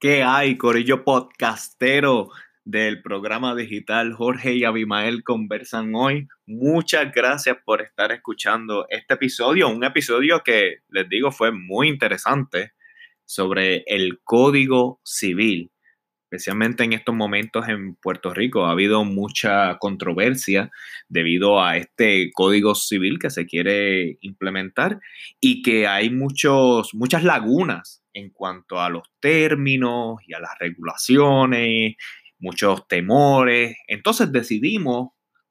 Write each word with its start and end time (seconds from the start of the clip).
¿Qué 0.00 0.22
hay, 0.22 0.56
Corillo 0.56 1.04
Podcastero 1.04 2.30
del 2.64 3.02
programa 3.02 3.54
digital 3.54 4.14
Jorge 4.14 4.54
y 4.54 4.64
Abimael 4.64 5.22
conversan 5.22 5.94
hoy? 5.94 6.26
Muchas 6.46 7.12
gracias 7.12 7.58
por 7.66 7.82
estar 7.82 8.10
escuchando 8.10 8.86
este 8.88 9.12
episodio, 9.12 9.68
un 9.68 9.84
episodio 9.84 10.40
que 10.42 10.78
les 10.88 11.06
digo 11.06 11.30
fue 11.32 11.52
muy 11.52 11.90
interesante 11.90 12.72
sobre 13.26 13.84
el 13.88 14.20
Código 14.24 15.02
Civil, 15.04 15.70
especialmente 16.30 16.84
en 16.84 16.92
estos 16.92 17.12
momentos 17.12 17.68
en 17.68 17.96
Puerto 17.96 18.32
Rico. 18.32 18.64
Ha 18.64 18.70
habido 18.70 19.04
mucha 19.04 19.76
controversia 19.78 20.70
debido 21.08 21.60
a 21.60 21.76
este 21.76 22.30
Código 22.32 22.76
Civil 22.76 23.18
que 23.18 23.30
se 23.30 23.46
quiere 23.46 24.16
implementar 24.20 25.00
y 25.40 25.60
que 25.62 25.88
hay 25.88 26.08
muchos, 26.08 26.94
muchas 26.94 27.24
lagunas 27.24 28.04
en 28.12 28.30
cuanto 28.30 28.80
a 28.80 28.90
los 28.90 29.02
términos 29.18 30.18
y 30.24 30.32
a 30.32 30.38
las 30.38 30.56
regulaciones, 30.60 31.96
muchos 32.38 32.86
temores. 32.86 33.76
Entonces 33.88 34.30
decidimos 34.30 35.08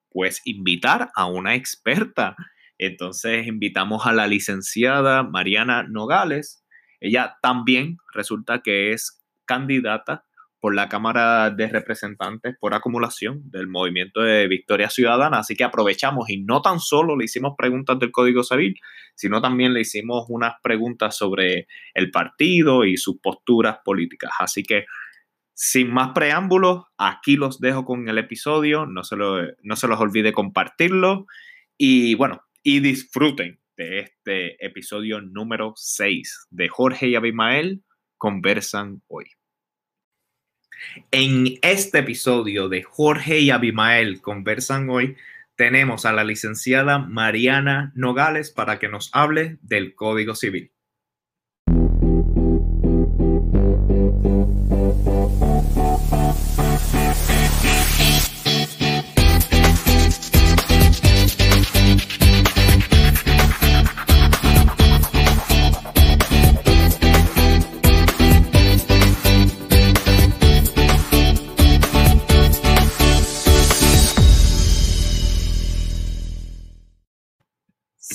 pues 0.10 0.42
invitar 0.46 1.10
a 1.14 1.26
una 1.26 1.56
experta. 1.56 2.38
Entonces 2.78 3.48
invitamos 3.48 4.08
a 4.08 4.14
la 4.14 4.28
licenciada 4.28 5.24
Mariana 5.24 5.84
Nogales. 5.84 6.64
Ella 7.02 7.38
también 7.42 7.98
resulta 8.14 8.62
que 8.62 8.94
es 8.94 9.22
candidata 9.44 10.24
por 10.60 10.76
la 10.76 10.90
Cámara 10.90 11.50
de 11.50 11.68
Representantes 11.68 12.56
por 12.60 12.74
acumulación 12.74 13.50
del 13.50 13.68
movimiento 13.68 14.22
de 14.22 14.48
Victoria 14.48 14.90
Ciudadana. 14.90 15.40
Así 15.40 15.56
que 15.56 15.64
aprovechamos 15.64 16.30
y 16.30 16.42
no 16.42 16.62
tan 16.62 16.80
solo 16.80 17.16
le 17.16 17.26
hicimos 17.26 17.54
preguntas 17.58 17.98
del 18.00 18.12
Código 18.12 18.44
Civil, 18.44 18.76
sino 19.16 19.42
también 19.42 19.74
le 19.74 19.82
hicimos 19.82 20.26
unas 20.30 20.56
preguntas 20.62 21.16
sobre 21.16 21.68
el 21.94 22.12
partido 22.12 22.86
y 22.86 22.98
sus 22.98 23.20
posturas 23.20 23.78
políticas. 23.84 24.32
Así 24.40 24.64
que 24.64 24.86
sin 25.54 25.92
más 25.92 26.12
preámbulos, 26.14 26.86
aquí 26.98 27.36
los 27.36 27.60
dejo 27.60 27.84
con 27.84 28.08
el 28.08 28.18
episodio. 28.18 28.86
No 28.86 29.04
se, 29.04 29.18
no 29.18 29.76
se 29.76 29.88
los 29.88 30.00
olvide 30.00 30.32
compartirlo. 30.32 31.26
Y 31.78 32.16
bueno, 32.16 32.42
y 32.64 32.80
disfruten 32.80 33.60
de 33.76 34.00
este 34.00 34.66
episodio 34.66 35.22
número 35.22 35.74
6 35.76 36.48
de 36.50 36.70
Jorge 36.70 37.08
y 37.08 37.16
Abimael 37.16 37.84
conversan 38.18 39.02
hoy. 39.08 39.26
En 41.12 41.58
este 41.62 42.00
episodio 42.00 42.70
de 42.70 42.84
Jorge 42.84 43.40
y 43.40 43.50
Abimael 43.50 44.22
conversan 44.22 44.90
hoy, 44.90 45.16
tenemos 45.56 46.06
a 46.06 46.14
la 46.14 46.24
licenciada 46.24 47.00
Mariana 47.00 47.92
Nogales 47.96 48.52
para 48.52 48.80
que 48.80 48.88
nos 48.88 49.10
hable 49.14 49.58
del 49.62 49.94
Código 49.94 50.36
Civil. 50.36 50.72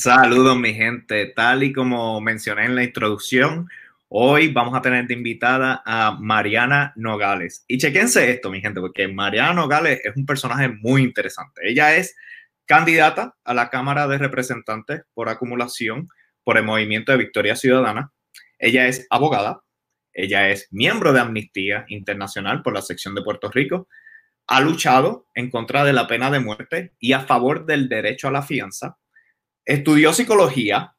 Saludos 0.04 0.58
mi 0.58 0.74
gente, 0.74 1.32
tal 1.34 1.62
y 1.62 1.72
como 1.72 2.20
mencioné 2.20 2.66
en 2.66 2.74
la 2.74 2.84
introducción, 2.84 3.70
hoy 4.08 4.52
vamos 4.52 4.76
a 4.76 4.82
tener 4.82 5.06
de 5.06 5.14
invitada 5.14 5.82
a 5.86 6.18
Mariana 6.20 6.92
Nogales. 6.94 7.64
Y 7.68 7.78
chequense 7.78 8.30
esto, 8.30 8.50
mi 8.50 8.60
gente, 8.60 8.82
porque 8.82 9.08
Mariana 9.08 9.54
Nogales 9.54 10.02
es 10.04 10.14
un 10.14 10.26
personaje 10.26 10.68
muy 10.68 11.00
interesante. 11.00 11.62
Ella 11.64 11.96
es 11.96 12.14
candidata 12.66 13.34
a 13.44 13.54
la 13.54 13.70
Cámara 13.70 14.06
de 14.06 14.18
Representantes 14.18 15.04
por 15.14 15.30
acumulación 15.30 16.06
por 16.42 16.58
el 16.58 16.64
Movimiento 16.64 17.12
de 17.12 17.16
Victoria 17.16 17.56
Ciudadana. 17.56 18.12
Ella 18.58 18.86
es 18.88 19.06
abogada, 19.08 19.62
ella 20.12 20.50
es 20.50 20.68
miembro 20.70 21.14
de 21.14 21.20
Amnistía 21.20 21.86
Internacional 21.88 22.60
por 22.60 22.74
la 22.74 22.82
sección 22.82 23.14
de 23.14 23.22
Puerto 23.22 23.50
Rico, 23.50 23.88
ha 24.48 24.60
luchado 24.60 25.28
en 25.34 25.48
contra 25.48 25.82
de 25.82 25.94
la 25.94 26.06
pena 26.06 26.30
de 26.30 26.40
muerte 26.40 26.92
y 26.98 27.14
a 27.14 27.20
favor 27.20 27.64
del 27.64 27.88
derecho 27.88 28.28
a 28.28 28.32
la 28.32 28.42
fianza 28.42 28.98
estudió 29.64 30.12
psicología, 30.12 30.94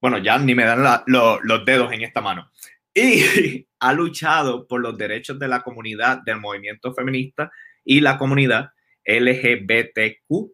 bueno, 0.00 0.18
ya 0.18 0.38
ni 0.38 0.54
me 0.54 0.64
dan 0.64 1.02
los 1.06 1.64
dedos 1.64 1.92
en 1.92 2.02
esta 2.02 2.20
mano, 2.20 2.50
y 2.94 3.66
ha 3.80 3.92
luchado 3.92 4.66
por 4.66 4.80
los 4.80 4.96
derechos 4.96 5.38
de 5.38 5.48
la 5.48 5.62
comunidad 5.62 6.22
del 6.22 6.40
movimiento 6.40 6.92
feminista 6.94 7.50
y 7.84 8.00
la 8.00 8.18
comunidad 8.18 8.70
LGBTQ, 9.04 10.52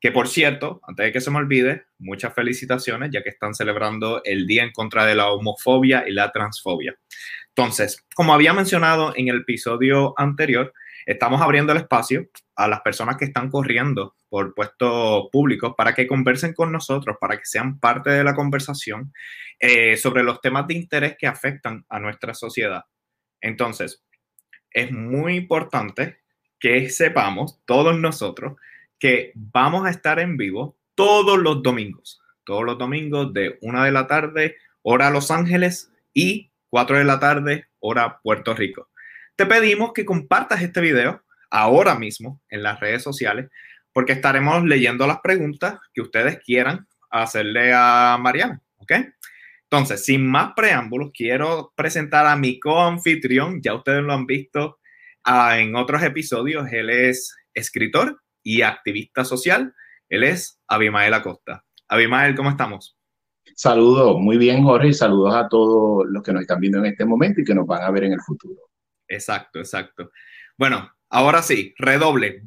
que 0.00 0.10
por 0.10 0.28
cierto, 0.28 0.80
antes 0.86 1.06
de 1.06 1.12
que 1.12 1.20
se 1.20 1.30
me 1.30 1.38
olvide, 1.38 1.84
muchas 1.98 2.34
felicitaciones 2.34 3.10
ya 3.12 3.22
que 3.22 3.30
están 3.30 3.54
celebrando 3.54 4.20
el 4.24 4.46
Día 4.46 4.64
en 4.64 4.72
contra 4.72 5.06
de 5.06 5.14
la 5.14 5.30
homofobia 5.30 6.04
y 6.08 6.12
la 6.12 6.32
transfobia. 6.32 6.96
Entonces, 7.48 8.04
como 8.14 8.34
había 8.34 8.52
mencionado 8.52 9.12
en 9.16 9.28
el 9.28 9.42
episodio 9.42 10.14
anterior, 10.16 10.72
estamos 11.06 11.40
abriendo 11.40 11.72
el 11.72 11.78
espacio 11.78 12.28
a 12.56 12.66
las 12.66 12.80
personas 12.80 13.16
que 13.16 13.26
están 13.26 13.48
corriendo 13.48 14.16
por 14.32 14.54
puestos 14.54 15.28
públicos 15.30 15.74
para 15.76 15.94
que 15.94 16.06
conversen 16.06 16.54
con 16.54 16.72
nosotros, 16.72 17.18
para 17.20 17.36
que 17.36 17.44
sean 17.44 17.78
parte 17.78 18.08
de 18.08 18.24
la 18.24 18.34
conversación 18.34 19.12
eh, 19.58 19.98
sobre 19.98 20.22
los 20.22 20.40
temas 20.40 20.66
de 20.66 20.72
interés 20.72 21.16
que 21.18 21.26
afectan 21.26 21.84
a 21.90 22.00
nuestra 22.00 22.32
sociedad. 22.32 22.86
Entonces, 23.42 24.02
es 24.70 24.90
muy 24.90 25.36
importante 25.36 26.20
que 26.58 26.88
sepamos, 26.88 27.60
todos 27.66 27.98
nosotros, 27.98 28.54
que 28.98 29.32
vamos 29.34 29.84
a 29.84 29.90
estar 29.90 30.18
en 30.18 30.38
vivo 30.38 30.78
todos 30.94 31.38
los 31.38 31.62
domingos, 31.62 32.22
todos 32.46 32.64
los 32.64 32.78
domingos 32.78 33.34
de 33.34 33.58
una 33.60 33.84
de 33.84 33.92
la 33.92 34.06
tarde, 34.06 34.56
hora 34.80 35.10
Los 35.10 35.30
Ángeles, 35.30 35.92
y 36.14 36.50
4 36.70 36.96
de 36.96 37.04
la 37.04 37.20
tarde, 37.20 37.66
hora 37.80 38.18
Puerto 38.22 38.54
Rico. 38.54 38.88
Te 39.36 39.44
pedimos 39.44 39.92
que 39.92 40.06
compartas 40.06 40.62
este 40.62 40.80
video 40.80 41.22
ahora 41.50 41.96
mismo 41.96 42.40
en 42.48 42.62
las 42.62 42.80
redes 42.80 43.02
sociales 43.02 43.50
porque 43.92 44.12
estaremos 44.12 44.64
leyendo 44.64 45.06
las 45.06 45.20
preguntas 45.20 45.80
que 45.92 46.00
ustedes 46.00 46.38
quieran 46.44 46.86
hacerle 47.10 47.72
a 47.74 48.18
Mariana, 48.20 48.60
¿ok? 48.78 48.92
Entonces, 49.64 50.04
sin 50.04 50.26
más 50.26 50.52
preámbulos, 50.54 51.12
quiero 51.14 51.72
presentar 51.74 52.26
a 52.26 52.36
mi 52.36 52.60
coanfitrión, 52.60 53.62
ya 53.62 53.74
ustedes 53.74 54.02
lo 54.02 54.12
han 54.12 54.26
visto 54.26 54.78
ah, 55.24 55.58
en 55.58 55.76
otros 55.76 56.02
episodios, 56.02 56.70
él 56.72 56.90
es 56.90 57.34
escritor 57.54 58.20
y 58.42 58.62
activista 58.62 59.24
social, 59.24 59.74
él 60.08 60.24
es 60.24 60.60
Abimael 60.66 61.14
Acosta. 61.14 61.64
Abimael, 61.88 62.34
¿cómo 62.34 62.50
estamos? 62.50 62.98
Saludos, 63.54 64.18
muy 64.20 64.38
bien 64.38 64.62
Jorge, 64.62 64.88
y 64.88 64.94
saludos 64.94 65.34
a 65.34 65.48
todos 65.48 66.06
los 66.06 66.22
que 66.22 66.32
nos 66.32 66.42
están 66.42 66.60
viendo 66.60 66.78
en 66.78 66.86
este 66.86 67.04
momento 67.04 67.40
y 67.40 67.44
que 67.44 67.54
nos 67.54 67.66
van 67.66 67.82
a 67.82 67.90
ver 67.90 68.04
en 68.04 68.12
el 68.12 68.20
futuro. 68.20 68.60
Exacto, 69.08 69.58
exacto. 69.58 70.10
Bueno, 70.56 70.90
ahora 71.10 71.42
sí, 71.42 71.74
redoble. 71.78 72.42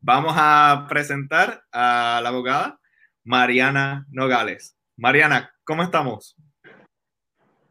Vamos 0.00 0.34
a 0.36 0.86
presentar 0.88 1.62
a 1.72 2.20
la 2.22 2.28
abogada 2.28 2.78
Mariana 3.24 4.06
Nogales. 4.10 4.76
Mariana, 4.96 5.52
¿cómo 5.64 5.82
estamos? 5.82 6.36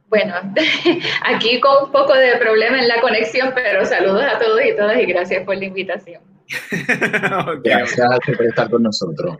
Bueno, 0.07 0.35
aquí 1.23 1.59
con 1.59 1.85
un 1.85 1.91
poco 1.91 2.13
de 2.13 2.37
problema 2.37 2.79
en 2.79 2.87
la 2.87 3.01
conexión, 3.01 3.51
pero 3.55 3.85
saludos 3.85 4.23
a 4.23 4.39
todos 4.39 4.61
y 4.63 4.75
todas 4.75 4.99
y 4.99 5.05
gracias 5.05 5.43
por 5.43 5.57
la 5.57 5.65
invitación. 5.65 6.21
Gracias 7.63 8.07
por 8.23 8.45
estar 8.45 8.69
con 8.69 8.83
nosotros. 8.83 9.35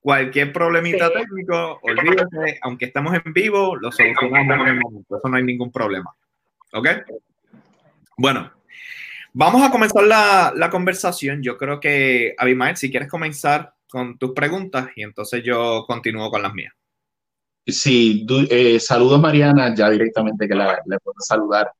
Cualquier 0.00 0.52
problemita 0.52 1.08
técnico, 1.12 1.78
olvídate, 1.82 2.58
aunque 2.62 2.86
estamos 2.86 3.14
en 3.14 3.32
vivo, 3.32 3.76
lo 3.76 3.92
solucionamos 3.92 4.60
en 4.60 4.66
el 4.66 4.80
momento, 4.80 5.16
eso 5.16 5.28
no 5.28 5.36
hay 5.36 5.44
ningún 5.44 5.70
problema. 5.70 6.10
¿Ok? 6.72 6.88
Bueno, 8.16 8.50
Vamos 9.32 9.62
a 9.62 9.70
comenzar 9.70 10.04
la, 10.04 10.70
conversación. 10.70 11.42
Yo 11.42 11.56
creo 11.56 11.78
que, 11.78 12.34
Abimael, 12.36 12.76
si 12.76 12.90
quieres 12.90 13.08
comenzar 13.08 13.74
con 13.88 14.18
tus 14.18 14.32
preguntas 14.32 14.88
y 14.96 15.02
entonces 15.02 15.42
yo 15.44 15.84
continúo 15.86 16.30
con 16.30 16.42
las 16.42 16.52
mías. 16.52 16.72
Sí, 17.66 18.26
eh, 18.50 18.80
saludos 18.80 19.20
Mariana, 19.20 19.74
ya 19.74 19.90
directamente 19.90 20.48
que 20.48 20.54
la, 20.54 20.80
puedo 21.02 21.16
saludar. 21.20 21.70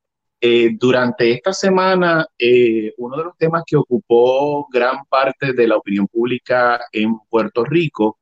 Eh, 0.40 0.70
durante 0.78 1.30
esta 1.32 1.52
semana, 1.52 2.26
eh, 2.38 2.94
uno 2.98 3.16
de 3.16 3.24
los 3.24 3.36
temas 3.36 3.62
que 3.66 3.76
ocupó 3.76 4.68
gran 4.70 5.04
parte 5.06 5.52
de 5.52 5.68
la 5.68 5.76
opinión 5.76 6.06
pública 6.06 6.80
en 6.92 7.18
Puerto 7.28 7.64
Rico 7.64 8.20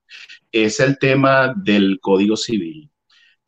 es 0.50 0.80
el 0.80 0.98
tema 0.98 1.54
del 1.54 1.98
Código 2.00 2.36
Civil. 2.36 2.90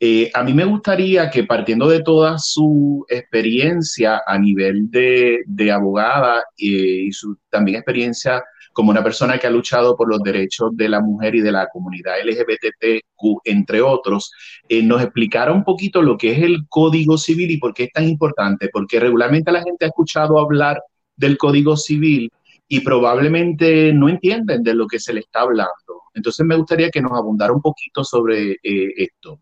Eh, 0.02 0.30
a 0.32 0.42
mí 0.42 0.54
me 0.54 0.64
gustaría 0.64 1.28
que 1.28 1.44
partiendo 1.44 1.86
de 1.86 2.02
toda 2.02 2.38
su 2.38 3.04
experiencia 3.06 4.22
a 4.26 4.38
nivel 4.38 4.90
de, 4.90 5.70
abogada 5.70 6.38
eh, 6.56 7.04
y 7.06 7.12
su 7.12 7.36
también 7.50 7.76
experiencia 7.76 8.42
como 8.72 8.92
una 8.92 9.04
persona 9.04 9.36
que 9.36 9.46
ha 9.46 9.50
luchado 9.50 9.94
por 9.96 10.08
los 10.08 10.22
derechos 10.22 10.74
de 10.74 10.88
la 10.88 11.02
mujer 11.02 11.34
y 11.34 11.42
de 11.42 11.52
la 11.52 11.68
comunidad 11.68 12.14
LGBTQ, 12.24 13.40
entre 13.44 13.82
otros, 13.82 14.32
eh, 14.70 14.82
nos 14.82 15.02
explicara 15.02 15.52
un 15.52 15.64
poquito 15.64 16.00
lo 16.00 16.16
que 16.16 16.32
es 16.32 16.42
el 16.44 16.66
Código 16.68 17.18
Civil 17.18 17.50
y 17.50 17.58
por 17.58 17.74
qué 17.74 17.84
es 17.84 17.92
tan 17.92 18.08
importante, 18.08 18.70
porque 18.72 19.00
regularmente 19.00 19.52
la 19.52 19.62
gente 19.62 19.84
ha 19.84 19.88
escuchado 19.88 20.38
hablar 20.38 20.80
del 21.14 21.36
Código 21.36 21.76
Civil 21.76 22.30
y 22.68 22.80
probablemente 22.80 23.92
no 23.92 24.08
entienden 24.08 24.62
de 24.62 24.74
lo 24.74 24.86
que 24.86 24.98
se 24.98 25.12
le 25.12 25.20
está 25.20 25.40
hablando. 25.42 26.04
Entonces 26.14 26.46
me 26.46 26.56
gustaría 26.56 26.88
que 26.88 27.02
nos 27.02 27.12
abundara 27.12 27.52
un 27.52 27.60
poquito 27.60 28.02
sobre 28.02 28.56
esto. 28.62 29.40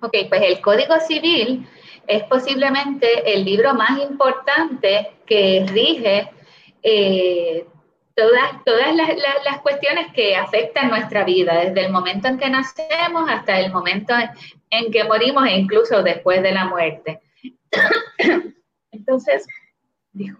Ok, 0.00 0.14
pues 0.28 0.42
el 0.42 0.60
Código 0.60 1.00
Civil 1.00 1.66
es 2.06 2.22
posiblemente 2.24 3.34
el 3.34 3.44
libro 3.44 3.74
más 3.74 4.00
importante 4.00 5.10
que 5.26 5.66
rige 5.68 6.30
eh, 6.82 7.66
todas, 8.14 8.64
todas 8.64 8.94
las, 8.96 9.60
cuestiones 9.60 10.12
que 10.12 10.36
afectan 10.36 10.88
nuestra 10.88 11.24
vida, 11.24 11.64
desde 11.64 11.86
el 11.86 11.92
momento 11.92 12.28
en 12.28 12.38
que 12.38 12.48
nacemos 12.48 13.28
hasta 13.28 13.58
el 13.60 13.72
momento 13.72 14.14
en, 14.70 14.90
que 14.90 15.04
morimos 15.04 15.46
e 15.46 15.56
incluso 15.56 16.02
después 16.02 16.42
de 16.42 16.52
la 16.52 16.64
muerte. 16.64 17.20
Entonces, 18.92 19.46
dijo. 20.12 20.38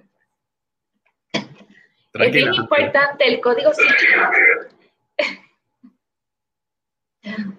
Es 1.32 2.32
bien 2.32 2.54
importante 2.54 3.28
el 3.28 3.40
código 3.40 3.72
civil. 3.74 3.94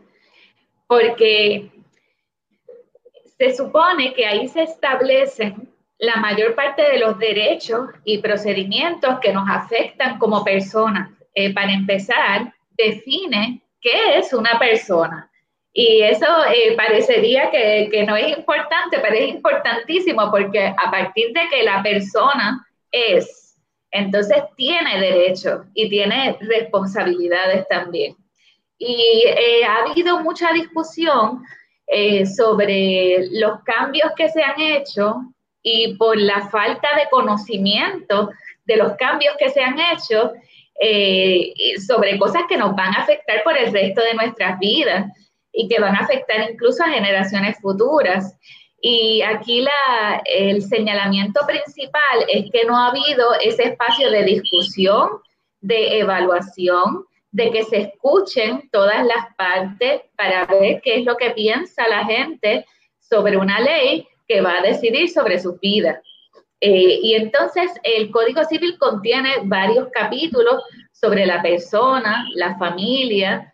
Porque 0.87 1.78
se 3.39 3.55
supone 3.55 4.13
que 4.13 4.25
ahí 4.25 4.49
se 4.49 4.63
establecen 4.63 5.69
la 5.97 6.17
mayor 6.17 6.55
parte 6.55 6.81
de 6.81 6.99
los 6.99 7.17
derechos 7.17 7.87
y 8.03 8.17
procedimientos 8.17 9.19
que 9.21 9.31
nos 9.31 9.47
afectan 9.49 10.19
como 10.19 10.43
personas. 10.43 11.09
Eh, 11.33 11.53
para 11.53 11.71
empezar, 11.71 12.53
define 12.71 13.61
qué 13.79 14.17
es 14.17 14.33
una 14.33 14.59
persona. 14.59 15.31
Y 15.71 16.01
eso 16.01 16.25
eh, 16.53 16.75
parecería 16.75 17.49
que, 17.49 18.03
no 18.05 18.17
es 18.17 18.37
importante, 18.37 18.99
pero 18.99 19.15
es 19.15 19.29
importantísimo 19.29 20.29
porque 20.31 20.65
a 20.65 20.91
partir 20.91 21.31
de 21.31 21.47
que 21.49 21.63
la 21.63 21.81
persona 21.81 22.67
es, 22.91 23.55
entonces 23.91 24.37
tiene 24.57 24.99
derechos 24.99 25.65
y 25.73 25.87
tiene 25.87 26.35
responsabilidades 26.41 27.65
también. 27.69 28.17
Y 28.77 29.23
eh, 29.25 29.63
ha 29.63 29.85
habido 29.85 30.19
mucha 30.19 30.51
discusión 30.51 31.43
eh, 31.91 32.25
sobre 32.27 33.27
los 33.31 33.63
cambios 33.63 34.11
que 34.15 34.29
se 34.29 34.43
han 34.43 34.61
hecho 34.61 35.15
y 35.63 35.95
por 35.95 36.17
la 36.17 36.47
falta 36.49 36.87
de 36.95 37.09
conocimiento 37.09 38.29
de 38.65 38.77
los 38.77 38.93
cambios 38.93 39.35
que 39.39 39.49
se 39.49 39.61
han 39.61 39.75
hecho 39.79 40.31
eh, 40.79 41.51
sobre 41.85 42.19
cosas 42.19 42.43
que 42.47 42.57
nos 42.57 42.75
van 42.75 42.95
a 42.95 43.01
afectar 43.01 43.43
por 43.43 43.57
el 43.57 43.73
resto 43.73 44.03
de 44.03 44.13
nuestras 44.13 44.59
vidas 44.59 45.11
y 45.51 45.67
que 45.67 45.79
van 45.79 45.95
a 45.95 46.01
afectar 46.01 46.51
incluso 46.51 46.83
a 46.83 46.89
generaciones 46.89 47.57
futuras. 47.59 48.37
Y 48.79 49.23
aquí 49.23 49.61
la, 49.61 50.21
el 50.25 50.61
señalamiento 50.61 51.41
principal 51.47 52.25
es 52.27 52.51
que 52.51 52.65
no 52.65 52.77
ha 52.77 52.89
habido 52.89 53.33
ese 53.41 53.63
espacio 53.63 54.11
de 54.11 54.23
discusión, 54.25 55.09
de 55.59 55.99
evaluación, 55.99 57.05
de 57.31 57.51
que 57.51 57.63
se 57.63 57.77
escuchen 57.77 58.69
todas 58.71 59.05
las 59.05 59.35
partes 59.37 60.01
para 60.15 60.45
ver 60.45 60.81
qué 60.81 60.99
es 60.99 61.05
lo 61.05 61.15
que 61.15 61.31
piensa 61.31 61.87
la 61.87 62.05
gente 62.05 62.65
sobre 62.99 63.37
una 63.37 63.59
ley 63.59 64.07
que 64.27 64.41
va 64.41 64.59
a 64.59 64.61
decidir 64.61 65.09
sobre 65.09 65.39
su 65.39 65.57
vida. 65.57 66.01
Eh, 66.61 66.99
y 67.01 67.15
entonces 67.15 67.71
el 67.83 68.11
Código 68.11 68.43
Civil 68.43 68.77
contiene 68.77 69.37
varios 69.43 69.87
capítulos 69.93 70.61
sobre 70.91 71.25
la 71.25 71.41
persona, 71.41 72.25
la 72.35 72.57
familia, 72.57 73.53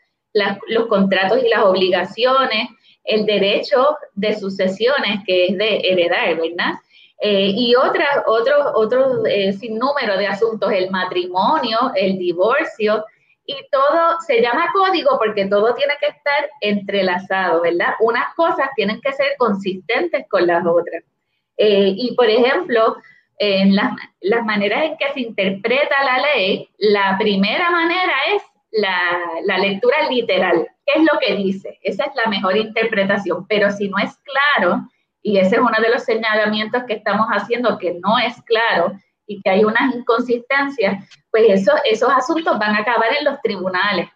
los 0.67 0.87
contratos 0.87 1.43
y 1.43 1.49
las 1.49 1.63
obligaciones, 1.63 2.69
el 3.03 3.25
derecho 3.25 3.97
de 4.15 4.35
sucesiones, 4.37 5.19
que 5.25 5.47
es 5.47 5.57
de 5.57 5.77
heredar, 5.83 6.35
¿verdad? 6.35 6.73
Eh, 7.21 7.53
y 7.55 7.75
otras, 7.75 8.23
otros, 8.25 8.65
otros 8.73 9.19
eh, 9.29 9.53
sinnúmero 9.53 10.17
de 10.17 10.27
asuntos, 10.27 10.71
el 10.71 10.89
matrimonio, 10.89 11.91
el 11.95 12.17
divorcio, 12.17 13.05
y 13.45 13.55
todo 13.71 14.19
se 14.25 14.41
llama 14.41 14.67
código 14.73 15.17
porque 15.19 15.45
todo 15.45 15.73
tiene 15.75 15.93
que 15.99 16.07
estar 16.07 16.49
entrelazado, 16.61 17.61
¿verdad? 17.61 17.95
Unas 17.99 18.33
cosas 18.35 18.69
tienen 18.75 18.99
que 19.01 19.13
ser 19.13 19.35
consistentes 19.37 20.25
con 20.29 20.47
las 20.47 20.65
otras. 20.65 21.03
Eh, 21.57 21.93
y 21.95 22.15
por 22.15 22.29
ejemplo, 22.29 22.97
en 23.37 23.75
las, 23.75 23.93
las, 24.21 24.45
maneras 24.45 24.85
en 24.85 24.97
que 24.97 25.13
se 25.13 25.19
interpreta 25.21 26.03
la 26.03 26.19
ley, 26.33 26.69
la 26.77 27.17
primera 27.17 27.69
manera 27.69 28.13
es 28.33 28.41
la, 28.71 29.19
la 29.45 29.57
lectura 29.59 30.09
literal. 30.09 30.67
¿Qué 30.85 30.99
es 30.99 31.05
lo 31.11 31.19
que 31.19 31.35
dice? 31.35 31.79
Esa 31.81 32.05
es 32.05 32.15
la 32.15 32.29
mejor 32.29 32.57
interpretación. 32.57 33.45
Pero 33.47 33.71
si 33.71 33.89
no 33.89 33.97
es 33.97 34.17
claro, 34.17 34.81
y 35.21 35.37
ese 35.37 35.55
es 35.55 35.61
uno 35.61 35.77
de 35.81 35.89
los 35.89 36.03
señalamientos 36.03 36.83
que 36.83 36.93
estamos 36.93 37.27
haciendo, 37.27 37.77
que 37.77 37.95
no 37.95 38.17
es 38.19 38.41
claro, 38.43 38.93
y 39.27 39.41
que 39.41 39.49
hay 39.49 39.63
unas 39.63 39.95
inconsistencias, 39.95 41.03
pues 41.31 41.45
eso, 41.49 41.71
esos 41.83 42.09
asuntos 42.09 42.57
van 42.59 42.75
a 42.75 42.79
acabar 42.79 43.09
en 43.17 43.25
los 43.25 43.41
tribunales. 43.41 44.09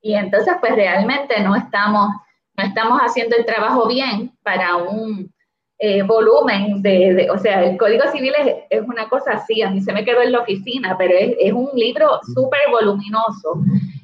Y 0.00 0.14
entonces, 0.14 0.54
pues 0.60 0.74
realmente 0.74 1.40
no 1.40 1.56
estamos, 1.56 2.10
no 2.56 2.64
estamos 2.64 3.00
haciendo 3.00 3.36
el 3.36 3.46
trabajo 3.46 3.88
bien 3.88 4.32
para 4.42 4.76
un 4.76 5.32
eh, 5.78 6.02
volumen 6.02 6.82
de, 6.82 7.28
o 7.30 7.38
sea, 7.38 7.64
el 7.64 7.76
Código 7.76 8.04
Civil 8.12 8.32
es, 8.70 8.82
una 8.82 9.08
cosa 9.08 9.32
así, 9.32 9.62
a 9.62 9.70
mí 9.70 9.80
se 9.80 9.92
me 9.92 10.04
quedó 10.04 10.22
en 10.22 10.32
la 10.32 10.40
oficina, 10.40 10.96
pero 10.98 11.16
es, 11.16 11.34
es 11.40 11.52
un 11.52 11.70
libro 11.74 12.20
súper 12.34 12.60
voluminoso 12.70 13.60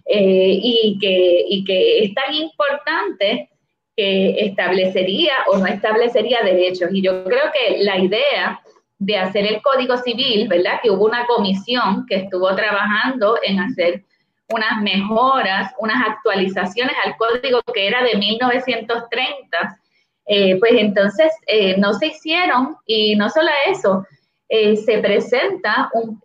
eh, 0.06 0.58
y, 0.62 0.98
que, 0.98 1.44
y 1.48 1.64
que 1.64 2.04
es 2.04 2.14
tan 2.14 2.34
importante 2.34 3.48
que 3.96 4.46
establecería 4.46 5.32
o 5.52 5.58
no 5.58 5.66
establecería 5.66 6.42
derechos. 6.42 6.90
Y 6.92 7.02
yo 7.02 7.22
creo 7.24 7.52
que 7.52 7.84
la 7.84 7.98
idea 7.98 8.60
de 9.00 9.16
hacer 9.16 9.46
el 9.46 9.62
Código 9.62 9.96
Civil, 9.96 10.46
¿verdad? 10.46 10.78
Que 10.82 10.90
hubo 10.90 11.06
una 11.06 11.26
comisión 11.26 12.06
que 12.06 12.16
estuvo 12.16 12.54
trabajando 12.54 13.38
en 13.42 13.58
hacer 13.58 14.04
unas 14.52 14.82
mejoras, 14.82 15.72
unas 15.78 16.06
actualizaciones 16.06 16.94
al 17.04 17.16
código 17.16 17.60
que 17.74 17.88
era 17.88 18.04
de 18.04 18.16
1930. 18.16 19.80
Eh, 20.26 20.58
pues 20.60 20.72
entonces 20.76 21.32
eh, 21.46 21.76
no 21.78 21.94
se 21.94 22.08
hicieron 22.08 22.76
y 22.86 23.16
no 23.16 23.30
solo 23.30 23.48
eso, 23.68 24.06
eh, 24.48 24.76
se 24.76 24.98
presenta, 24.98 25.90
un, 25.94 26.20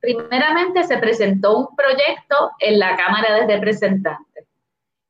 primeramente 0.00 0.82
se 0.82 0.98
presentó 0.98 1.58
un 1.58 1.76
proyecto 1.76 2.50
en 2.58 2.78
la 2.78 2.96
Cámara 2.96 3.46
de 3.46 3.54
Representantes 3.54 4.33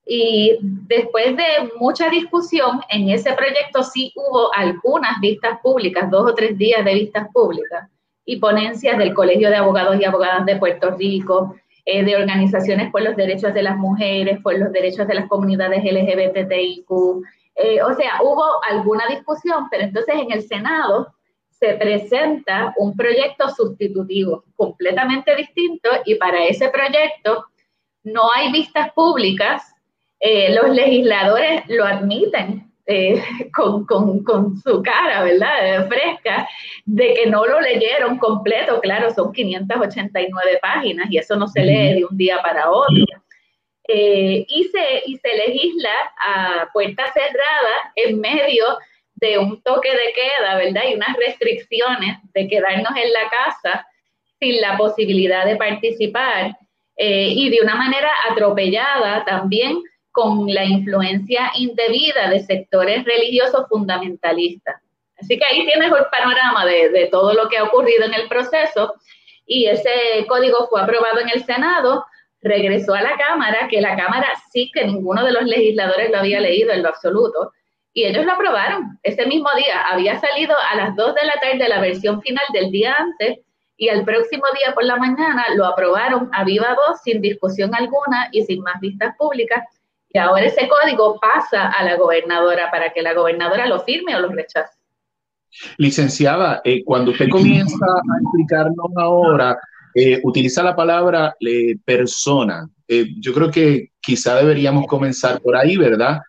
y 0.06 0.58
después 0.60 1.36
de 1.36 1.72
mucha 1.78 2.10
discusión, 2.10 2.80
en 2.90 3.08
ese 3.08 3.32
proyecto 3.32 3.82
sí 3.82 4.12
hubo 4.14 4.52
algunas 4.54 5.18
vistas 5.20 5.58
públicas, 5.62 6.10
dos 6.10 6.30
o 6.30 6.34
tres 6.34 6.58
días 6.58 6.84
de 6.84 6.94
vistas 6.94 7.28
públicas 7.32 7.88
y 8.26 8.36
ponencias 8.36 8.98
del 8.98 9.14
Colegio 9.14 9.48
de 9.48 9.56
Abogados 9.56 9.98
y 9.98 10.04
Abogadas 10.04 10.44
de 10.44 10.56
Puerto 10.56 10.90
Rico, 10.90 11.56
eh, 11.86 12.04
de 12.04 12.16
organizaciones 12.16 12.90
por 12.90 13.02
los 13.02 13.16
derechos 13.16 13.54
de 13.54 13.62
las 13.62 13.76
mujeres, 13.76 14.40
por 14.42 14.58
los 14.58 14.72
derechos 14.72 15.06
de 15.06 15.14
las 15.14 15.28
comunidades 15.28 15.82
LGBTIQ. 15.84 16.90
Eh, 17.56 17.82
o 17.82 17.94
sea, 17.94 18.20
hubo 18.22 18.44
alguna 18.68 19.06
discusión, 19.08 19.68
pero 19.70 19.84
entonces 19.84 20.14
en 20.16 20.32
el 20.32 20.42
Senado 20.42 21.14
se 21.50 21.74
presenta 21.74 22.74
un 22.76 22.96
proyecto 22.96 23.48
sustitutivo 23.48 24.44
completamente 24.56 25.34
distinto 25.36 25.88
y 26.04 26.16
para 26.16 26.44
ese 26.44 26.68
proyecto 26.68 27.46
no 28.02 28.22
hay 28.34 28.52
vistas 28.52 28.92
públicas 28.92 29.73
eh, 30.26 30.54
los 30.54 30.74
legisladores 30.74 31.64
lo 31.68 31.84
admiten 31.84 32.72
eh, 32.86 33.22
con, 33.54 34.56
su 34.56 34.82
cara, 34.82 35.22
¿verdad? 35.22 35.86
Fresca, 35.86 36.48
de 36.86 37.12
que 37.12 37.26
no 37.26 37.44
lo 37.44 37.60
leyeron 37.60 38.16
completo. 38.16 38.80
Claro, 38.80 39.12
son 39.12 39.34
589 39.34 40.58
páginas 40.62 41.08
y 41.10 41.18
eso 41.18 41.36
no 41.36 41.46
se 41.46 41.60
lee 41.60 41.96
de 41.96 42.06
un 42.06 42.16
día 42.16 42.40
para 42.40 42.70
otro. 42.70 43.04
Eh, 43.86 44.46
y, 44.48 44.64
se, 44.64 45.02
y 45.04 45.18
se 45.18 45.28
legisla 45.36 45.92
a 46.26 46.70
puerta 46.72 47.04
cerrada 47.12 47.92
en 47.94 48.18
medio 48.18 48.64
de 49.16 49.36
un 49.36 49.62
toque 49.62 49.90
de 49.90 50.14
queda, 50.14 50.56
¿verdad? 50.56 50.84
Y 50.88 50.94
unas 50.94 51.14
restricciones 51.18 52.16
de 52.32 52.48
quedarnos 52.48 52.96
en 52.96 53.12
la 53.12 53.28
casa 53.28 53.86
sin 54.40 54.58
la 54.62 54.78
posibilidad 54.78 55.44
de 55.44 55.56
participar 55.56 56.56
y 56.96 57.50
de 57.50 57.58
una 57.60 57.74
manera 57.74 58.08
atropellada 58.30 59.24
también 59.24 59.82
con 60.14 60.46
la 60.46 60.64
influencia 60.64 61.50
indebida 61.56 62.30
de 62.30 62.38
sectores 62.38 63.04
religiosos 63.04 63.66
fundamentalistas. 63.68 64.80
Así 65.20 65.36
que 65.36 65.44
ahí 65.44 65.66
tienes 65.66 65.90
el 65.90 66.06
panorama 66.08 66.64
de, 66.64 67.08
todo 67.10 67.34
lo 67.34 67.48
que 67.48 67.58
ha 67.58 67.64
ocurrido 67.64 68.04
en 68.04 68.14
el 68.14 68.28
proceso 68.28 68.94
y 69.44 69.66
ese 69.66 69.90
código 70.28 70.68
fue 70.68 70.80
aprobado 70.80 71.18
en 71.18 71.30
el 71.30 71.44
Senado, 71.44 72.06
regresó 72.40 72.94
a 72.94 73.02
la 73.02 73.16
Cámara, 73.16 73.66
que 73.68 73.80
la 73.80 73.96
Cámara 73.96 74.28
sí 74.52 74.70
que 74.72 74.84
ninguno 74.84 75.24
de 75.24 75.32
los 75.32 75.42
legisladores 75.46 76.12
lo 76.12 76.18
había 76.18 76.38
leído 76.38 76.70
en 76.70 76.84
lo 76.84 76.90
absoluto, 76.90 77.50
y 77.92 78.04
ellos 78.04 78.24
lo 78.24 78.34
aprobaron 78.34 78.96
ese 79.02 79.26
mismo 79.26 79.48
día. 79.56 79.80
Había 79.90 80.20
salido 80.20 80.54
a 80.70 80.76
las 80.76 80.94
2 80.94 81.12
de 81.16 81.26
la 81.26 81.40
tarde 81.40 81.68
la 81.68 81.80
versión 81.80 82.22
final 82.22 82.44
del 82.52 82.70
día 82.70 82.94
antes 82.96 83.40
y 83.76 83.88
al 83.88 84.04
próximo 84.04 84.44
día 84.56 84.74
por 84.74 84.84
la 84.84 84.94
mañana 84.94 85.46
lo 85.56 85.66
aprobaron 85.66 86.30
a 86.32 86.44
viva 86.44 86.76
voz 86.86 87.00
sin 87.02 87.20
discusión 87.20 87.74
alguna 87.74 88.28
y 88.30 88.42
sin 88.44 88.62
más 88.62 88.80
vistas 88.80 89.16
públicas. 89.16 89.64
Y 90.14 90.18
ahora 90.20 90.46
ese 90.46 90.68
código 90.68 91.18
pasa 91.18 91.70
a 91.70 91.84
la 91.84 91.96
gobernadora 91.96 92.70
para 92.70 92.92
que 92.92 93.02
la 93.02 93.14
gobernadora 93.14 93.66
lo 93.66 93.80
firme 93.80 94.14
o 94.14 94.20
lo 94.20 94.28
rechace. 94.28 94.72
Licenciada, 95.76 96.60
eh, 96.64 96.84
cuando 96.84 97.10
usted 97.10 97.28
comienza 97.28 97.84
a 97.84 98.20
explicarnos 98.22 98.86
ahora, 98.96 99.58
eh, 99.92 100.20
utiliza 100.22 100.62
la 100.62 100.76
palabra 100.76 101.34
eh, 101.40 101.76
persona. 101.84 102.68
yo 102.86 103.32
creo 103.34 103.50
que 103.50 103.90
quizá 104.00 104.36
deberíamos 104.36 104.86
comenzar 104.86 105.40
por 105.40 105.56
ahí, 105.56 105.76
¿verdad? 105.76 106.20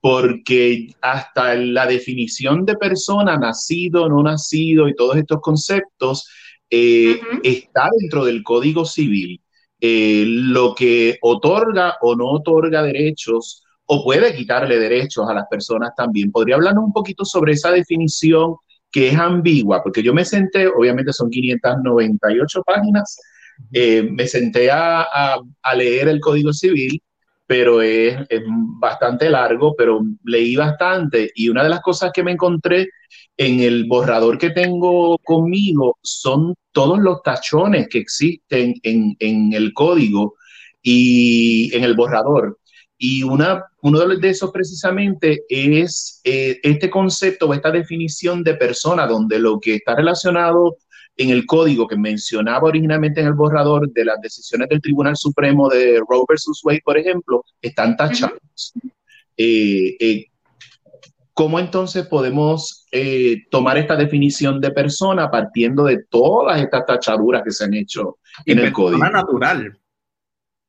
Porque 0.00 0.88
hasta 1.00 1.54
la 1.54 1.86
definición 1.86 2.66
de 2.66 2.76
persona, 2.76 3.38
nacido, 3.38 4.06
no 4.06 4.22
nacido 4.22 4.86
y 4.86 4.94
todos 4.94 5.16
estos 5.16 5.40
conceptos, 5.40 6.28
está 6.68 7.88
dentro 7.98 8.24
del 8.24 8.42
Código 8.42 8.84
Civil. 8.84 9.40
Lo 9.80 10.74
que 10.74 11.18
otorga 11.22 11.96
o 12.02 12.14
no 12.14 12.26
otorga 12.26 12.82
derechos 12.82 13.64
o 13.86 14.04
puede 14.04 14.34
quitarle 14.34 14.78
derechos 14.78 15.28
a 15.28 15.34
las 15.34 15.46
personas 15.48 15.92
también. 15.96 16.30
¿Podría 16.30 16.56
hablarnos 16.56 16.84
un 16.84 16.92
poquito 16.92 17.24
sobre 17.24 17.52
esa 17.52 17.70
definición 17.70 18.56
que 18.90 19.08
es 19.08 19.16
ambigua, 19.16 19.82
porque 19.82 20.02
yo 20.02 20.12
me 20.12 20.24
senté, 20.24 20.66
obviamente 20.66 21.12
son 21.12 21.30
598 21.30 22.62
páginas, 22.64 23.16
eh, 23.72 24.02
me 24.02 24.26
senté 24.26 24.70
a, 24.70 25.02
a, 25.62 25.74
leer 25.74 26.08
el 26.08 26.20
Código 26.20 26.52
Civil, 26.52 27.00
pero 27.50 27.82
es, 27.82 28.16
es, 28.28 28.42
bastante 28.78 29.28
largo, 29.28 29.74
pero 29.76 30.02
leí 30.22 30.54
bastante 30.54 31.32
y 31.34 31.48
una 31.48 31.64
de 31.64 31.68
las 31.68 31.80
cosas 31.80 32.12
que 32.14 32.22
me 32.22 32.30
encontré 32.30 32.90
en 33.36 33.58
el 33.58 33.86
borrador 33.86 34.38
que 34.38 34.50
tengo 34.50 35.18
conmigo 35.18 35.98
son 36.00 36.54
todos 36.70 37.00
los 37.00 37.24
tachones 37.24 37.88
que 37.88 37.98
existen 37.98 38.74
en, 38.84 39.16
en 39.18 39.52
el 39.52 39.72
código 39.72 40.36
y 40.80 41.74
en 41.74 41.82
el 41.82 41.96
borrador. 41.96 42.60
Y 42.96 43.24
una, 43.24 43.64
uno 43.82 44.06
de 44.06 44.28
esos 44.28 44.52
precisamente 44.52 45.42
es 45.48 46.20
eh, 46.22 46.60
este 46.62 46.88
concepto 46.88 47.48
o 47.48 47.54
esta 47.54 47.72
definición 47.72 48.44
de 48.44 48.54
persona, 48.54 49.08
donde 49.08 49.40
lo 49.40 49.58
que 49.58 49.74
está 49.74 49.96
relacionado 49.96 50.76
en 51.16 51.30
el 51.30 51.46
código 51.46 51.86
que 51.86 51.96
mencionaba 51.96 52.68
originalmente 52.68 53.20
en 53.20 53.26
el 53.26 53.34
borrador 53.34 53.90
de 53.90 54.04
las 54.04 54.20
decisiones 54.20 54.68
del 54.68 54.80
Tribunal 54.80 55.16
Supremo 55.16 55.68
de 55.68 56.00
Roe 56.08 56.24
versus 56.28 56.60
Wade, 56.64 56.82
por 56.84 56.96
ejemplo, 56.96 57.44
están 57.60 57.96
tachados. 57.96 58.72
Eh, 59.36 59.96
eh, 60.00 60.26
¿Cómo 61.34 61.58
entonces 61.58 62.06
podemos 62.06 62.86
tomar 63.50 63.78
esta 63.78 63.96
definición 63.96 64.60
de 64.60 64.72
persona 64.72 65.30
partiendo 65.30 65.84
de 65.84 66.04
todas 66.08 66.60
estas 66.60 66.84
tachaduras 66.84 67.42
que 67.42 67.50
se 67.50 67.64
han 67.64 67.74
hecho 67.74 68.18
en 68.44 68.58
el 68.58 68.72
código? 68.72 69.02
natural. 69.08 69.78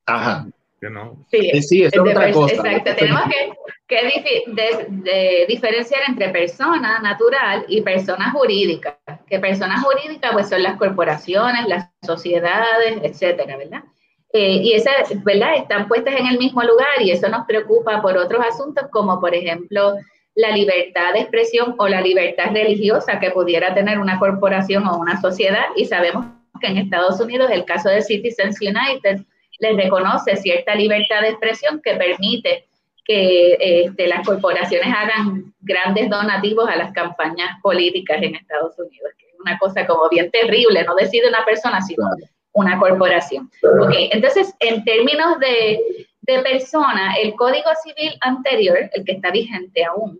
Ajá. 0.05 0.47
Sí, 1.29 1.61
sí 1.61 1.83
es, 1.83 1.97
otra 1.97 2.31
cosa. 2.31 2.55
Exacto, 2.55 2.91
tenemos 2.97 3.21
que, 3.25 3.53
diferenciar 5.47 6.01
entre 6.07 6.29
persona 6.29 6.99
natural 6.99 7.65
y 7.67 7.81
persona 7.81 8.31
jurídica. 8.31 8.99
Que 9.27 9.39
persona 9.39 9.81
jurídica 9.81 10.31
pues 10.33 10.49
son 10.49 10.63
las 10.63 10.77
corporaciones, 10.77 11.67
las 11.67 11.89
sociedades, 12.01 12.99
etcétera, 13.03 13.57
¿verdad? 13.57 13.83
Eh, 14.33 14.61
y 14.63 14.73
esas, 14.73 15.23
¿verdad? 15.23 15.55
Están 15.57 15.87
puestas 15.87 16.15
en 16.17 16.27
el 16.27 16.37
mismo 16.37 16.63
lugar 16.63 17.01
y 17.01 17.11
eso 17.11 17.27
nos 17.27 17.45
preocupa 17.45 18.01
por 18.01 18.17
otros 18.17 18.45
asuntos 18.45 18.85
como, 18.89 19.19
por 19.19 19.35
ejemplo, 19.35 19.95
la 20.35 20.51
libertad 20.51 21.13
de 21.13 21.19
expresión 21.21 21.75
o 21.77 21.87
la 21.87 22.01
libertad 22.01 22.51
religiosa 22.53 23.19
que 23.19 23.31
pudiera 23.31 23.73
tener 23.73 23.99
una 23.99 24.19
corporación 24.19 24.87
o 24.87 24.97
una 24.97 25.19
sociedad. 25.19 25.65
Y 25.75 25.85
sabemos 25.85 26.25
que 26.61 26.67
en 26.67 26.77
Estados 26.77 27.19
Unidos 27.19 27.51
el 27.51 27.65
caso 27.65 27.89
de 27.89 28.01
Citizens 28.01 28.57
United 28.61 29.25
les 29.59 29.75
reconoce 29.75 30.37
cierta 30.37 30.75
libertad 30.75 31.21
de 31.21 31.29
expresión 31.29 31.81
que 31.83 31.95
permite 31.95 32.67
que 33.03 33.57
este, 33.59 34.07
las 34.07 34.25
corporaciones 34.25 34.87
hagan 34.87 35.53
grandes 35.61 36.09
donativos 36.09 36.69
a 36.69 36.75
las 36.75 36.91
campañas 36.93 37.59
políticas 37.61 38.21
en 38.21 38.35
Estados 38.35 38.77
Unidos, 38.77 39.11
que 39.17 39.25
es 39.27 39.39
una 39.39 39.57
cosa 39.57 39.85
como 39.87 40.07
bien 40.09 40.29
terrible, 40.31 40.83
no 40.83 40.95
decide 40.95 41.27
una 41.27 41.43
persona, 41.43 41.81
sino 41.81 42.05
una 42.53 42.79
corporación. 42.79 43.49
Okay, 43.85 44.09
entonces, 44.11 44.53
en 44.59 44.83
términos 44.83 45.39
de, 45.39 46.07
de 46.21 46.39
persona, 46.39 47.15
el 47.15 47.33
Código 47.35 47.69
Civil 47.83 48.13
anterior, 48.21 48.77
el 48.93 49.05
que 49.05 49.13
está 49.13 49.31
vigente 49.31 49.83
aún, 49.83 50.19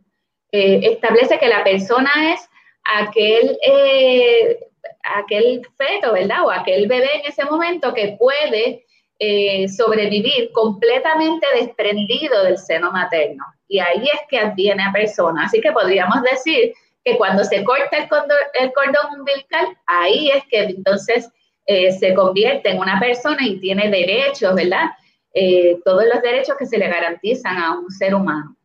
eh, 0.52 0.80
establece 0.84 1.40
que 1.40 1.48
la 1.48 1.64
persona 1.64 2.12
es 2.34 2.50
aquel, 2.84 3.58
eh, 3.66 4.60
aquel 5.04 5.62
feto, 5.78 6.14
¿verdad? 6.14 6.46
O 6.46 6.52
aquel 6.52 6.88
bebé 6.88 7.10
en 7.16 7.32
ese 7.32 7.46
momento 7.46 7.94
que 7.94 8.18
puede 8.20 8.86
eh, 9.24 9.70
sobrevivir 9.70 10.52
completamente 10.52 11.46
desprendido 11.54 12.44
del 12.44 12.58
seno 12.58 12.92
materno. 12.92 13.46
Y 13.68 13.78
ahí 13.78 14.04
es 14.12 14.22
que 14.28 14.40
adviene 14.40 14.82
a 14.82 14.92
persona. 14.92 15.46
Así 15.46 15.62
que 15.62 15.72
podríamos 15.72 16.24
decir 16.24 16.74
que 17.06 17.18
cuando 17.18 17.44
se 17.44 17.64
corta 17.64 17.98
el, 17.98 18.74
cordón 18.74 19.20
umbilical, 19.20 19.78
ahí 19.86 20.32
es 20.32 20.44
que 20.50 20.62
entonces 20.62 21.30
eh, 21.68 21.92
se 21.92 22.16
convierte 22.16 22.72
en 22.72 22.80
una 22.80 23.00
persona 23.00 23.46
y 23.46 23.60
tiene 23.60 23.92
derechos, 23.92 24.56
¿verdad? 24.56 24.90
Eh, 25.36 25.78
todos 25.86 26.06
los 26.12 26.20
derechos 26.24 26.56
que 26.58 26.66
se 26.66 26.80
le 26.80 26.88
garantizan 26.88 27.60
a 27.60 27.78
un 27.78 27.92
ser 27.92 28.16
humano. 28.16 28.56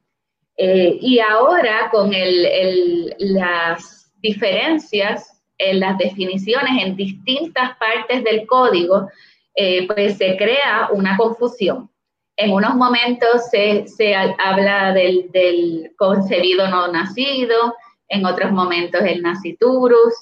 y 0.56 1.18
ahora 1.18 1.90
con 1.90 2.14
el, 2.14 3.14
las 3.18 4.10
diferencias 4.22 5.38
en 5.58 5.80
las 5.80 5.98
definiciones 5.98 6.82
en 6.82 6.96
distintas 6.96 7.76
partes 7.76 8.24
del 8.24 8.46
código, 8.46 9.10
eh, 9.58 9.86
pues 9.86 10.18
se 10.18 10.36
crea 10.36 10.90
una 10.92 11.16
confusión. 11.16 11.90
En 12.36 12.52
unos 12.52 12.74
momentos 12.74 13.48
se, 13.50 13.88
se 13.88 14.14
habla 14.14 14.92
del, 14.92 15.30
del, 15.32 15.92
concebido 15.96 16.68
no 16.68 16.88
nacido, 16.88 17.74
en 18.08 18.26
otros 18.26 18.52
momentos 18.52 19.00
el 19.00 19.22
naciturus, 19.22 20.12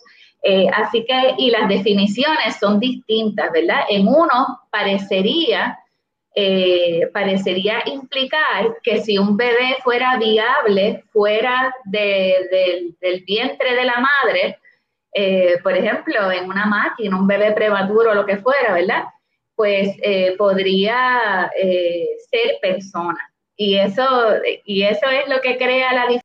eh, 0.40 0.68
así 0.72 1.04
que, 1.04 1.34
y 1.36 1.50
las 1.50 1.68
definiciones 1.68 2.56
son 2.60 2.78
distintas, 2.78 3.50
¿verdad? 3.50 3.80
En 3.88 4.06
uno 4.06 4.60
parecería, 4.70 5.80
eh, 6.36 7.08
parecería 7.12 7.82
implicar 7.86 8.76
que 8.84 9.00
si 9.02 9.18
un 9.18 9.36
bebé 9.36 9.78
fuera 9.82 10.16
viable 10.16 11.02
fuera 11.12 11.74
de, 11.86 12.94
del 13.00 13.24
vientre 13.24 13.74
de 13.74 13.84
la 13.84 13.96
madre, 13.98 14.58
por 15.62 15.76
ejemplo, 15.76 16.30
en 16.30 16.48
una 16.48 16.66
máquina, 16.66 17.18
un 17.18 17.26
bebé 17.26 17.52
prematuro 17.52 18.12
o 18.12 18.14
lo 18.14 18.26
que 18.26 18.36
fuera, 18.36 18.74
¿verdad? 18.74 19.04
Pues 19.54 19.96
eh, 20.02 20.34
podría 20.36 21.50
eh, 21.60 22.08
ser 22.30 22.56
persona. 22.60 23.18
Y 23.56 23.76
eso, 23.76 24.04
y 24.64 24.82
eso 24.82 25.06
es 25.10 25.28
lo 25.28 25.40
que 25.40 25.56
crea 25.56 25.92
la 25.92 26.02
diferencia. 26.02 26.24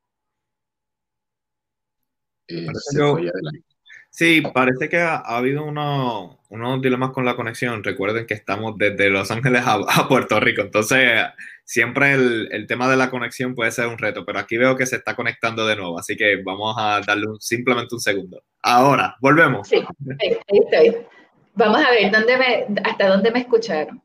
Sí, 4.11 4.41
parece 4.41 4.89
que 4.89 4.97
ha, 4.97 5.17
habido 5.17 5.63
unos, 5.63 6.37
unos 6.49 6.81
dilemas 6.81 7.11
con 7.11 7.23
la 7.23 7.35
conexión. 7.35 7.83
Recuerden 7.83 8.25
que 8.25 8.33
estamos 8.33 8.75
desde 8.77 9.09
Los 9.09 9.29
Ángeles 9.29 9.61
a, 9.65 10.07
Puerto 10.09 10.39
Rico, 10.39 10.63
entonces 10.63 11.21
siempre 11.63 12.13
el, 12.13 12.49
el, 12.51 12.65
tema 12.65 12.89
de 12.89 12.97
la 12.97 13.11
conexión 13.11 13.53
puede 13.53 13.71
ser 13.71 13.87
un 13.87 13.99
reto, 13.99 14.25
pero 14.25 14.39
aquí 14.39 14.57
veo 14.57 14.75
que 14.75 14.87
se 14.87 14.95
está 14.95 15.15
conectando 15.15 15.65
de 15.67 15.75
nuevo, 15.75 15.99
así 15.99 16.17
que 16.17 16.41
vamos 16.43 16.75
a 16.77 17.01
darle 17.05 17.27
simplemente 17.39 17.93
un 17.93 18.01
segundo. 18.01 18.43
Ahora, 18.63 19.15
volvemos. 19.21 19.67
Sí, 19.67 19.85
ahí 20.19 20.37
estoy. 20.49 21.05
Vamos 21.53 21.81
a 21.83 21.91
ver, 21.91 22.11
¿dónde 22.11 22.81
¿hasta 22.83 23.07
dónde 23.07 23.31
me 23.31 23.39
escucharon? 23.39 24.01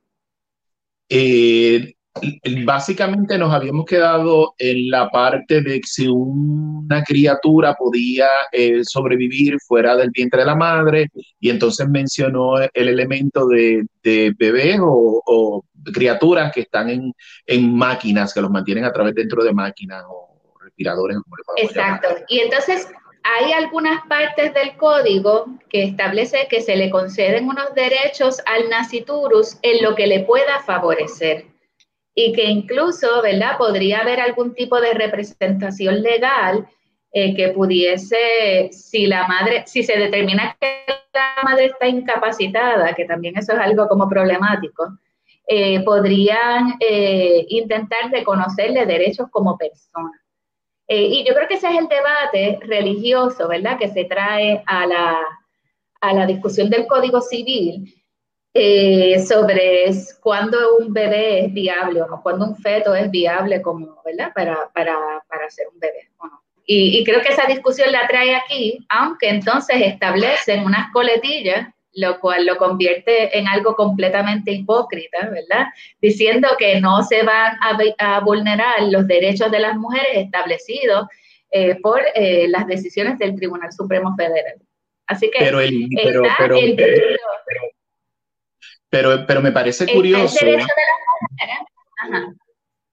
Eh, 1.08 1.94
básicamente 2.64 3.36
nos 3.38 3.52
habíamos 3.52 3.84
quedado 3.86 4.54
en 4.58 4.88
la 4.90 5.10
parte 5.10 5.60
de 5.60 5.80
si 5.84 6.06
una 6.06 7.02
criatura 7.02 7.74
podía 7.74 8.28
eh, 8.52 8.80
sobrevivir 8.84 9.58
fuera 9.60 9.96
del 9.96 10.10
vientre 10.10 10.40
de 10.40 10.46
la 10.46 10.54
madre 10.54 11.08
y 11.40 11.50
entonces 11.50 11.88
mencionó 11.88 12.58
el 12.58 12.88
elemento 12.88 13.46
de, 13.48 13.86
bebés 14.38 14.78
o, 14.80 15.64
criaturas 15.92 16.50
que 16.52 16.62
están 16.62 17.12
en, 17.46 17.76
máquinas, 17.76 18.32
que 18.32 18.40
los 18.40 18.50
mantienen 18.50 18.84
a 18.84 18.92
través 18.92 19.14
dentro 19.14 19.44
de 19.44 19.52
máquinas 19.52 20.02
o 20.08 20.54
respiradores. 20.62 21.18
Exacto. 21.58 22.08
Y 22.28 22.38
entonces 22.38 22.88
hay 23.24 23.52
algunas 23.52 24.06
partes 24.06 24.52
del 24.52 24.76
código 24.76 25.46
que 25.70 25.82
establece 25.84 26.46
que 26.48 26.60
se 26.60 26.76
le 26.76 26.90
conceden 26.90 27.48
unos 27.48 27.74
derechos 27.74 28.40
al 28.46 28.68
naciturus 28.68 29.58
en 29.62 29.82
lo 29.82 29.94
que 29.94 30.06
le 30.06 30.20
pueda 30.20 30.60
favorecer 30.60 31.46
y 32.14 32.32
que 32.32 32.44
incluso, 32.44 33.22
¿verdad? 33.22 33.56
Podría 33.58 34.00
haber 34.00 34.20
algún 34.20 34.54
tipo 34.54 34.80
de 34.80 34.92
representación 34.92 36.02
legal 36.02 36.68
eh, 37.12 37.34
que 37.34 37.48
pudiese, 37.48 38.68
si 38.72 39.06
la 39.06 39.26
madre, 39.26 39.64
si 39.66 39.82
se 39.82 39.98
determina 39.98 40.56
que 40.60 40.84
la 41.12 41.42
madre 41.42 41.66
está 41.66 41.88
incapacitada, 41.88 42.94
que 42.94 43.06
también 43.06 43.38
eso 43.38 43.52
es 43.52 43.58
algo 43.58 43.88
como 43.88 44.08
problemático, 44.08 44.98
eh, 45.46 45.82
podrían 45.82 46.74
eh, 46.78 47.46
intentar 47.48 48.10
reconocerle 48.10 48.86
derechos 48.86 49.28
como 49.30 49.56
persona. 49.56 50.23
Eh, 50.86 51.02
y 51.02 51.24
yo 51.24 51.34
creo 51.34 51.48
que 51.48 51.54
ese 51.54 51.68
es 51.68 51.78
el 51.78 51.88
debate 51.88 52.58
religioso, 52.62 53.48
¿verdad? 53.48 53.78
Que 53.78 53.88
se 53.88 54.04
trae 54.04 54.62
a 54.66 54.86
la, 54.86 55.18
a 56.00 56.12
la 56.12 56.26
discusión 56.26 56.68
del 56.68 56.86
Código 56.86 57.20
Civil 57.20 57.94
eh, 58.52 59.18
sobre 59.20 59.90
cuándo 60.20 60.76
un 60.78 60.92
bebé 60.92 61.46
es 61.46 61.52
viable 61.52 62.02
o 62.02 62.06
no, 62.06 62.22
cuándo 62.22 62.46
un 62.46 62.56
feto 62.56 62.94
es 62.94 63.10
viable 63.10 63.62
como, 63.62 64.00
¿verdad? 64.04 64.32
Para, 64.34 64.70
para, 64.72 64.96
para 65.28 65.50
ser 65.50 65.68
un 65.72 65.80
bebé 65.80 66.10
y, 66.66 67.04
creo 67.04 67.20
que 67.20 67.28
esa 67.28 67.46
discusión 67.46 67.92
la 67.92 68.06
trae 68.06 68.34
aquí, 68.34 68.84
aunque 68.88 69.28
entonces 69.28 69.76
establecen 69.82 70.64
unas 70.64 70.90
coletillas, 70.92 71.68
lo 71.94 72.18
cual 72.20 72.46
lo 72.46 72.56
convierte 72.56 73.36
en 73.38 73.46
algo 73.46 73.74
completamente 73.74 74.52
hipócrita, 74.52 75.28
¿verdad? 75.30 75.66
Diciendo 76.00 76.48
que 76.58 76.80
no 76.80 77.02
se 77.02 77.22
van 77.22 77.56
a, 77.60 77.78
a 77.98 78.20
vulnerar 78.20 78.82
los 78.90 79.06
derechos 79.06 79.50
de 79.50 79.60
las 79.60 79.76
mujeres 79.76 80.16
establecidos 80.16 81.06
eh, 81.50 81.76
por 81.80 82.00
eh, 82.14 82.48
las 82.48 82.66
decisiones 82.66 83.18
del 83.18 83.36
Tribunal 83.36 83.72
Supremo 83.72 84.14
Federal. 84.16 84.60
Así 85.06 85.30
que 85.30 85.38
pero, 85.38 85.60
el, 85.60 85.88
pero, 86.02 86.22
pero, 86.38 86.56
pero, 88.88 89.26
pero, 89.26 89.42
me 89.42 89.52
parece 89.52 89.86
curioso. 89.86 90.36
El 90.40 90.52
derecho 90.52 90.66
de 90.66 90.82
las 90.82 91.30
mujeres. 91.30 91.58
Ajá. 92.00 92.34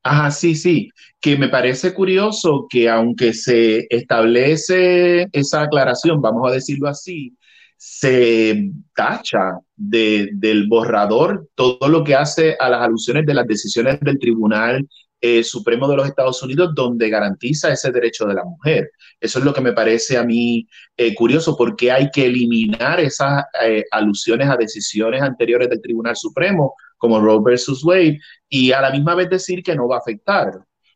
Ajá, 0.04 0.32
sí, 0.32 0.56
sí, 0.56 0.90
que 1.20 1.38
me 1.38 1.48
parece 1.48 1.94
curioso 1.94 2.66
que 2.68 2.90
aunque 2.90 3.34
se 3.34 3.86
establece 3.90 5.28
esa 5.32 5.62
aclaración, 5.62 6.20
vamos 6.22 6.50
a 6.50 6.54
decirlo 6.54 6.88
así, 6.88 7.38
se 7.84 8.70
tacha 8.94 9.58
de, 9.76 10.30
del 10.34 10.68
borrador 10.68 11.50
todo 11.56 11.90
lo 11.90 12.04
que 12.04 12.14
hace 12.14 12.56
a 12.60 12.70
las 12.70 12.80
alusiones 12.84 13.26
de 13.26 13.34
las 13.34 13.48
decisiones 13.48 14.00
del 14.02 14.20
Tribunal 14.20 14.88
eh, 15.20 15.44
Supremo 15.44 15.88
de 15.88 15.96
los 15.96 16.08
Estados 16.08 16.44
Unidos, 16.44 16.76
donde 16.76 17.10
garantiza 17.10 17.72
ese 17.72 17.92
derecho 17.92 18.28
de 18.28 18.36
la 18.36 18.44
mujer. 18.44 18.92
Eso 19.20 19.40
es 19.40 19.46
lo 19.46 19.52
que 19.52 19.62
me 19.62 19.74
parece 19.74 20.16
a 20.16 20.24
mí 20.24 20.68
eh, 20.96 21.16
curioso, 21.16 21.58
porque 21.58 21.92
hay 21.92 22.12
que 22.12 22.28
eliminar 22.28 23.00
esas 23.00 23.46
eh, 23.64 23.84
alusiones 23.90 24.48
a 24.48 24.58
decisiones 24.58 25.24
anteriores 25.24 25.68
del 25.68 25.82
Tribunal 25.82 26.16
Supremo, 26.16 26.76
como 27.00 27.20
Roe 27.20 27.42
versus 27.44 27.84
Wade, 27.84 28.20
y 28.48 28.74
a 28.74 28.82
la 28.82 28.92
misma 28.92 29.16
vez 29.16 29.28
decir 29.28 29.64
que 29.64 29.76
no 29.76 29.88
va 29.88 29.96
a 29.96 30.00
afectar. 30.02 30.52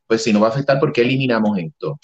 Pues 0.05 0.21
si 0.21 0.31
no 0.31 0.39
va 0.39 0.49
a 0.49 0.51
afectar, 0.51 0.79
¿por 0.79 0.93
qué 0.93 1.01
eliminamos 1.01 1.57
esto? 1.57 1.97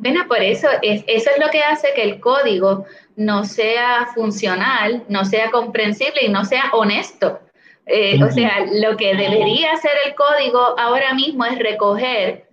Bueno, 0.00 0.28
por 0.28 0.40
eso 0.40 0.68
es, 0.80 1.02
eso 1.08 1.30
es 1.34 1.44
lo 1.44 1.50
que 1.50 1.60
hace 1.60 1.88
que 1.92 2.04
el 2.04 2.20
código 2.20 2.86
no 3.18 3.44
sea 3.44 4.06
funcional, 4.14 5.04
no 5.08 5.24
sea 5.24 5.50
comprensible 5.50 6.24
y 6.24 6.28
no 6.28 6.44
sea 6.44 6.70
honesto. 6.72 7.40
Eh, 7.84 8.22
o 8.22 8.30
sea, 8.30 8.64
lo 8.72 8.96
que 8.96 9.16
debería 9.16 9.72
hacer 9.72 9.90
el 10.06 10.14
código 10.14 10.78
ahora 10.78 11.12
mismo 11.14 11.44
es 11.44 11.58
recoger 11.58 12.46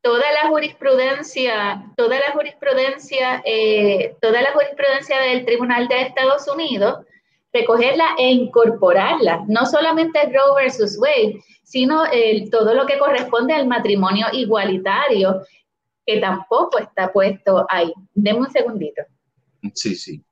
toda 0.00 0.24
la 0.32 0.48
jurisprudencia, 0.48 1.84
toda 1.94 2.18
la 2.20 2.32
jurisprudencia, 2.32 3.42
eh, 3.44 4.16
toda 4.22 4.40
la 4.40 4.52
jurisprudencia 4.52 5.20
del 5.20 5.44
Tribunal 5.44 5.86
de 5.88 6.00
Estados 6.00 6.48
Unidos, 6.48 7.04
recogerla 7.52 8.06
e 8.16 8.30
incorporarla, 8.30 9.44
no 9.46 9.66
solamente 9.66 10.22
Roe 10.22 10.62
versus 10.62 10.98
Wade, 10.98 11.38
sino 11.64 12.04
todo 12.50 12.72
lo 12.72 12.86
que 12.86 12.98
corresponde 12.98 13.52
al 13.52 13.66
matrimonio 13.66 14.26
igualitario, 14.32 15.42
que 16.06 16.18
tampoco 16.18 16.78
está 16.78 17.12
puesto 17.12 17.66
ahí. 17.68 17.92
Deme 18.14 18.40
un 18.40 18.50
segundito. 18.50 19.02
Sí, 19.74 19.94
sí. 19.94 20.22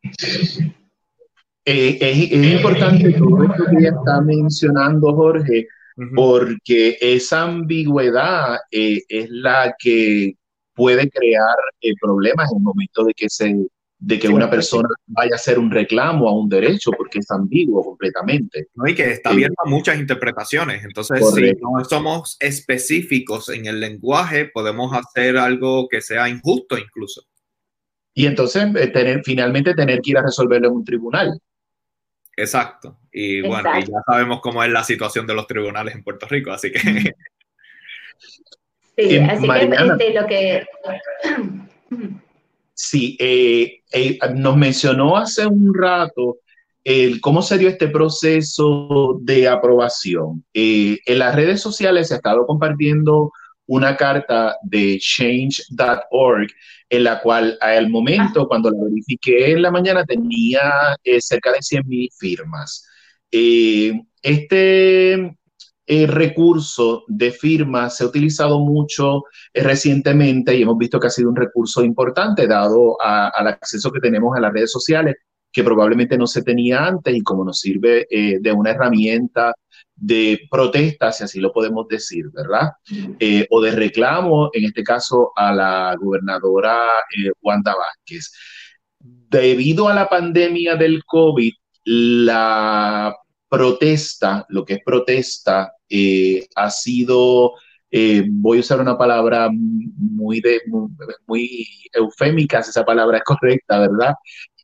Eh, 1.65 1.99
es, 2.01 2.33
importante 2.33 3.13
todo 3.13 3.45
esto 3.45 3.65
que 3.71 3.87
está 3.87 4.21
mencionando 4.23 5.15
Jorge, 5.15 5.67
porque 6.15 6.97
esa 7.01 7.43
ambigüedad 7.43 8.59
eh, 8.71 9.03
es 9.09 9.29
la 9.31 9.75
que 9.79 10.35
puede 10.75 11.09
crear 11.11 11.57
eh, 11.81 11.93
problemas 12.01 12.51
en 12.51 12.59
el 12.59 12.63
momento 12.63 13.05
de 13.05 13.13
que 13.15 13.29
se 13.29 13.55
de 14.03 14.19
que 14.19 14.29
una 14.29 14.49
persona 14.49 14.89
vaya 15.07 15.33
a 15.33 15.37
hacer 15.37 15.59
un 15.59 15.71
reclamo 15.71 16.27
a 16.27 16.33
un 16.33 16.49
derecho 16.49 16.91
porque 16.97 17.19
es 17.19 17.31
ambiguo 17.31 17.85
completamente. 17.85 18.69
No, 18.75 18.89
y 18.89 18.95
que 18.95 19.11
está 19.11 19.29
abierto 19.29 19.57
a 19.63 19.69
muchas 19.69 19.99
interpretaciones. 19.99 20.83
Entonces, 20.85 21.23
si 21.35 21.53
no 21.61 21.85
somos 21.85 22.39
específicos 22.41 23.51
en 23.51 23.67
el 23.67 23.79
lenguaje, 23.79 24.47
podemos 24.47 24.91
hacer 24.95 25.37
algo 25.37 25.87
que 25.87 26.01
sea 26.01 26.31
injusto 26.31 26.79
incluso. 26.79 27.27
Y 28.15 28.27
entonces, 28.27 28.67
tener, 28.93 29.23
finalmente, 29.25 29.75
tener 29.75 30.01
que 30.01 30.11
ir 30.11 30.19
a 30.19 30.23
resolverlo 30.23 30.69
en 30.69 30.75
un 30.75 30.85
tribunal. 30.85 31.41
Exacto. 32.37 32.99
Y 33.13 33.43
bueno, 33.43 33.71
ya 33.79 34.03
sabemos 34.07 34.41
cómo 34.41 34.63
es 34.63 34.71
la 34.71 34.85
situación 34.85 35.27
de 35.27 35.35
los 35.35 35.47
tribunales 35.47 35.95
en 35.95 36.03
Puerto 36.03 36.27
Rico, 36.27 36.53
así 36.53 36.73
que... 36.73 36.81
Sí, 38.97 39.17
así 39.17 39.49
que 39.49 39.63
este, 39.63 40.13
lo 40.13 40.27
que... 40.27 40.67
Sí, 42.75 43.17
eh, 43.19 43.81
eh, 43.93 44.19
nos 44.35 44.57
mencionó 44.57 45.17
hace 45.17 45.47
un 45.47 45.73
rato 45.75 46.39
el, 46.85 47.21
cómo 47.21 47.43
se 47.43 47.59
dio 47.59 47.69
este 47.69 47.89
proceso 47.89 49.19
de 49.21 49.49
aprobación. 49.49 50.45
Eh, 50.55 50.99
en 51.05 51.19
las 51.19 51.35
redes 51.35 51.61
sociales 51.61 52.09
se 52.09 52.15
ha 52.15 52.17
estado 52.17 52.47
compartiendo 52.47 53.33
una 53.67 53.97
carta 53.97 54.57
de 54.63 54.99
change.org 54.99 56.51
en 56.91 57.05
la 57.05 57.21
cual 57.21 57.57
al 57.61 57.89
momento, 57.89 58.49
cuando 58.49 58.71
la 58.71 58.83
verifiqué 58.83 59.53
en 59.53 59.63
la 59.63 59.71
mañana, 59.71 60.05
tenía 60.05 60.97
eh, 61.05 61.21
cerca 61.21 61.53
de 61.53 61.63
100 61.63 61.87
mil 61.87 62.11
firmas. 62.19 62.85
Eh, 63.31 63.93
este 64.21 65.13
eh, 65.87 66.07
recurso 66.09 67.05
de 67.07 67.31
firmas 67.31 67.97
se 67.97 68.03
ha 68.03 68.09
utilizado 68.09 68.59
mucho 68.59 69.23
recientemente 69.55 70.57
y 70.57 70.63
hemos 70.63 70.77
visto 70.77 70.99
que 70.99 71.07
ha 71.07 71.11
sido 71.11 71.31
un 71.31 71.37
recurso 71.37 71.85
importante 71.85 72.49
dado 72.49 73.01
al 73.01 73.47
acceso 73.47 73.93
que 73.93 74.01
tenemos 74.01 74.37
a 74.37 74.41
las 74.41 74.53
redes 74.53 74.73
sociales 74.73 75.15
que 75.53 75.65
probablemente 75.65 76.19
no 76.19 76.27
se 76.27 76.43
tenía 76.43 76.87
antes 76.87 77.15
y 77.15 77.23
como 77.23 77.45
nos 77.45 77.61
sirve 77.61 78.07
de 78.11 78.53
una 78.53 78.71
herramienta 78.71 79.53
de 79.95 80.41
protesta, 80.51 81.13
si 81.13 81.25
así 81.25 81.41
lo 81.41 81.53
podemos 81.53 81.87
decir, 81.87 82.27
¿verdad? 82.33 82.71
Eh, 83.19 83.47
o 83.51 83.61
de 83.61 83.73
reclamo, 83.73 84.51
en 84.53 84.65
este 84.65 84.83
caso, 84.83 85.33
a 85.37 85.53
la 85.53 85.95
gobernadora 86.01 86.87
eh, 87.17 87.31
Wanda 87.43 87.75
Vázquez. 87.75 88.33
Debido 88.99 89.89
a 89.89 89.95
la 89.95 90.09
pandemia 90.09 90.77
del 90.77 91.05
COVID, 91.05 91.53
la 91.85 93.15
protesta, 93.49 94.47
lo 94.49 94.65
que 94.65 94.75
es 94.75 94.81
protesta, 94.85 95.73
eh, 95.89 96.47
ha 96.55 96.71
sido, 96.71 97.53
voy 98.29 98.59
a 98.59 98.61
usar 98.61 98.81
una 98.81 98.97
palabra 98.97 99.51
muy, 99.53 100.41
de, 100.41 100.61
muy 101.27 101.67
eufémica, 101.93 102.63
si 102.63 102.71
esa 102.71 102.85
palabra 102.85 103.19
es 103.19 103.25
correcta, 103.25 103.81
¿verdad? 103.81 104.15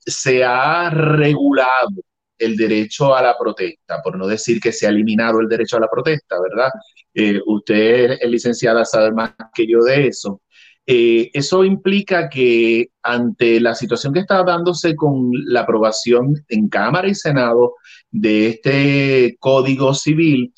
Se 0.07 0.44
ha 0.44 0.88
regulado 0.90 2.02
el 2.38 2.57
derecho 2.57 3.14
a 3.14 3.22
la 3.22 3.37
protesta, 3.38 4.03
por 4.03 4.16
no 4.16 4.27
decir 4.27 4.61
que 4.61 4.72
se 4.72 4.87
ha 4.87 4.90
eliminado 4.90 5.40
el 5.40 5.49
derecho 5.49 5.77
a 5.77 5.81
la 5.81 5.88
protesta, 5.88 6.37
¿verdad? 6.40 6.70
Eh, 7.14 7.40
usted 7.46 8.18
es 8.20 8.31
licenciada, 8.31 8.85
sabe 8.85 9.12
más 9.12 9.33
que 9.55 9.66
yo 9.66 9.81
de 9.83 10.09
eso. 10.09 10.42
Eh, 10.88 11.31
eso 11.35 11.64
implica 11.64 12.29
que 12.29 12.90
ante 13.03 13.61
la 13.61 13.75
situación 13.75 14.12
que 14.12 14.20
está 14.20 14.44
dándose 14.44 14.94
con 14.94 15.31
la 15.33 15.62
aprobación 15.62 16.35
en 16.49 16.68
Cámara 16.68 17.09
y 17.09 17.14
Senado 17.14 17.75
de 18.11 18.49
este 18.51 19.37
Código 19.40 19.94
Civil, 19.94 20.55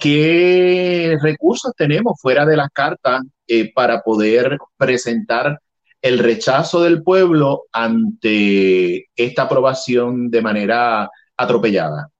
¿qué 0.00 1.16
recursos 1.20 1.72
tenemos 1.76 2.18
fuera 2.20 2.46
de 2.46 2.56
las 2.56 2.70
cartas 2.70 3.22
eh, 3.46 3.72
para 3.72 4.02
poder 4.02 4.58
presentar 4.76 5.60
el 6.02 6.18
rechazo 6.18 6.82
del 6.82 7.02
pueblo 7.02 7.64
ante 7.72 9.08
esta 9.16 9.42
aprobación 9.42 10.30
de 10.30 10.42
manera 10.42 11.10
atropellada? 11.36 12.10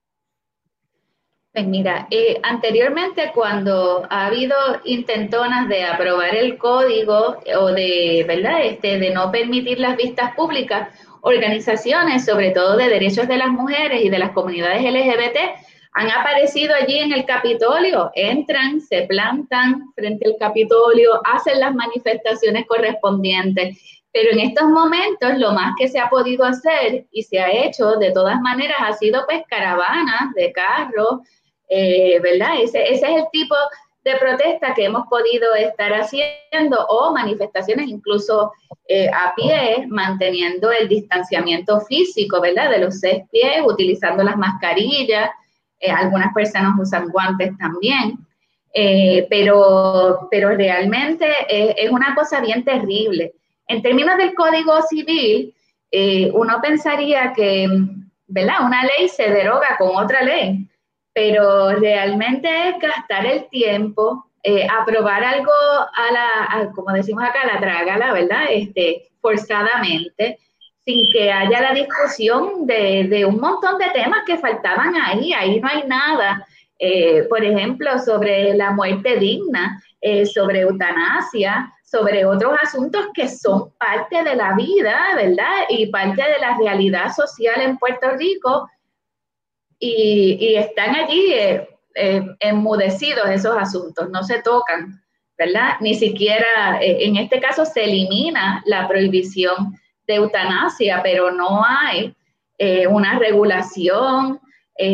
Pues 1.53 1.67
mira, 1.67 2.07
eh, 2.11 2.39
anteriormente 2.43 3.33
cuando 3.35 4.07
ha 4.11 4.27
habido 4.27 4.55
intentonas 4.85 5.69
de 5.69 5.85
aprobar 5.85 6.35
el 6.35 6.59
código 6.59 7.39
o 7.59 7.67
de, 7.69 8.27
¿verdad? 8.29 8.63
Este, 8.63 8.99
de 8.99 9.11
no 9.11 9.33
permitir 9.33 9.81
las 9.81 9.97
vistas 9.97 10.35
públicas, 10.35 10.91
organizaciones, 11.23 12.27
sobre 12.27 12.51
todo 12.51 12.77
de 12.77 12.89
derechos 12.89 13.27
de 13.27 13.39
las 13.39 13.49
mujeres 13.49 14.05
y 14.05 14.11
de 14.11 14.19
las 14.19 14.33
comunidades 14.33 14.83
LGBT, 14.83 15.66
han 15.97 16.11
aparecido 16.11 16.75
allí 16.75 16.99
en 16.99 17.11
el 17.15 17.25
Capitolio, 17.25 18.11
entran, 18.15 18.83
se 18.83 19.07
plantan 19.07 19.83
frente 19.95 20.27
al 20.27 20.37
Capitolio, 20.39 21.23
hacen 21.25 21.59
las 21.59 21.75
manifestaciones 21.75 22.67
correspondientes. 22.67 23.79
Pero 24.13 24.33
en 24.33 24.41
estos 24.41 24.69
momentos 24.69 25.39
lo 25.39 25.53
más 25.53 25.73
que 25.79 25.89
se 25.89 25.99
ha 25.99 26.11
podido 26.11 26.45
hacer 26.45 27.07
y 27.11 27.23
se 27.23 27.41
ha 27.41 27.51
hecho 27.51 27.93
de 27.93 28.13
todas 28.13 28.39
maneras 28.43 28.77
ha 28.81 28.93
sido 28.93 29.25
pues 29.27 29.43
caravanas 29.49 30.35
de 30.35 30.53
carros, 30.53 31.21
eh, 31.71 32.21
¿verdad? 32.21 32.61
Ese, 32.61 32.83
ese 32.83 33.07
es 33.13 33.17
el 33.17 33.25
tipo 33.33 33.55
de 34.05 34.17
protesta 34.17 34.75
que 34.75 34.85
hemos 34.85 35.07
podido 35.09 35.55
estar 35.55 35.95
haciendo 35.95 36.87
o 36.91 37.15
manifestaciones 37.15 37.89
incluso 37.89 38.53
eh, 38.87 39.09
a 39.09 39.35
pie, 39.35 39.87
manteniendo 39.89 40.71
el 40.71 40.89
distanciamiento 40.89 41.81
físico, 41.81 42.39
¿verdad? 42.43 42.71
De 42.71 42.81
los 42.81 43.01
seis 43.01 43.23
pies, 43.33 43.63
utilizando 43.65 44.23
las 44.23 44.37
mascarillas, 44.37 45.31
eh, 45.81 45.91
algunas 45.91 46.33
personas 46.33 46.75
usan 46.79 47.09
guantes 47.09 47.57
también, 47.59 48.19
eh, 48.73 49.27
pero, 49.31 50.29
pero 50.31 50.51
realmente 50.51 51.27
es, 51.49 51.91
una 51.91 52.15
cosa 52.15 52.41
bien 52.41 52.65
terrible. 52.65 53.33
En 53.69 53.83
términos 53.83 54.17
del 54.17 54.35
Código 54.35 54.81
Civil, 54.83 55.55
eh, 55.91 56.31
uno 56.33 56.61
pensaría 56.63 57.33
que, 57.35 57.69
¿verdad? 58.27 58.65
Una 58.65 58.83
ley 58.83 59.09
se 59.09 59.31
deroga 59.31 59.77
con 59.79 59.97
otra 59.97 60.23
ley, 60.23 60.67
pero 61.13 61.71
realmente 61.77 62.69
es 62.69 62.79
gastar 62.81 63.27
el 63.27 63.49
tiempo, 63.49 64.25
aprobar 64.81 65.25
algo 65.25 65.51
a 65.51 66.13
la, 66.13 66.71
como 66.73 66.93
decimos 66.93 67.25
acá, 67.25 67.45
la 67.53 67.59
trágala, 67.59 68.13
¿verdad? 68.13 68.45
Este, 68.51 69.09
forzadamente, 69.21 70.39
sin 70.87 71.11
que 71.11 71.31
haya 71.31 71.61
la 71.61 71.75
discusión 71.75 72.65
de, 72.67 73.25
un 73.29 73.39
montón 73.39 73.77
de 73.77 73.91
temas 73.91 74.21
que 74.25 74.39
faltaban 74.39 74.95
ahí, 74.97 75.35
ahí 75.35 75.61
no 75.61 75.69
hay 75.69 75.83
nada. 75.87 76.47
Eh, 76.79 77.25
por 77.29 77.45
ejemplo, 77.45 77.99
sobre 77.99 78.55
la 78.55 78.71
muerte 78.71 79.17
digna, 79.17 79.83
sobre 80.33 80.61
eutanasia, 80.61 81.73
sobre 81.87 82.27
otros 82.27 82.53
asuntos 82.61 83.07
que 83.15 83.29
son 83.29 83.71
parte 83.79 84.23
de 84.25 84.35
la 84.35 84.55
vida, 84.55 85.15
¿verdad? 85.15 85.67
Y 85.69 85.87
parte 85.87 86.23
de 86.23 86.39
la 86.41 86.57
realidad 86.59 87.13
social 87.15 87.61
en 87.61 87.79
Puerto 87.79 88.11
Rico. 88.19 88.69
Y, 89.79 90.55
están 90.57 90.97
allí 90.97 91.33
eh, 91.33 91.69
eh, 91.95 92.23
enmudecidos 92.41 93.29
esos 93.29 93.57
asuntos, 93.57 94.11
no 94.11 94.23
se 94.25 94.43
tocan, 94.43 95.03
¿verdad? 95.39 95.77
Ni 95.81 95.95
siquiera, 95.95 96.81
eh, 96.81 97.05
en 97.05 97.17
este 97.17 97.41
caso, 97.41 97.65
se 97.65 97.85
elimina 97.85 98.63
la 98.67 98.89
prohibición 98.89 99.79
de 100.07 100.15
eutanasia, 100.15 101.01
pero 101.03 101.31
no 101.31 101.65
hay 101.65 102.15
una 102.89 103.19
regulación. 103.19 104.41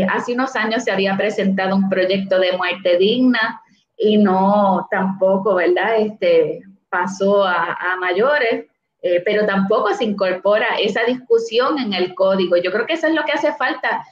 hace 0.08 0.32
unos 0.32 0.56
años 0.56 0.84
se 0.84 0.90
había 0.90 1.16
presentado 1.16 1.76
un 1.76 1.88
proyecto 1.88 2.38
de 2.38 2.56
muerte 2.56 2.98
digna 2.98 3.60
y 3.96 4.16
no 4.16 4.86
tampoco, 4.90 5.54
¿verdad? 5.54 5.96
Este, 5.98 6.62
pasó 6.92 7.44
a, 7.44 7.96
mayores, 7.98 8.66
eh, 9.00 9.22
pero 9.24 9.46
tampoco 9.46 9.94
se 9.94 10.04
incorpora 10.04 10.76
esa 10.78 11.04
discusión 11.04 11.78
en 11.78 11.94
el 11.94 12.14
código. 12.14 12.56
Yo 12.58 12.70
creo 12.70 12.86
que 12.86 12.92
eso 12.92 13.06
es 13.06 13.14
lo 13.14 13.24
que 13.24 13.32
hace 13.32 13.52
falta, 13.54 14.04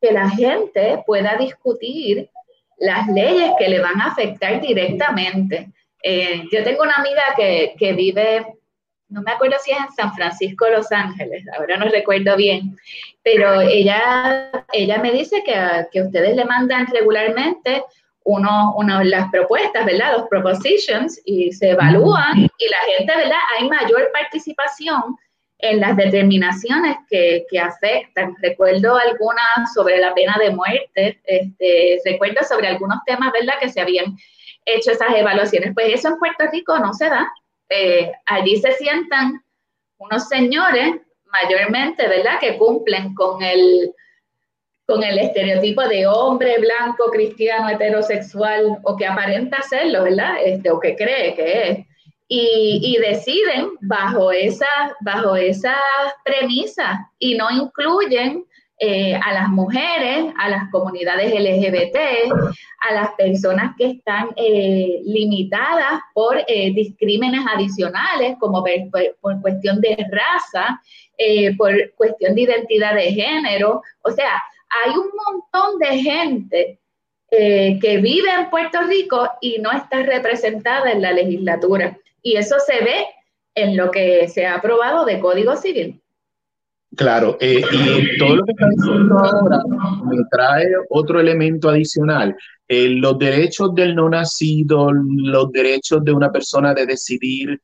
que 0.00 0.10
la 0.10 0.30
gente 0.30 1.02
pueda 1.06 1.36
discutir 1.36 2.30
las 2.78 3.06
leyes 3.08 3.52
que 3.58 3.68
le 3.68 3.80
van 3.80 4.00
a 4.00 4.06
afectar 4.06 4.60
directamente. 4.60 5.68
Eh, 6.02 6.44
yo 6.50 6.64
tengo 6.64 6.82
una 6.82 6.94
amiga 6.94 7.22
que, 7.36 7.92
vive, 7.92 8.46
no 9.14 9.22
me 9.22 9.32
acuerdo 9.32 9.56
si 9.64 9.70
es 9.70 9.78
en 9.78 9.92
San 9.92 10.14
Francisco, 10.14 10.66
Los 10.68 10.92
Ángeles, 10.92 11.44
ahora 11.56 11.76
no 11.76 11.86
recuerdo 11.86 12.36
bien, 12.36 12.76
pero 13.22 13.60
ella, 13.62 14.50
ella 14.72 14.98
me 14.98 15.12
dice 15.12 15.42
que, 15.44 15.54
que 15.92 16.02
ustedes 16.02 16.36
le 16.36 16.44
mandan 16.44 16.86
regularmente 16.88 17.84
uno, 18.24 19.02
las 19.04 19.30
propuestas, 19.30 19.84
¿verdad? 19.84 20.18
Los 20.18 20.28
propositions 20.28 21.20
y 21.24 21.52
se 21.52 21.70
evalúan 21.70 22.38
y 22.58 22.68
la 22.68 22.96
gente, 22.96 23.16
¿verdad? 23.16 23.38
Hay 23.58 23.68
mayor 23.68 24.10
participación 24.12 25.16
en 25.58 25.80
las 25.80 25.96
determinaciones 25.96 26.96
que, 27.08 27.44
que 27.50 27.60
afectan. 27.60 28.34
Recuerdo 28.40 28.96
algunas 28.96 29.72
sobre 29.74 29.98
la 29.98 30.14
pena 30.14 30.36
de 30.38 30.50
muerte, 30.50 31.20
este, 31.24 32.00
recuerdo 32.04 32.42
sobre 32.48 32.68
algunos 32.68 32.98
temas, 33.06 33.32
¿verdad? 33.32 33.54
Que 33.60 33.68
se 33.68 33.80
habían 33.80 34.16
hecho 34.64 34.90
esas 34.90 35.14
evaluaciones. 35.14 35.72
Pues 35.74 35.92
eso 35.92 36.08
en 36.08 36.18
Puerto 36.18 36.44
Rico 36.50 36.78
no 36.78 36.92
se 36.94 37.08
da. 37.08 37.30
Eh, 37.68 38.12
allí 38.26 38.56
se 38.58 38.72
sientan 38.72 39.42
unos 39.98 40.28
señores 40.28 40.96
mayormente, 41.26 42.06
¿verdad? 42.06 42.38
Que 42.40 42.58
cumplen 42.58 43.14
con 43.14 43.42
el 43.42 43.94
con 44.86 45.02
el 45.02 45.18
estereotipo 45.18 45.82
de 45.88 46.06
hombre 46.06 46.58
blanco, 46.58 47.10
cristiano, 47.10 47.70
heterosexual, 47.70 48.78
o 48.82 48.96
que 48.96 49.06
aparenta 49.06 49.62
serlo, 49.62 50.04
¿verdad? 50.04 50.36
Este, 50.44 50.70
o 50.70 50.78
que 50.78 50.94
cree 50.94 51.34
que 51.34 51.70
es. 51.70 51.86
Y, 52.26 52.96
deciden 53.00 53.70
bajo 53.82 54.32
esa, 54.32 54.66
bajo 55.00 55.36
esas 55.36 55.76
premisas 56.24 56.98
y 57.18 57.36
no 57.36 57.50
incluyen 57.50 58.44
eh, 58.86 59.14
a 59.14 59.32
las 59.32 59.48
mujeres, 59.48 60.26
a 60.38 60.48
las 60.48 60.70
comunidades 60.70 61.32
LGBT, 61.32 61.96
a 62.80 62.94
las 62.94 63.10
personas 63.14 63.74
que 63.78 63.92
están 63.92 64.28
eh, 64.36 65.00
limitadas 65.04 66.00
por 66.12 66.36
eh, 66.46 66.72
discrímenes 66.74 67.40
adicionales, 67.54 68.36
como 68.38 68.62
por, 69.20 69.40
cuestión 69.40 69.80
de 69.80 69.96
raza, 70.10 70.80
por 71.56 71.72
cuestión 71.96 72.34
de 72.34 72.42
identidad 72.42 72.94
de 72.94 73.12
género. 73.12 73.80
O 74.02 74.10
sea, 74.10 74.42
hay 74.84 74.90
un 74.90 75.10
montón 75.24 75.78
de 75.78 75.98
gente 75.98 76.78
eh, 77.30 77.78
que 77.80 77.96
vive 77.96 78.30
en 78.30 78.48
Puerto 78.48 78.80
Rico 78.82 79.28
y 79.40 79.58
no 79.58 79.72
está 79.72 80.02
representada 80.02 80.92
en 80.92 81.02
la 81.02 81.10
legislatura. 81.10 81.98
Y 82.22 82.36
eso 82.36 82.56
se 82.64 82.84
ve 82.84 83.06
en 83.56 83.76
lo 83.76 83.90
que 83.90 84.28
se 84.28 84.46
ha 84.46 84.54
aprobado 84.54 85.04
de 85.04 85.18
Código 85.18 85.56
Civil. 85.56 86.00
Claro, 86.96 87.36
eh, 87.40 87.62
y 87.72 88.18
todo 88.18 88.36
lo 88.36 88.44
que 88.44 88.52
está 88.52 88.68
diciendo 88.68 89.18
ahora 89.18 89.60
me 90.06 90.16
trae 90.30 90.66
otro 90.90 91.20
elemento 91.20 91.68
adicional. 91.68 92.36
Eh, 92.68 92.88
los 92.88 93.18
derechos 93.18 93.74
del 93.74 93.94
no 93.94 94.08
nacido, 94.08 94.90
los 94.92 95.50
derechos 95.52 96.04
de 96.04 96.12
una 96.12 96.30
persona 96.30 96.74
de 96.74 96.86
decidir 96.86 97.60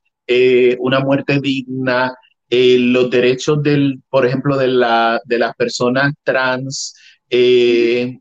una 0.79 1.01
muerte 1.01 1.40
digna, 1.40 2.14
eh, 2.53 2.79
los 2.81 3.09
derechos 3.09 3.62
del, 3.62 4.03
por 4.11 4.27
ejemplo, 4.27 4.57
de, 4.57 4.66
la, 4.66 5.21
de 5.25 5.38
las 5.38 5.55
personas 5.55 6.12
trans, 6.25 6.97
eh, 7.31 8.19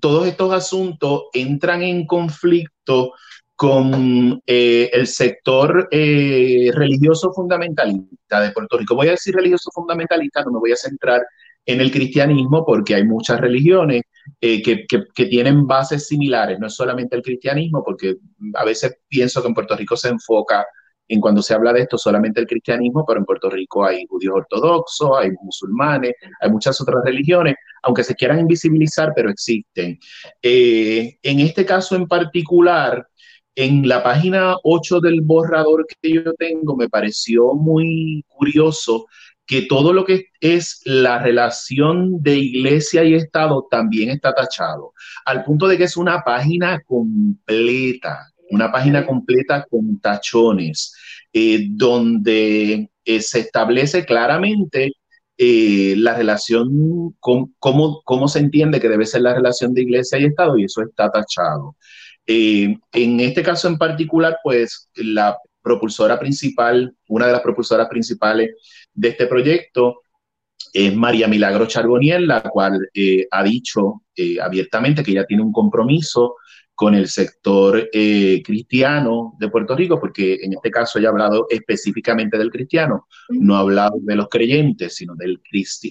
todos 0.00 0.26
estos 0.26 0.54
asuntos 0.54 1.24
entran 1.34 1.82
en 1.82 2.06
conflicto 2.06 3.12
con 3.54 4.40
eh, 4.46 4.90
el 4.92 5.06
sector 5.06 5.88
religioso 5.90 7.32
fundamentalista 7.32 8.40
de 8.40 8.50
Puerto 8.50 8.78
Rico. 8.78 8.94
Voy 8.94 9.08
a 9.08 9.12
decir 9.12 9.34
religioso 9.34 9.70
fundamentalista, 9.72 10.42
no 10.42 10.52
me 10.52 10.58
voy 10.58 10.72
a 10.72 10.76
centrar 10.76 11.22
en 11.64 11.80
el 11.80 11.92
cristianismo 11.92 12.64
porque 12.64 12.96
hay 12.96 13.04
muchas 13.04 13.40
religiones 13.40 14.02
que, 14.40 14.62
que, 14.62 14.86
que, 15.14 15.26
tienen 15.26 15.66
bases 15.66 16.08
similares, 16.08 16.58
no 16.58 16.66
es 16.66 16.74
solamente 16.74 17.14
el 17.14 17.22
cristianismo, 17.22 17.84
porque 17.84 18.16
a 18.54 18.64
veces 18.64 18.98
pienso 19.08 19.40
que 19.40 19.48
en 19.48 19.54
Puerto 19.54 19.76
Rico 19.76 19.96
se 19.96 20.08
enfoca 20.08 20.66
en 21.12 21.20
cuando 21.20 21.42
se 21.42 21.52
habla 21.52 21.74
de 21.74 21.82
esto 21.82 21.98
solamente 21.98 22.40
el 22.40 22.46
cristianismo, 22.46 23.04
pero 23.06 23.20
en 23.20 23.26
Puerto 23.26 23.50
Rico 23.50 23.84
hay 23.84 24.06
judíos 24.06 24.34
ortodoxos, 24.34 25.10
hay 25.18 25.30
musulmanes, 25.42 26.14
hay 26.40 26.50
muchas 26.50 26.80
otras 26.80 27.04
religiones, 27.04 27.56
aunque 27.82 28.02
se 28.02 28.14
quieran 28.14 28.38
invisibilizar, 28.40 29.12
pero 29.14 29.28
existen. 29.28 29.98
Eh, 30.40 31.18
en 31.22 31.40
este 31.40 31.66
caso 31.66 31.96
en 31.96 32.06
particular, 32.06 33.06
en 33.54 33.88
la 33.88 34.02
página 34.02 34.56
8 34.62 35.00
del 35.00 35.20
borrador 35.20 35.86
que 35.86 36.12
yo 36.12 36.34
tengo, 36.34 36.76
me 36.76 36.88
pareció 36.88 37.54
muy 37.54 38.24
curioso 38.28 39.06
que 39.46 39.62
todo 39.62 39.92
lo 39.92 40.04
que 40.04 40.26
es 40.40 40.80
la 40.84 41.18
relación 41.18 42.22
de 42.22 42.38
iglesia 42.38 43.04
y 43.04 43.14
Estado 43.14 43.66
también 43.70 44.10
está 44.10 44.32
tachado, 44.32 44.92
al 45.24 45.44
punto 45.44 45.66
de 45.68 45.76
que 45.76 45.84
es 45.84 45.96
una 45.96 46.22
página 46.22 46.80
completa 46.86 48.32
una 48.52 48.70
página 48.70 49.06
completa 49.06 49.66
con 49.68 49.98
tachones, 49.98 50.94
eh, 51.32 51.68
donde 51.70 52.90
eh, 53.04 53.20
se 53.22 53.40
establece 53.40 54.04
claramente 54.04 54.92
eh, 55.38 55.94
la 55.96 56.14
relación, 56.14 57.16
con, 57.18 57.54
cómo, 57.58 58.02
cómo 58.04 58.28
se 58.28 58.40
entiende 58.40 58.78
que 58.78 58.90
debe 58.90 59.06
ser 59.06 59.22
la 59.22 59.34
relación 59.34 59.72
de 59.72 59.82
iglesia 59.82 60.18
y 60.18 60.26
Estado, 60.26 60.58
y 60.58 60.64
eso 60.64 60.82
está 60.82 61.10
tachado. 61.10 61.76
En 62.26 63.20
este 63.20 63.42
caso 63.42 63.68
en 63.68 63.78
particular, 63.78 64.38
pues 64.42 64.88
la 64.94 65.36
propulsora 65.62 66.18
principal, 66.18 66.94
una 67.08 67.26
de 67.26 67.32
las 67.32 67.40
propulsoras 67.40 67.88
principales 67.88 68.50
de 68.92 69.08
este 69.08 69.26
proyecto 69.26 70.02
es 70.72 70.94
María 70.94 71.28
Milagro 71.28 71.66
Charboniel, 71.66 72.26
la 72.26 72.42
cual 72.42 72.88
ha 73.30 73.42
dicho 73.42 74.02
abiertamente 74.40 75.02
que 75.02 75.12
ella 75.12 75.26
tiene 75.26 75.42
un 75.42 75.52
compromiso 75.52 76.36
con 76.74 76.94
el 76.94 77.08
sector 77.08 77.88
eh, 77.92 78.42
cristiano 78.44 79.34
de 79.38 79.48
Puerto 79.48 79.76
Rico, 79.76 80.00
porque 80.00 80.38
en 80.42 80.54
este 80.54 80.70
caso 80.70 80.98
ella 80.98 81.08
ha 81.08 81.12
hablado 81.12 81.46
específicamente 81.48 82.38
del 82.38 82.50
cristiano, 82.50 83.06
no 83.28 83.56
ha 83.56 83.60
hablado 83.60 83.98
de 84.00 84.16
los 84.16 84.28
creyentes, 84.28 84.96
sino 84.96 85.14
del 85.14 85.40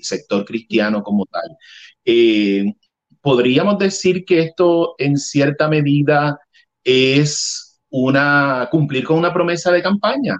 sector 0.01 0.43
cristiano 0.43 1.03
como 1.03 1.25
tal. 1.27 1.55
Eh, 2.03 2.73
Podríamos 3.21 3.77
decir 3.77 4.25
que 4.25 4.39
esto 4.39 4.95
en 4.97 5.17
cierta 5.17 5.67
medida 5.67 6.39
es 6.83 7.79
una 7.89 8.67
cumplir 8.71 9.03
con 9.03 9.17
una 9.17 9.33
promesa 9.33 9.71
de 9.71 9.83
campaña. 9.83 10.37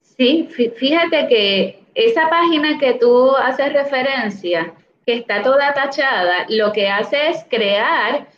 Sí, 0.00 0.48
fíjate 0.76 1.28
que 1.28 1.82
esa 1.94 2.28
página 2.28 2.78
que 2.78 2.94
tú 2.94 3.34
haces 3.36 3.72
referencia, 3.72 4.74
que 5.06 5.14
está 5.14 5.42
toda 5.42 5.74
tachada, 5.74 6.46
lo 6.48 6.72
que 6.72 6.88
hace 6.88 7.30
es 7.30 7.44
crear 7.48 8.28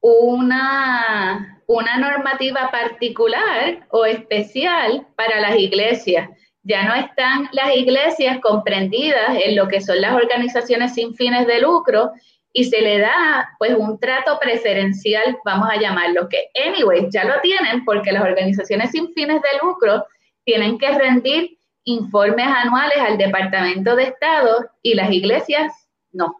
una, 0.00 1.62
una 1.66 1.98
normativa 1.98 2.70
particular 2.70 3.86
o 3.90 4.04
especial 4.04 5.06
para 5.16 5.40
las 5.40 5.56
iglesias. 5.56 6.30
Ya 6.70 6.84
no 6.84 6.94
están 6.94 7.48
las 7.50 7.74
iglesias 7.74 8.38
comprendidas 8.40 9.36
en 9.44 9.56
lo 9.56 9.66
que 9.66 9.80
son 9.80 10.00
las 10.00 10.14
organizaciones 10.14 10.94
sin 10.94 11.16
fines 11.16 11.44
de 11.48 11.60
lucro 11.60 12.12
y 12.52 12.62
se 12.62 12.80
le 12.80 13.00
da 13.00 13.48
pues 13.58 13.74
un 13.74 13.98
trato 13.98 14.38
preferencial, 14.38 15.36
vamos 15.44 15.68
a 15.68 15.80
llamarlo, 15.80 16.28
que 16.28 16.48
anyway 16.64 17.08
ya 17.10 17.24
lo 17.24 17.40
tienen 17.40 17.84
porque 17.84 18.12
las 18.12 18.22
organizaciones 18.22 18.92
sin 18.92 19.12
fines 19.14 19.42
de 19.42 19.48
lucro 19.60 20.06
tienen 20.44 20.78
que 20.78 20.96
rendir 20.96 21.58
informes 21.82 22.46
anuales 22.46 22.98
al 22.98 23.18
Departamento 23.18 23.96
de 23.96 24.04
Estado 24.04 24.70
y 24.80 24.94
las 24.94 25.10
iglesias 25.10 25.72
no. 26.12 26.36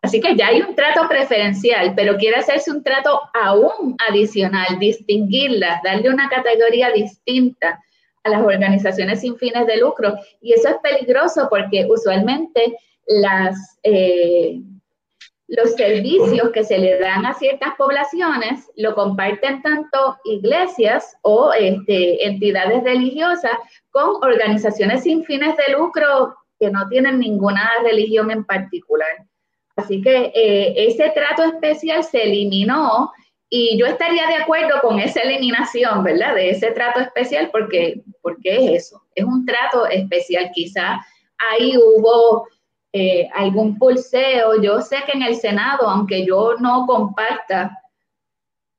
Así 0.00 0.20
que 0.20 0.36
ya 0.36 0.46
hay 0.46 0.62
un 0.62 0.76
trato 0.76 1.08
preferencial, 1.08 1.92
pero 1.96 2.16
quiere 2.18 2.36
hacerse 2.36 2.70
un 2.70 2.84
trato 2.84 3.20
aún 3.34 3.96
adicional, 4.08 4.78
distinguirlas, 4.78 5.82
darle 5.82 6.08
una 6.08 6.28
categoría 6.28 6.92
distinta 6.92 7.82
a 8.26 8.30
las 8.30 8.42
organizaciones 8.42 9.20
sin 9.20 9.36
fines 9.36 9.66
de 9.66 9.78
lucro. 9.78 10.14
Y 10.40 10.52
eso 10.52 10.68
es 10.68 10.76
peligroso 10.82 11.48
porque 11.48 11.86
usualmente 11.88 12.76
las, 13.06 13.78
eh, 13.82 14.60
los 15.48 15.72
servicios 15.74 16.50
que 16.50 16.64
se 16.64 16.78
le 16.78 16.98
dan 16.98 17.24
a 17.24 17.34
ciertas 17.34 17.74
poblaciones 17.76 18.68
lo 18.76 18.94
comparten 18.94 19.62
tanto 19.62 20.16
iglesias 20.24 21.16
o 21.22 21.52
este, 21.52 22.26
entidades 22.26 22.82
religiosas 22.82 23.52
con 23.90 24.16
organizaciones 24.22 25.04
sin 25.04 25.24
fines 25.24 25.56
de 25.56 25.72
lucro 25.72 26.34
que 26.58 26.70
no 26.70 26.88
tienen 26.88 27.18
ninguna 27.18 27.70
religión 27.82 28.30
en 28.30 28.44
particular. 28.44 29.26
Así 29.76 30.00
que 30.00 30.32
eh, 30.34 30.88
ese 30.88 31.10
trato 31.10 31.44
especial 31.44 32.02
se 32.02 32.22
eliminó 32.22 33.12
y 33.48 33.78
yo 33.78 33.86
estaría 33.86 34.26
de 34.26 34.36
acuerdo 34.36 34.80
con 34.80 34.98
esa 34.98 35.20
eliminación, 35.20 36.02
¿verdad? 36.02 36.34
De 36.34 36.50
ese 36.50 36.72
trato 36.72 37.00
especial 37.00 37.50
porque, 37.52 38.02
porque 38.20 38.56
es 38.56 38.84
eso, 38.84 39.02
es 39.14 39.24
un 39.24 39.46
trato 39.46 39.86
especial. 39.86 40.50
Quizá 40.52 41.00
ahí 41.38 41.76
hubo 41.76 42.48
eh, 42.92 43.28
algún 43.34 43.78
pulseo. 43.78 44.60
Yo 44.60 44.80
sé 44.80 44.98
que 45.06 45.12
en 45.12 45.22
el 45.22 45.36
Senado, 45.36 45.88
aunque 45.88 46.26
yo 46.26 46.54
no 46.58 46.86
comparta 46.86 47.78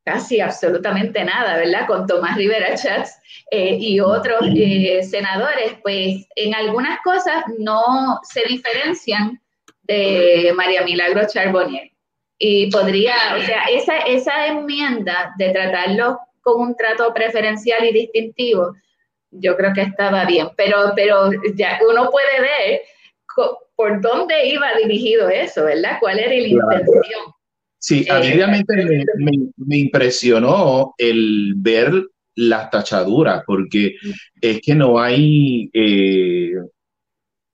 casi 0.03 0.41
absolutamente 0.41 1.23
nada, 1.23 1.57
¿verdad? 1.57 1.87
Con 1.87 2.05
Tomás 2.05 2.35
Rivera 2.35 2.75
Chats 2.75 3.19
eh, 3.51 3.77
y 3.79 3.99
otros 3.99 4.41
eh, 4.53 5.01
senadores, 5.03 5.75
pues 5.81 6.27
en 6.35 6.55
algunas 6.55 6.99
cosas 7.03 7.43
no 7.57 8.19
se 8.23 8.41
diferencian 8.47 9.41
de 9.83 10.51
María 10.55 10.81
Milagro 10.83 11.25
Charbonnier. 11.25 11.91
Y 12.39 12.69
podría, 12.69 13.15
o 13.35 13.41
sea, 13.41 13.63
esa, 13.65 13.97
esa 13.99 14.47
enmienda 14.47 15.33
de 15.37 15.49
tratarlo 15.49 16.19
con 16.41 16.61
un 16.61 16.75
trato 16.75 17.13
preferencial 17.13 17.83
y 17.85 17.93
distintivo, 17.93 18.75
yo 19.31 19.57
creo 19.57 19.73
que 19.73 19.81
estaba 19.81 20.25
bien, 20.25 20.49
pero, 20.55 20.93
pero 20.95 21.31
ya 21.55 21.79
uno 21.87 22.09
puede 22.09 22.41
ver 22.41 22.81
por 23.75 24.01
dónde 24.01 24.47
iba 24.47 24.67
dirigido 24.81 25.29
eso, 25.29 25.65
¿verdad? 25.65 25.97
¿Cuál 25.99 26.19
era 26.19 26.29
la 26.29 26.47
intención? 26.47 27.21
Sí, 27.79 28.05
a 28.09 28.19
mí 28.19 28.27
eh, 28.27 28.33
realmente 28.33 28.73
me, 29.17 29.77
impresionó 29.77 30.93
el 30.97 31.53
ver 31.57 31.91
las 32.35 32.69
tachaduras, 32.69 33.43
porque 33.45 33.95
es 34.41 34.61
que 34.61 34.75
no 34.75 34.99
hay, 34.99 35.69
eh, 35.73 36.53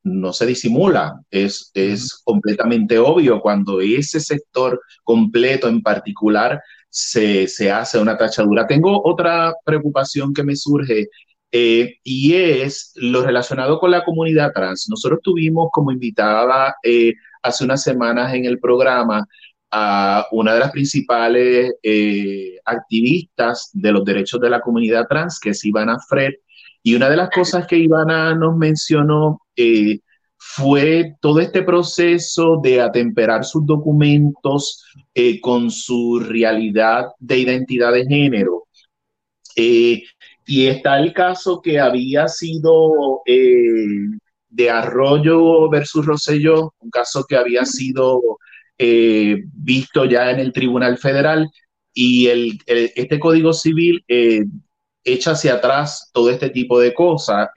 no 0.04 0.34
se 0.34 0.46
disimula, 0.46 1.22
es, 1.32 1.72
es 1.74 2.22
completamente 2.24 3.00
obvio 3.00 3.39
cuando 3.42 3.82
ese 3.82 4.20
sector 4.20 4.82
completo 5.04 5.68
en 5.68 5.82
particular 5.82 6.62
se, 6.89 7.48
se 7.48 7.72
hace 7.72 8.00
una 8.00 8.18
tachadura. 8.18 8.68
Tengo 8.68 9.02
otra 9.04 9.54
preocupación 9.66 10.34
que 10.34 10.44
me 10.44 10.56
surge 10.56 11.08
eh, 11.52 11.98
y 12.04 12.34
es 12.34 12.94
lo 12.96 13.24
relacionado 13.24 13.80
con 13.80 13.92
la 13.92 14.04
comunidad 14.04 14.52
trans. 14.54 14.88
Nosotros 14.89 15.20
tuvimos 15.24 15.70
como 15.72 15.92
invitada 15.92 16.76
eh, 16.84 17.13
hace 17.42 17.63
unas 17.63 17.84
semanas 17.84 18.34
en 18.34 18.46
el 18.46 18.60
programa 18.60 19.26
a 19.72 20.28
una 20.32 20.54
de 20.54 20.60
las 20.60 20.72
principales 20.72 21.74
eh, 21.84 22.58
activistas 22.66 23.70
de 23.74 23.92
los 23.92 24.04
derechos 24.04 24.39
de 24.42 24.50
la 24.50 24.62
comunidad 24.62 25.08
trans, 25.08 25.39
que 25.39 25.52
es 25.52 25.63
Ivana 25.66 25.98
Fred, 26.08 26.34
y 26.84 26.96
una 26.96 27.10
de 27.10 27.17
las 27.17 27.30
cosas 27.30 27.65
que 27.65 27.78
Ivana 27.78 28.36
nos 28.36 28.56
mencionó 28.58 29.41
fue 30.38 31.15
todo 31.22 31.39
este 31.39 31.63
proceso 31.63 32.60
de 32.62 32.82
atemperar 32.82 33.46
sus 33.46 33.65
documentos 33.65 34.84
con 35.41 35.72
su 35.72 36.19
realidad 36.19 37.08
de 37.19 37.39
identidad 37.39 37.93
de 37.93 38.06
género. 38.06 38.67
Y 40.46 40.67
está 40.67 41.00
el 41.00 41.13
caso 41.13 41.62
que 41.62 41.80
había 41.80 42.28
sido 42.28 43.22
eh, 43.26 44.10
de 44.50 44.69
Arroyo 44.69 45.69
versus 45.69 46.06
Rosselló, 46.06 46.74
un 46.80 46.89
caso 46.89 47.26
que 47.28 47.38
había 47.38 47.65
sido 47.65 48.22
eh, 48.78 49.43
visto 49.54 50.06
ya 50.06 50.32
en 50.32 50.39
el 50.39 50.52
Tribunal 50.52 50.98
Federal 50.98 51.50
y 51.93 52.28
el, 52.28 52.60
este 52.65 53.19
Código 53.19 53.54
Civil 53.54 54.04
eh, 54.08 54.43
echa 55.04 55.32
hacia 55.32 55.56
atrás 55.56 56.10
todo 56.13 56.30
este 56.30 56.50
tipo 56.50 56.80
de 56.80 56.94
cosas, 56.94 57.50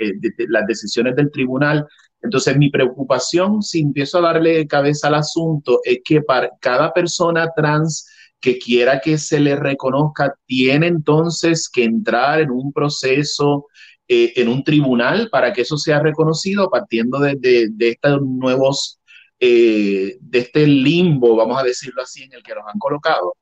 las 0.48 0.66
decisiones 0.66 1.16
del 1.16 1.30
tribunal. 1.30 1.86
Entonces 2.22 2.56
mi 2.56 2.70
preocupación, 2.70 3.62
si 3.62 3.80
empiezo 3.80 4.18
a 4.18 4.22
darle 4.22 4.66
cabeza 4.66 5.08
al 5.08 5.14
asunto, 5.16 5.80
es 5.84 6.00
que 6.04 6.22
para 6.22 6.50
cada 6.60 6.92
persona 6.92 7.48
trans 7.54 8.08
que 8.40 8.58
quiera 8.58 9.00
que 9.00 9.18
se 9.18 9.40
le 9.40 9.56
reconozca, 9.56 10.34
tiene 10.46 10.88
entonces 10.88 11.68
que 11.68 11.84
entrar 11.84 12.40
en 12.40 12.50
un 12.50 12.72
proceso, 12.72 13.66
eh, 14.08 14.32
en 14.36 14.48
un 14.48 14.62
tribunal 14.62 15.28
para 15.30 15.52
que 15.52 15.62
eso 15.62 15.76
sea 15.76 16.00
reconocido, 16.00 16.70
partiendo 16.70 17.18
de, 17.18 17.70
estos 17.78 18.22
nuevos, 18.22 19.00
eh, 19.40 20.16
de 20.20 20.38
este 20.38 20.66
limbo, 20.66 21.36
vamos 21.36 21.60
a 21.60 21.64
decirlo 21.64 22.02
así, 22.02 22.24
en 22.24 22.34
el 22.34 22.42
que 22.42 22.54
nos 22.54 22.64
han 22.72 22.78
colocado. 22.78 23.34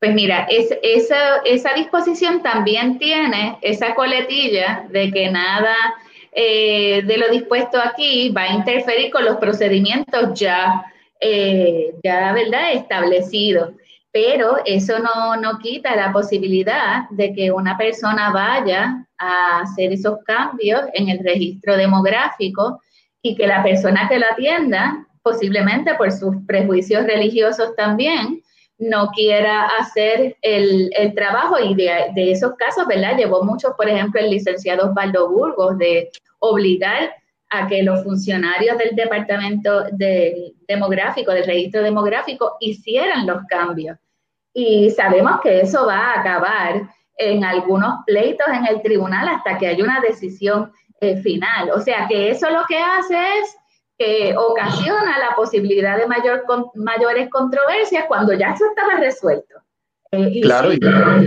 Pues 0.00 0.14
mira, 0.14 0.46
es, 0.50 0.76
esa, 0.82 1.36
esa 1.44 1.74
disposición 1.74 2.42
también 2.42 2.98
tiene 2.98 3.58
esa 3.60 3.94
coletilla 3.94 4.86
de 4.90 5.12
que 5.12 5.30
nada 5.30 5.76
eh, 6.32 7.02
de 7.04 7.18
lo 7.18 7.28
dispuesto 7.28 7.78
aquí 7.78 8.30
va 8.30 8.42
a 8.44 8.54
interferir 8.54 9.10
con 9.10 9.24
los 9.24 9.36
procedimientos 9.36 10.38
ya, 10.40 10.84
ya 12.02 12.32
¿verdad?, 12.32 12.72
establecidos 12.72 13.72
pero 14.12 14.56
eso 14.64 14.98
no, 14.98 15.36
no 15.36 15.58
quita 15.58 15.94
la 15.94 16.12
posibilidad 16.12 17.08
de 17.10 17.32
que 17.32 17.52
una 17.52 17.76
persona 17.78 18.30
vaya 18.30 19.06
a 19.18 19.60
hacer 19.60 19.92
esos 19.92 20.18
cambios 20.24 20.82
en 20.94 21.08
el 21.08 21.20
registro 21.20 21.76
demográfico 21.76 22.80
y 23.22 23.36
que 23.36 23.46
la 23.46 23.62
persona 23.62 24.08
que 24.08 24.18
lo 24.18 24.26
atienda, 24.26 25.06
posiblemente 25.22 25.94
por 25.94 26.10
sus 26.10 26.34
prejuicios 26.46 27.04
religiosos 27.04 27.76
también, 27.76 28.42
no 28.80 29.10
quiera 29.10 29.66
hacer 29.78 30.36
el, 30.40 30.90
el 30.96 31.14
trabajo 31.14 31.58
y 31.58 31.74
de, 31.74 32.10
esos 32.16 32.54
casos, 32.56 32.86
¿verdad? 32.86 33.16
Llevó 33.16 33.44
mucho, 33.44 33.74
por 33.76 33.88
ejemplo, 33.88 34.20
el 34.20 34.30
licenciado 34.30 34.88
Osvaldo 34.88 35.28
Burgos 35.28 35.76
de 35.76 36.10
obligar 36.38 37.14
a 37.50 37.68
que 37.68 37.82
los 37.82 38.02
funcionarios 38.02 38.78
del 38.78 38.96
departamento 38.96 39.84
de 39.92 40.54
demográfico, 40.66 41.32
del 41.32 41.44
registro 41.44 41.82
demográfico, 41.82 42.56
hicieran 42.60 43.26
los 43.26 43.42
cambios. 43.48 43.98
Y 44.54 44.90
sabemos 44.90 45.40
que 45.42 45.60
eso 45.60 45.86
va 45.86 46.12
a 46.12 46.20
acabar 46.20 46.82
en 47.18 47.44
algunos 47.44 48.02
pleitos 48.06 48.46
en 48.48 48.66
el 48.66 48.80
tribunal 48.80 49.28
hasta 49.28 49.58
que 49.58 49.66
haya 49.66 49.84
una 49.84 50.00
decisión 50.00 50.72
eh, 51.00 51.18
final. 51.18 51.70
O 51.72 51.80
sea 51.80 52.06
que 52.08 52.30
eso 52.30 52.48
lo 52.48 52.64
que 52.66 52.78
hace 52.78 53.16
es 53.38 53.56
que 54.00 54.34
ocasiona 54.34 55.18
la 55.18 55.36
posibilidad 55.36 55.98
de 55.98 56.06
mayor, 56.06 56.46
mayores 56.74 57.28
controversias 57.28 58.06
cuando 58.08 58.32
ya 58.32 58.54
eso 58.54 58.64
estaba 58.64 58.98
resuelto. 58.98 59.56
Eh, 60.12 60.28
y 60.32 60.40
claro, 60.40 60.70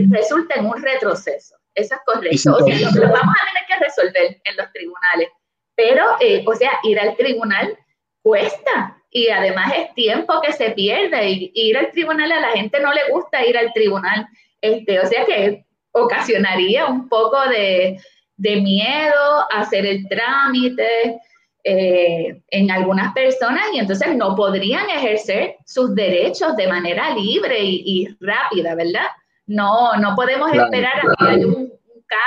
resulta 0.10 0.56
en 0.56 0.66
un 0.66 0.82
retroceso. 0.82 1.56
Eso 1.76 1.94
es 1.94 2.02
correcto. 2.04 2.56
o 2.56 2.66
sea, 2.66 2.92
lo 2.96 3.14
vamos 3.14 3.36
a 3.36 3.46
tener 3.46 3.64
que 3.68 3.86
resolver 3.86 4.42
en 4.44 4.58
los 4.58 4.72
tribunales. 4.74 5.30
Pero, 5.76 6.04
eh, 6.20 6.44
o 6.48 6.56
sea, 6.56 6.72
ir 6.82 7.00
al 7.00 7.16
tribunal 7.16 7.78
cuesta 8.24 8.98
y 9.12 9.30
además 9.30 9.72
es 9.78 9.94
tiempo 9.94 10.42
que 10.42 10.54
se 10.54 10.72
pierde 10.72 11.30
y 11.30 11.52
ir 11.54 11.78
al 11.78 11.92
tribunal 11.92 12.32
a 12.32 12.40
la 12.40 12.50
gente 12.54 12.80
no 12.80 12.92
le 12.92 13.08
gusta 13.12 13.46
ir 13.46 13.56
al 13.56 13.72
tribunal. 13.72 14.28
Este, 14.62 15.00
o 15.00 15.06
sea 15.06 15.26
que 15.26 15.64
ocasionaría 15.92 16.88
un 16.88 17.08
poco 17.08 17.38
de, 17.50 18.00
miedo 18.38 19.46
hacer 19.52 19.86
el 19.86 20.08
trámite 20.10 21.20
eh, 21.64 22.42
en 22.50 22.72
algunas 22.72 23.14
personas 23.14 23.64
y 23.74 23.80
entonces 23.80 24.16
no 24.16 24.36
podrían 24.36 24.90
ejercer 24.90 25.56
sus 25.66 25.96
derechos 25.96 26.56
de 26.58 26.68
manera 26.68 27.16
libre 27.16 27.58
y, 27.62 28.08
rápida, 28.20 28.76
¿verdad? 28.76 29.08
No, 29.46 29.96
no 29.98 30.16
podemos 30.16 30.52
esperar 30.52 31.00
a 31.00 31.16
que 31.18 31.32
haya 31.32 31.48
un, 31.48 31.72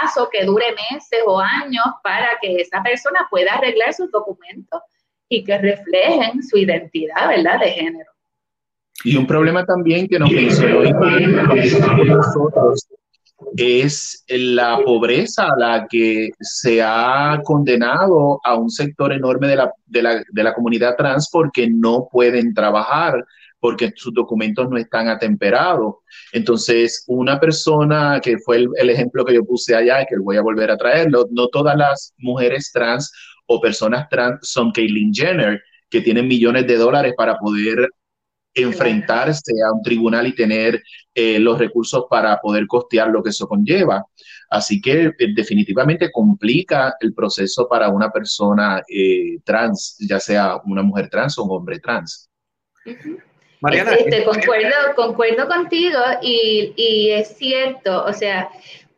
caso 0.02 0.28
que 0.32 0.44
dure 0.44 0.64
meses 0.90 1.20
o 1.26 1.38
años 1.38 1.84
para 2.02 2.28
que 2.40 2.56
esa 2.56 2.82
persona 2.82 3.28
pueda 3.30 3.52
arreglar 3.54 3.94
sus 3.94 4.10
documentos 4.10 4.80
y 5.28 5.44
que 5.44 5.58
reflejen 5.58 6.42
su 6.42 6.56
identidad, 6.56 7.28
¿verdad?, 7.28 7.60
de 7.60 7.70
género. 7.70 8.10
Y 9.04 9.16
un 9.16 9.26
problema 9.26 9.64
también 9.64 10.08
que 10.08 10.18
nos 10.18 10.30
mencionó 10.30 10.82
nosotros 12.04 12.88
es 13.56 14.24
la 14.28 14.78
pobreza 14.84 15.44
a 15.44 15.58
la 15.58 15.86
que 15.88 16.30
se 16.40 16.82
ha 16.82 17.40
condenado 17.44 18.40
a 18.44 18.56
un 18.56 18.70
sector 18.70 19.12
enorme 19.12 19.48
de 19.48 19.56
la, 19.56 19.72
de 19.86 20.02
la, 20.02 20.22
de 20.30 20.42
la 20.42 20.54
comunidad 20.54 20.96
trans 20.96 21.28
porque 21.30 21.68
no 21.68 22.08
pueden 22.10 22.54
trabajar, 22.54 23.24
porque 23.60 23.92
sus 23.96 24.12
documentos 24.12 24.68
no 24.68 24.76
están 24.76 25.08
atemperados. 25.08 25.96
Entonces, 26.32 27.04
una 27.06 27.40
persona 27.40 28.20
que 28.22 28.38
fue 28.38 28.66
el, 28.76 28.90
ejemplo 28.90 29.24
que 29.24 29.34
yo 29.34 29.44
puse 29.44 29.74
allá, 29.74 30.04
que 30.04 30.16
voy 30.18 30.36
a 30.36 30.42
volver 30.42 30.70
a 30.70 30.76
traerlo, 30.76 31.26
no 31.30 31.48
todas 31.48 31.76
las 31.76 32.14
mujeres 32.18 32.70
trans 32.72 33.12
o 33.46 33.60
personas 33.60 34.08
trans 34.08 34.38
son 34.42 34.72
Caitlyn 34.72 35.12
Jenner, 35.14 35.60
que 35.88 36.00
tienen 36.00 36.26
millones 36.28 36.66
de 36.66 36.76
dólares 36.76 37.14
para 37.16 37.38
poder 37.38 37.88
enfrentarse 38.56 39.52
a 39.62 39.72
un 39.72 39.82
tribunal 39.82 40.26
y 40.26 40.34
tener 40.34 40.82
eh, 41.14 41.38
los 41.38 41.58
recursos 41.58 42.06
para 42.08 42.38
poder 42.40 42.66
costear 42.66 43.08
lo 43.08 43.22
que 43.22 43.30
eso 43.30 43.46
conlleva. 43.46 44.04
Así 44.48 44.80
que 44.80 45.12
eh, 45.18 45.34
definitivamente 45.34 46.10
complica 46.10 46.94
el 47.00 47.12
proceso 47.14 47.68
para 47.68 47.90
una 47.90 48.10
persona 48.10 48.82
eh, 48.88 49.38
trans, 49.44 49.96
ya 50.08 50.18
sea 50.18 50.56
una 50.64 50.82
mujer 50.82 51.08
trans 51.10 51.38
o 51.38 51.44
un 51.44 51.52
hombre 51.52 51.78
trans. 51.78 52.30
Mariana. 53.60 53.94
Este, 53.94 54.24
concuerdo, 54.24 54.74
concuerdo 54.94 55.48
contigo 55.48 55.98
y, 56.22 56.72
y 56.76 57.10
es 57.10 57.36
cierto, 57.36 58.04
o 58.04 58.12
sea, 58.12 58.48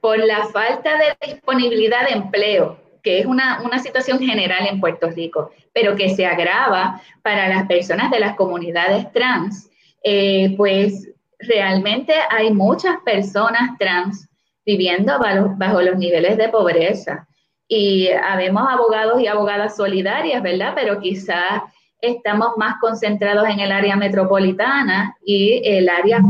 por 0.01 0.19
la 0.19 0.47
falta 0.49 0.91
de 0.99 1.33
disponibilidad 1.33 2.07
de 2.09 2.15
empleo, 2.15 2.79
que 3.09 3.21
es 3.21 3.25
una, 3.25 3.63
una, 3.65 3.79
situación 3.79 4.19
general 4.19 4.67
en 4.67 4.81
Puerto 4.81 5.09
Rico, 5.09 5.51
pero 5.73 5.97
que 5.97 6.11
se 6.11 6.27
agrava 6.27 7.01
para 7.23 7.49
las 7.49 7.67
personas 7.67 8.11
de 8.11 8.21
las 8.21 8.37
comunidades 8.37 9.11
trans, 9.13 9.71
eh, 10.05 10.55
pues 10.59 11.09
realmente 11.39 12.13
hay 12.29 12.53
muchas 12.53 12.99
personas 13.07 13.79
trans 13.79 14.29
viviendo 14.67 15.19
bajo, 15.19 15.55
bajo, 15.57 15.81
los 15.81 15.97
niveles 15.97 16.37
de 16.37 16.51
pobreza. 16.51 17.27
Y 17.67 18.11
habemos 18.11 18.69
abogados 18.69 19.23
y 19.23 19.27
abogadas 19.27 19.75
solidarias, 19.75 20.43
¿verdad? 20.43 20.75
Pero 20.75 21.01
quizás 21.01 21.63
estamos 22.03 22.59
más 22.59 22.75
concentrados 22.79 23.49
en 23.49 23.61
el 23.61 23.73
área 23.73 23.97
metropolitana 23.97 25.17
y 25.25 25.63
el 25.65 25.89
área 25.89 26.21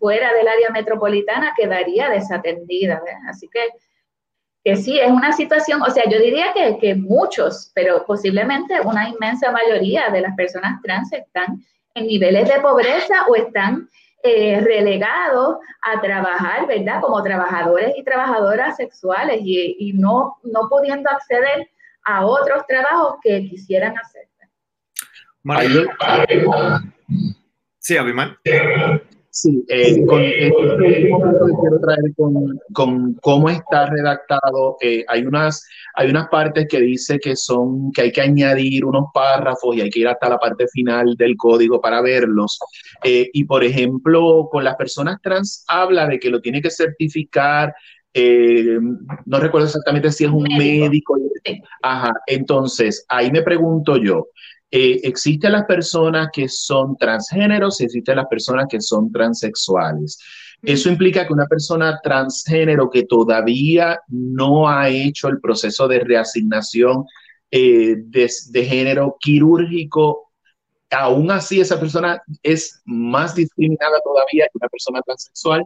fuera 0.00 0.32
del 0.32 0.48
área 0.48 0.70
metropolitana 0.72 1.52
quedaría 1.56 2.10
desatendida. 2.10 3.00
Así 3.28 3.48
que, 3.52 3.60
que 4.64 4.76
sí, 4.76 4.98
es 4.98 5.10
una 5.10 5.32
situación, 5.32 5.82
o 5.82 5.90
sea, 5.90 6.04
yo 6.10 6.18
diría 6.18 6.52
que, 6.54 6.78
que 6.78 6.94
muchos, 6.94 7.70
pero 7.74 8.04
posiblemente 8.06 8.80
una 8.80 9.08
inmensa 9.08 9.52
mayoría 9.52 10.08
de 10.08 10.22
las 10.22 10.34
personas 10.34 10.80
trans 10.82 11.12
están 11.12 11.62
en 11.94 12.06
niveles 12.06 12.48
de 12.48 12.60
pobreza 12.60 13.26
o 13.28 13.36
están 13.36 13.90
eh, 14.22 14.60
relegados 14.62 15.58
a 15.82 16.00
trabajar, 16.00 16.66
¿verdad? 16.66 17.02
Como 17.02 17.22
trabajadores 17.22 17.92
y 17.96 18.02
trabajadoras 18.02 18.76
sexuales 18.76 19.40
y, 19.42 19.76
y 19.78 19.92
no, 19.92 20.38
no 20.44 20.68
pudiendo 20.70 21.10
acceder 21.10 21.68
a 22.04 22.24
otros 22.24 22.66
trabajos 22.66 23.16
que 23.22 23.46
quisieran 23.46 23.94
hacer. 23.98 24.28
Sí, 27.80 27.98
Abiman. 27.98 28.38
Sí, 29.36 29.64
eh, 29.66 30.06
con 30.06 30.22
este 30.22 30.52
último 30.52 31.18
punto 31.20 31.46
que 31.46 31.52
quiero 31.60 31.80
traer 31.80 32.14
con, 32.16 32.60
con 32.72 33.14
cómo 33.14 33.50
está 33.50 33.86
redactado, 33.86 34.76
eh, 34.80 35.04
hay, 35.08 35.26
unas, 35.26 35.66
hay 35.96 36.08
unas 36.08 36.28
partes 36.28 36.68
que 36.70 36.80
dice 36.80 37.18
que 37.18 37.34
son, 37.34 37.90
que 37.90 38.02
hay 38.02 38.12
que 38.12 38.20
añadir 38.20 38.84
unos 38.84 39.06
párrafos 39.12 39.74
y 39.74 39.80
hay 39.80 39.90
que 39.90 39.98
ir 39.98 40.06
hasta 40.06 40.28
la 40.28 40.38
parte 40.38 40.68
final 40.68 41.16
del 41.16 41.36
código 41.36 41.80
para 41.80 42.00
verlos. 42.00 42.60
Eh, 43.02 43.28
y 43.32 43.42
por 43.42 43.64
ejemplo, 43.64 44.48
con 44.52 44.62
las 44.62 44.76
personas 44.76 45.20
trans 45.20 45.64
habla 45.66 46.06
de 46.06 46.20
que 46.20 46.30
lo 46.30 46.40
tiene 46.40 46.62
que 46.62 46.70
certificar 46.70 47.74
no 49.26 49.40
recuerdo 49.40 49.66
exactamente 49.66 50.12
si 50.12 50.22
es 50.22 50.30
un 50.30 50.44
médico. 50.44 51.16
médico. 51.16 51.66
Ajá, 51.82 52.12
entonces 52.28 53.04
ahí 53.08 53.32
me 53.32 53.42
pregunto 53.42 53.96
yo, 53.96 54.28
eh, 54.76 55.00
existen 55.04 55.52
las 55.52 55.66
personas 55.66 56.30
que 56.32 56.48
son 56.48 56.96
transgéneros 56.96 57.80
y 57.80 57.84
existen 57.84 58.16
las 58.16 58.26
personas 58.26 58.66
que 58.68 58.80
son 58.80 59.12
transexuales. 59.12 60.18
Eso 60.64 60.88
implica 60.88 61.24
que 61.24 61.32
una 61.32 61.46
persona 61.46 62.00
transgénero 62.02 62.90
que 62.90 63.04
todavía 63.04 64.00
no 64.08 64.68
ha 64.68 64.88
hecho 64.88 65.28
el 65.28 65.38
proceso 65.38 65.86
de 65.86 66.00
reasignación 66.00 67.04
eh, 67.52 67.94
de, 67.98 68.64
género 68.64 69.16
quirúrgico, 69.20 70.32
aún 70.90 71.30
así 71.30 71.60
esa 71.60 71.78
persona 71.78 72.20
es 72.42 72.82
más 72.84 73.36
discriminada 73.36 74.00
todavía 74.02 74.46
que 74.46 74.58
una 74.58 74.68
persona 74.68 75.02
transexual. 75.02 75.64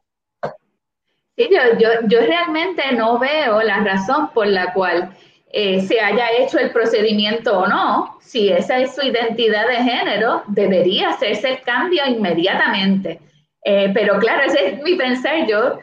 Sí, 1.35 1.49
yo, 1.51 2.07
yo 2.09 2.21
realmente 2.21 2.83
no 2.95 3.19
veo 3.19 3.63
la 3.63 3.83
razón 3.83 4.29
por 4.35 4.47
la 4.47 4.75
cual 4.75 5.17
eh, 5.51 5.81
se 5.81 6.01
haya 6.01 6.31
hecho 6.39 6.59
el 6.59 6.71
procedimiento 6.73 7.61
o 7.61 7.67
no, 7.67 8.19
si 8.21 8.51
esa 8.51 8.79
es 8.79 8.95
su 8.95 9.03
identidad 9.03 9.67
de 9.67 9.77
género, 9.77 10.43
debería 10.49 11.11
hacerse 11.11 11.51
el 11.51 11.61
cambio 11.63 12.05
inmediatamente. 12.07 13.21
Eh, 13.65 13.91
pero 13.95 14.19
claro, 14.19 14.43
ese 14.43 14.69
es 14.69 14.83
mi 14.83 14.95
pensar. 14.95 15.47
Yo, 15.47 15.79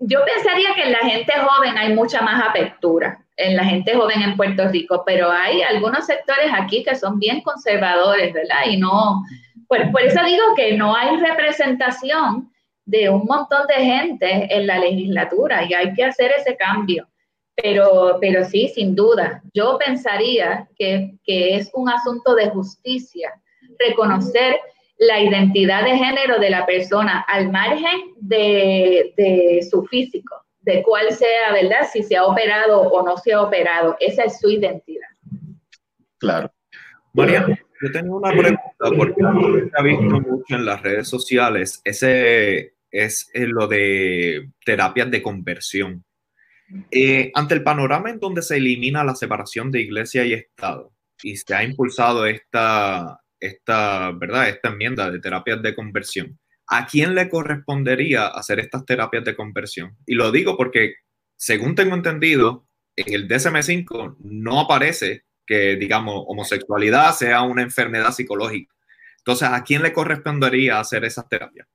yo 0.00 0.20
pensaría 0.24 0.74
que 0.74 0.84
en 0.84 0.92
la 0.92 0.98
gente 0.98 1.32
joven 1.32 1.76
hay 1.76 1.94
mucha 1.94 2.22
más 2.22 2.42
apertura, 2.42 3.18
en 3.36 3.56
la 3.56 3.64
gente 3.64 3.94
joven 3.94 4.22
en 4.22 4.36
Puerto 4.36 4.68
Rico, 4.68 5.02
pero 5.04 5.30
hay 5.30 5.62
algunos 5.62 6.06
sectores 6.06 6.50
aquí 6.52 6.82
que 6.82 6.94
son 6.94 7.18
bien 7.18 7.42
conservadores, 7.42 8.32
¿verdad? 8.32 8.64
Y 8.66 8.78
no, 8.78 9.22
por, 9.68 9.90
por 9.92 10.02
eso 10.02 10.22
digo 10.24 10.54
que 10.56 10.76
no 10.76 10.96
hay 10.96 11.16
representación 11.18 12.50
de 12.86 13.10
un 13.10 13.24
montón 13.24 13.66
de 13.66 13.84
gente 13.84 14.48
en 14.50 14.66
la 14.66 14.78
legislatura 14.78 15.64
y 15.64 15.74
hay 15.74 15.92
que 15.92 16.04
hacer 16.04 16.32
ese 16.38 16.56
cambio. 16.56 17.06
Pero, 17.56 18.18
pero 18.20 18.44
sí, 18.44 18.68
sin 18.68 18.94
duda, 18.94 19.42
yo 19.54 19.78
pensaría 19.84 20.68
que, 20.76 21.14
es 21.26 21.70
un 21.74 21.88
asunto 21.88 22.34
de 22.34 22.50
justicia 22.50 23.32
reconocer 23.78 24.56
la 24.98 25.20
identidad 25.20 25.84
de 25.84 25.96
género 25.96 26.38
de 26.38 26.50
la 26.50 26.66
persona 26.66 27.24
al 27.28 27.50
margen 27.50 28.14
de, 28.16 29.66
su 29.70 29.84
físico, 29.84 30.44
de 30.60 30.82
cuál 30.82 31.12
sea, 31.12 31.52
¿verdad? 31.52 31.88
Si 31.92 32.02
se 32.02 32.16
ha 32.16 32.24
operado 32.24 32.82
o 32.82 33.04
no 33.04 33.16
se 33.16 33.32
ha 33.32 33.42
operado. 33.42 33.96
Esa 34.00 34.24
es 34.24 34.40
su 34.40 34.50
identidad. 34.50 35.08
Claro. 36.18 36.50
María, 37.12 37.46
yo 37.80 37.92
tengo 37.92 38.16
una 38.16 38.30
pregunta 38.30 38.60
porque 38.96 39.20
se 39.20 39.70
ha 39.76 39.82
visto 39.82 40.20
mucho 40.20 40.54
en 40.56 40.64
las 40.64 40.82
redes 40.82 41.08
sociales. 41.08 41.80
Ese 41.84 42.74
es 42.90 43.30
lo 43.32 43.68
de 43.68 44.50
terapias 44.64 45.10
de 45.10 45.22
conversión. 45.22 46.04
Eh, 46.90 47.30
ante 47.34 47.54
el 47.54 47.62
panorama 47.62 48.10
en 48.10 48.18
donde 48.18 48.42
se 48.42 48.56
elimina 48.56 49.04
la 49.04 49.14
separación 49.14 49.70
de 49.70 49.80
iglesia 49.80 50.24
y 50.24 50.32
Estado 50.32 50.92
y 51.22 51.36
se 51.36 51.54
ha 51.54 51.62
impulsado 51.62 52.26
esta, 52.26 53.20
esta, 53.38 54.12
¿verdad? 54.12 54.48
esta 54.48 54.68
enmienda 54.68 55.10
de 55.10 55.20
terapias 55.20 55.62
de 55.62 55.74
conversión, 55.74 56.38
¿a 56.66 56.86
quién 56.86 57.14
le 57.14 57.28
correspondería 57.28 58.26
hacer 58.28 58.60
estas 58.60 58.84
terapias 58.84 59.24
de 59.24 59.36
conversión? 59.36 59.96
Y 60.06 60.14
lo 60.14 60.30
digo 60.32 60.56
porque, 60.56 60.94
según 61.36 61.74
tengo 61.74 61.94
entendido, 61.94 62.66
en 62.96 63.12
el 63.12 63.28
DSM-5 63.28 64.16
no 64.20 64.60
aparece 64.60 65.24
que, 65.46 65.76
digamos, 65.76 66.24
homosexualidad 66.26 67.14
sea 67.14 67.42
una 67.42 67.62
enfermedad 67.62 68.12
psicológica. 68.12 68.74
Entonces, 69.18 69.48
¿a 69.48 69.62
quién 69.62 69.82
le 69.82 69.92
correspondería 69.92 70.80
hacer 70.80 71.04
esas 71.04 71.28
terapias? 71.28 71.66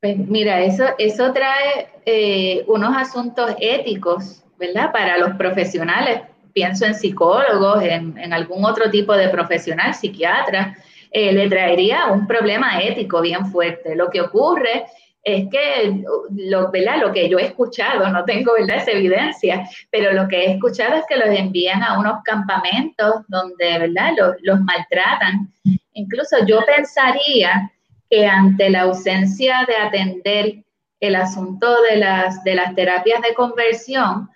Pues 0.00 0.16
mira, 0.16 0.60
eso, 0.62 0.84
eso 0.96 1.30
trae 1.32 1.88
eh, 2.06 2.64
unos 2.68 2.96
asuntos 2.96 3.54
éticos, 3.60 4.42
¿verdad? 4.58 4.92
Para 4.92 5.18
los 5.18 5.36
profesionales. 5.36 6.22
Pienso 6.54 6.86
en 6.86 6.94
psicólogos, 6.94 7.82
en, 7.82 8.32
algún 8.32 8.64
otro 8.64 8.90
tipo 8.90 9.12
de 9.14 9.28
profesional, 9.28 9.94
psiquiatra, 9.94 10.74
eh, 11.10 11.32
le 11.32 11.48
traería 11.48 12.06
un 12.06 12.26
problema 12.26 12.80
ético 12.80 13.20
bien 13.20 13.46
fuerte. 13.52 13.94
Lo 13.94 14.08
que 14.08 14.22
ocurre 14.22 14.86
es 15.22 15.48
que 15.50 16.02
lo, 16.30 16.70
¿verdad? 16.70 17.02
lo 17.02 17.12
que 17.12 17.28
yo 17.28 17.38
he 17.38 17.44
escuchado, 17.44 18.08
no 18.08 18.24
tengo 18.24 18.54
¿verdad? 18.54 18.78
esa 18.78 18.92
evidencia, 18.92 19.68
pero 19.90 20.12
lo 20.14 20.26
que 20.28 20.44
he 20.44 20.52
escuchado 20.52 20.96
es 20.96 21.04
que 21.06 21.16
los 21.16 21.28
envían 21.28 21.82
a 21.82 21.98
unos 21.98 22.22
campamentos 22.24 23.16
donde 23.28 23.78
¿verdad? 23.78 24.12
Los, 24.16 24.36
los 24.42 24.60
maltratan. 24.62 25.52
Incluso 25.92 26.36
yo 26.46 26.64
pensaría 26.64 27.70
que 28.10 28.26
ante 28.26 28.68
la 28.68 28.82
ausencia 28.82 29.64
de 29.66 29.76
atender 29.76 30.64
el 30.98 31.14
asunto 31.14 31.80
de 31.82 31.96
las, 31.96 32.42
de 32.42 32.56
las 32.56 32.74
terapias 32.74 33.22
de 33.22 33.34
conversión, 33.34 34.28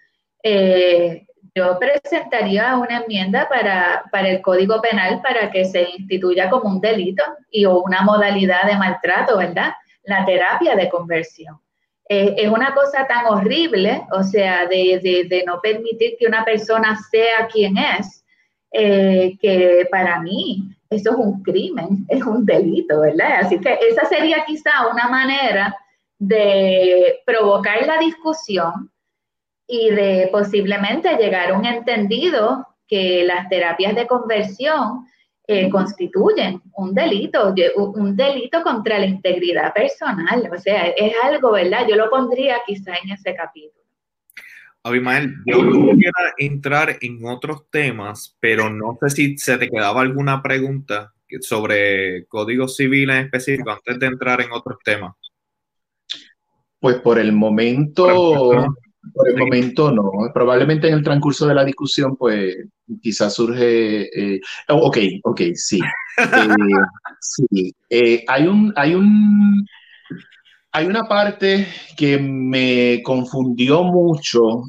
eh, 0.42 1.26
yo 1.54 1.78
presentaría 1.78 2.76
una 2.76 2.98
enmienda 2.98 3.48
para, 3.48 4.28
el 4.28 4.40
Código 4.40 4.80
Penal 4.80 5.20
para 5.22 5.50
que 5.50 5.64
se 5.64 5.88
instituya 5.90 6.50
como 6.50 6.68
un 6.68 6.80
delito 6.80 7.22
y 7.50 7.64
o 7.64 7.80
una 7.80 8.02
modalidad 8.02 8.64
de 8.64 8.76
maltrato, 8.76 9.38
¿verdad? 9.38 9.72
La 10.04 10.24
terapia 10.24 10.74
de 10.74 10.88
conversión. 10.88 11.60
Eh, 12.08 12.34
es 12.36 12.50
una 12.50 12.74
cosa 12.74 13.06
tan 13.06 13.26
horrible, 13.26 14.02
o 14.12 14.22
sea, 14.22 14.66
de, 14.66 15.44
no 15.46 15.60
permitir 15.60 16.16
que 16.18 16.26
una 16.26 16.44
persona 16.44 16.98
sea 17.10 17.46
quien 17.46 17.78
es, 17.78 18.24
eh, 18.72 19.36
que 19.40 19.86
para 19.90 20.20
mí 20.20 20.76
eso 20.94 21.10
es 21.10 21.16
un 21.16 21.42
crimen, 21.42 22.04
es 22.08 22.22
un 22.22 22.44
delito, 22.44 23.00
¿verdad? 23.00 23.40
Así 23.42 23.58
que 23.58 23.78
esa 23.90 24.04
sería 24.06 24.44
quizá 24.44 24.88
una 24.92 25.08
manera 25.08 25.76
de 26.18 27.20
provocar 27.26 27.86
la 27.86 27.98
discusión 27.98 28.90
y 29.66 29.90
de 29.90 30.28
posiblemente 30.30 31.16
llegar 31.16 31.50
a 31.50 31.58
un 31.58 31.64
entendido 31.64 32.66
que 32.86 33.24
las 33.24 33.48
terapias 33.48 33.94
de 33.94 34.06
conversión 34.06 35.06
eh, 35.46 35.68
constituyen 35.68 36.62
un 36.76 36.94
delito, 36.94 37.54
un 37.76 38.16
delito 38.16 38.62
contra 38.62 38.98
la 38.98 39.06
integridad 39.06 39.74
personal. 39.74 40.48
O 40.52 40.58
sea, 40.58 40.86
es 40.88 41.14
algo, 41.22 41.52
¿verdad? 41.52 41.86
Yo 41.88 41.96
lo 41.96 42.08
pondría 42.08 42.58
quizá 42.66 42.94
en 43.02 43.12
ese 43.12 43.34
capítulo. 43.34 43.83
Abimael, 44.84 45.34
yo 45.46 45.56
quisiera 45.70 46.34
entrar 46.36 46.98
en 47.00 47.24
otros 47.24 47.70
temas, 47.70 48.36
pero 48.38 48.68
no 48.68 48.98
sé 49.00 49.10
si 49.10 49.38
se 49.38 49.56
te 49.56 49.70
quedaba 49.70 50.02
alguna 50.02 50.42
pregunta 50.42 51.14
sobre 51.40 52.26
código 52.26 52.68
civil 52.68 53.08
en 53.10 53.24
específico 53.24 53.70
antes 53.70 53.98
de 53.98 54.06
entrar 54.06 54.42
en 54.42 54.52
otros 54.52 54.76
temas. 54.84 55.14
Pues 56.78 56.96
por 56.96 57.18
el 57.18 57.32
momento, 57.32 58.68
por 59.14 59.28
el 59.28 59.36
momento 59.38 59.90
no. 59.90 60.10
Probablemente 60.34 60.88
en 60.88 60.94
el 60.94 61.02
transcurso 61.02 61.46
de 61.46 61.54
la 61.54 61.64
discusión, 61.64 62.14
pues 62.16 62.54
quizás 63.00 63.32
surge. 63.32 64.34
Eh, 64.34 64.40
ok, 64.68 64.98
ok, 65.22 65.40
sí. 65.54 65.80
Eh, 66.16 66.54
sí. 67.20 67.74
Eh, 67.90 68.24
hay 68.28 68.46
un, 68.46 68.72
hay 68.76 68.94
un, 68.94 69.66
hay 70.74 70.86
una 70.86 71.04
parte 71.04 71.66
que 71.96 72.18
me 72.18 73.00
confundió 73.02 73.84
mucho. 73.84 74.64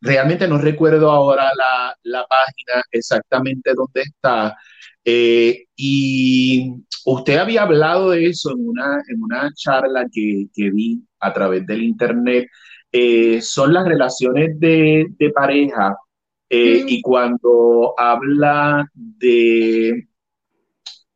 realmente 0.00 0.46
no 0.48 0.58
recuerdo 0.58 1.10
ahora 1.10 1.44
la, 1.56 1.96
la 2.02 2.26
página 2.26 2.82
exactamente 2.90 3.72
dónde 3.74 4.02
está. 4.02 4.56
y 5.04 6.74
usted 7.06 7.36
había 7.38 7.62
hablado 7.62 8.10
de 8.10 8.26
eso 8.26 8.50
en 8.52 8.68
una, 8.68 9.02
en 9.08 9.22
una 9.22 9.50
charla 9.54 10.04
que, 10.12 10.46
que 10.54 10.70
vi 10.70 11.00
a 11.20 11.32
través 11.32 11.66
del 11.66 11.82
internet 11.82 12.48
eh, 12.96 13.40
son 13.42 13.72
las 13.72 13.86
relaciones 13.86 14.58
de, 14.60 15.06
pareja 15.34 15.96
eh, 16.48 16.84
y 16.86 17.02
cuando 17.02 17.92
habla 17.98 18.88
de, 18.94 20.06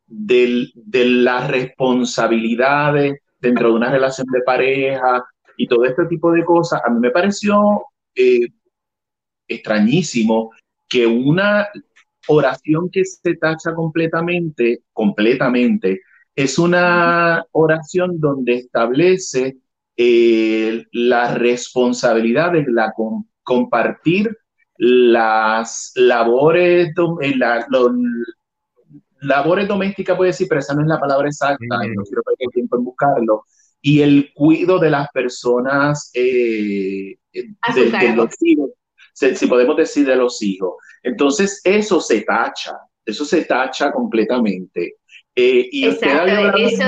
de, 0.05 1.05
las 1.05 1.49
responsabilidades 1.49 3.21
dentro 3.39 3.69
de 3.69 3.75
una 3.75 3.91
relación 3.91 4.27
de 4.31 4.41
pareja 4.41 5.23
y 5.57 5.67
todo 5.67 5.85
este 5.85 6.05
tipo 6.05 6.31
de 6.31 6.45
cosas, 6.45 6.81
a 6.85 6.89
mí 6.89 6.99
me 6.99 7.11
pareció 7.11 7.85
eh, 8.15 8.47
extrañísimo 9.47 10.51
que 10.87 11.05
una 11.05 11.67
oración 12.27 12.89
que 12.89 13.03
se 13.05 13.35
tacha 13.35 13.73
completamente, 13.73 14.83
completamente, 14.93 16.01
es 16.35 16.57
una 16.57 17.45
oración 17.51 18.19
donde 18.19 18.55
establece 18.55 19.57
eh, 19.97 20.85
la 20.93 21.33
responsabilidad 21.35 22.53
de 22.53 22.65
la, 22.67 22.93
compartir 23.43 24.37
las 24.77 25.91
labores, 25.95 26.93
eh, 27.21 27.35
labores 29.21 29.67
domésticas, 29.67 30.17
puede 30.17 30.31
decir, 30.31 30.47
pero 30.47 30.59
esa 30.59 30.73
no 30.73 30.81
es 30.81 30.87
la 30.87 30.99
palabra 30.99 31.27
exacta, 31.27 31.65
no 31.67 32.03
quiero 32.03 32.23
perder 32.23 32.47
tiempo 32.53 32.77
en 32.77 32.83
buscarlo, 32.83 33.43
y 33.81 34.01
el 34.01 34.31
cuidado 34.33 34.79
de 34.79 34.89
las 34.89 35.09
personas, 35.11 36.11
eh, 36.13 37.17
de, 37.31 38.15
los 38.15 38.35
hijos, 38.41 38.71
si, 39.13 39.47
podemos 39.47 39.77
decir 39.77 40.05
de 40.05 40.15
los 40.15 40.41
hijos. 40.41 40.75
Entonces, 41.03 41.61
eso 41.63 42.01
se 42.01 42.21
tacha, 42.21 42.77
eso 43.05 43.25
se 43.25 43.45
tacha 43.45 43.91
completamente. 43.91 44.95
y 45.35 45.85
Exacto, 45.85 46.57
eso... 46.57 46.83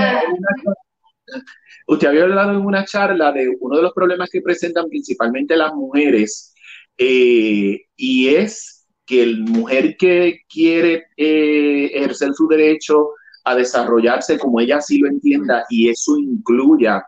Usted 1.88 2.08
había 2.08 2.24
hablado 2.24 2.52
en 2.52 2.66
una 2.66 2.86
charla 2.86 3.32
de 3.32 3.50
uno 3.60 3.78
de 3.78 3.84
los 3.84 3.94
problemas 3.94 4.30
que 4.30 4.42
presentan 4.42 4.88
principalmente 4.88 5.56
las 5.56 5.74
mujeres 5.74 6.54
eh, 6.98 7.82
y 7.96 8.28
es 8.30 8.71
que 9.06 9.26
la 9.26 9.46
mujer 9.46 9.96
que 9.98 10.42
quiere 10.48 11.06
eh, 11.18 11.92
ejercer 11.94 12.34
su 12.34 12.48
derecho 12.48 13.12
a 13.44 13.56
desarrollarse 13.56 14.38
como 14.38 14.60
ella 14.60 14.78
así 14.78 15.00
lo 15.00 15.08
entienda 15.08 15.66
y 15.70 15.90
eso 15.90 16.18
incluya 16.18 17.04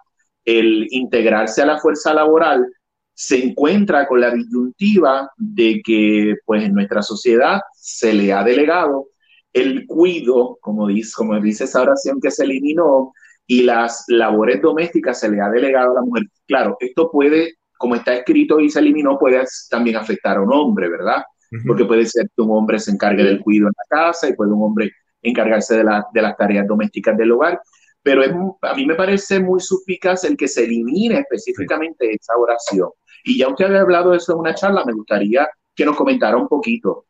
el 0.46 0.88
integrarse 0.90 1.62
a 1.62 1.66
la 1.66 1.80
fuerza 1.80 2.14
laboral, 2.14 2.66
se 3.14 3.44
encuentra 3.44 4.08
con 4.08 4.20
la 4.22 4.32
disyuntiva 4.32 5.30
de 5.38 5.82
que 5.84 6.36
pues 6.46 6.64
en 6.64 6.74
nuestra 6.74 7.02
sociedad 7.02 7.62
se 7.76 8.14
le 8.14 8.34
ha 8.34 8.44
delegado 8.44 9.08
el 9.54 9.86
cuido, 9.86 10.58
como 10.60 10.88
dice, 10.88 11.12
como 11.16 11.40
dice 11.40 11.66
esa 11.66 11.82
oración 11.82 12.20
que 12.20 12.32
se 12.32 12.44
eliminó, 12.44 13.14
y 13.46 13.64
las 13.64 14.06
labores 14.08 14.62
domésticas 14.62 15.20
se 15.20 15.30
le 15.30 15.42
ha 15.42 15.50
delegado 15.50 15.92
a 15.92 15.96
la 15.96 16.02
mujer. 16.02 16.24
Claro, 16.48 16.78
esto 16.80 17.12
puede, 17.12 17.56
como 17.78 17.96
está 17.96 18.16
escrito 18.16 18.60
y 18.60 18.70
se 18.70 18.80
eliminó, 18.80 19.20
puede 19.20 19.44
también 19.70 19.98
afectar 19.98 20.38
a 20.38 20.42
un 20.42 20.52
hombre, 20.52 20.90
¿verdad? 20.90 21.24
Porque 21.66 21.86
puede 21.86 22.06
ser 22.06 22.28
que 22.36 22.42
un 22.42 22.52
hombre 22.52 22.80
se 22.80 22.92
encargue 22.92 23.24
del 23.24 23.42
cuidado 23.42 23.70
en 23.70 23.74
la 23.78 23.98
casa 24.06 24.28
y 24.28 24.34
puede 24.34 24.52
un 24.52 24.64
hombre 24.64 24.92
encargarse 25.22 25.78
de, 25.78 26.02
de 26.14 26.22
las 26.22 26.38
tareas 26.38 26.68
domésticas 26.68 27.18
del 27.18 27.32
hogar. 27.32 27.62
Pero 28.02 28.24
es, 28.24 28.32
a 28.62 28.74
mí 28.74 28.86
me 28.86 28.96
parece 28.96 29.40
muy 29.40 29.60
suspicaz 29.60 30.24
el 30.24 30.36
que 30.36 30.48
se 30.48 30.66
elimine 30.66 31.20
específicamente 31.20 32.14
esa 32.14 32.36
oración. 32.38 32.90
Y 33.24 33.38
ya 33.38 33.48
usted 33.48 33.66
había 33.66 33.82
hablado 33.82 34.12
de 34.12 34.18
eso 34.18 34.34
en 34.34 34.40
una 34.40 34.54
charla, 34.54 34.84
me 34.86 34.94
gustaría 34.94 35.48
que 35.76 35.86
nos 35.86 35.96
comentara 35.96 36.36
un 36.38 36.48
poquito. 36.48 37.06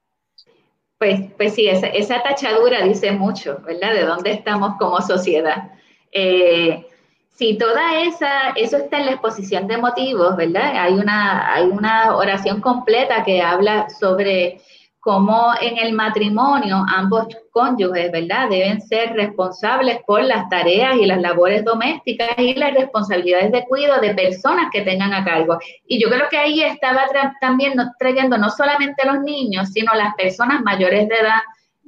Pues, 0.97 1.21
pues 1.35 1.53
sí, 1.53 1.67
esa, 1.67 1.87
esa 1.87 2.21
tachadura 2.21 2.83
dice 2.83 3.11
mucho, 3.11 3.59
¿verdad? 3.65 3.93
De 3.93 4.03
dónde 4.03 4.31
estamos 4.31 4.75
como 4.77 5.01
sociedad. 5.01 5.71
Eh, 6.11 6.85
si 7.33 7.57
toda 7.57 8.01
esa, 8.01 8.49
eso 8.55 8.77
está 8.77 8.99
en 8.99 9.07
la 9.07 9.11
exposición 9.13 9.67
de 9.67 9.77
motivos, 9.77 10.35
¿verdad? 10.37 10.77
Hay 10.77 10.93
una, 10.93 11.53
hay 11.53 11.65
una 11.65 12.15
oración 12.15 12.61
completa 12.61 13.23
que 13.23 13.41
habla 13.41 13.89
sobre 13.89 14.61
cómo 14.99 15.51
en 15.59 15.77
el 15.79 15.93
matrimonio 15.93 16.85
ambos 16.87 17.27
cónyuges, 17.51 18.11
¿verdad? 18.11 18.49
Deben 18.49 18.79
ser 18.81 19.13
responsables 19.13 19.99
por 20.05 20.23
las 20.23 20.47
tareas 20.47 20.95
y 20.95 21.07
las 21.07 21.19
labores 21.19 21.65
domésticas 21.65 22.29
y 22.37 22.53
las 22.53 22.73
responsabilidades 22.75 23.51
de 23.51 23.65
cuidado 23.65 23.99
de 23.99 24.13
personas 24.13 24.69
que 24.71 24.83
tengan 24.83 25.13
a 25.13 25.25
cargo. 25.25 25.57
Y 25.87 26.01
yo 26.01 26.09
creo 26.09 26.29
que 26.29 26.37
ahí 26.37 26.61
estaba 26.61 27.01
también 27.41 27.73
trayendo 27.97 28.37
no 28.37 28.49
solamente 28.51 29.05
los 29.05 29.21
niños, 29.21 29.69
sino 29.73 29.93
las 29.95 30.13
personas 30.15 30.61
mayores 30.61 31.09
de 31.09 31.15
edad 31.15 31.41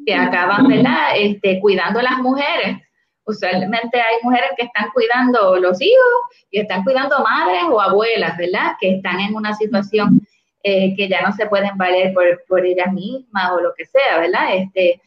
que 0.05 0.15
acaban, 0.15 0.67
¿verdad? 0.67 1.11
Este, 1.17 1.59
cuidando 1.59 1.99
a 1.99 2.03
las 2.03 2.17
mujeres 2.17 2.84
usualmente 3.26 3.99
hay 3.99 4.17
mujeres 4.23 4.51
que 4.57 4.65
están 4.65 4.89
cuidando 4.93 5.57
los 5.57 5.82
hijos 5.82 6.13
y 6.51 6.59
están 6.59 6.84
cuidando 6.84 7.19
madres 7.19 7.63
o 7.69 7.82
abuelas, 7.82 8.38
¿verdad? 8.38 8.73
Que 8.80 8.95
están 8.95 9.19
en 9.19 9.36
una 9.36 9.53
situación 9.55 10.21
eh, 10.63 10.95
que 10.95 11.07
ya 11.07 11.21
no 11.21 11.32
se 11.34 11.47
pueden 11.47 11.78
valer 11.78 12.13
por, 12.13 12.65
ellas 12.65 12.91
mismas 12.93 13.51
o 13.51 13.61
lo 13.61 13.73
que 13.76 13.86
sea, 13.86 14.19
¿verdad? 14.19 14.55
Este, 14.55 15.01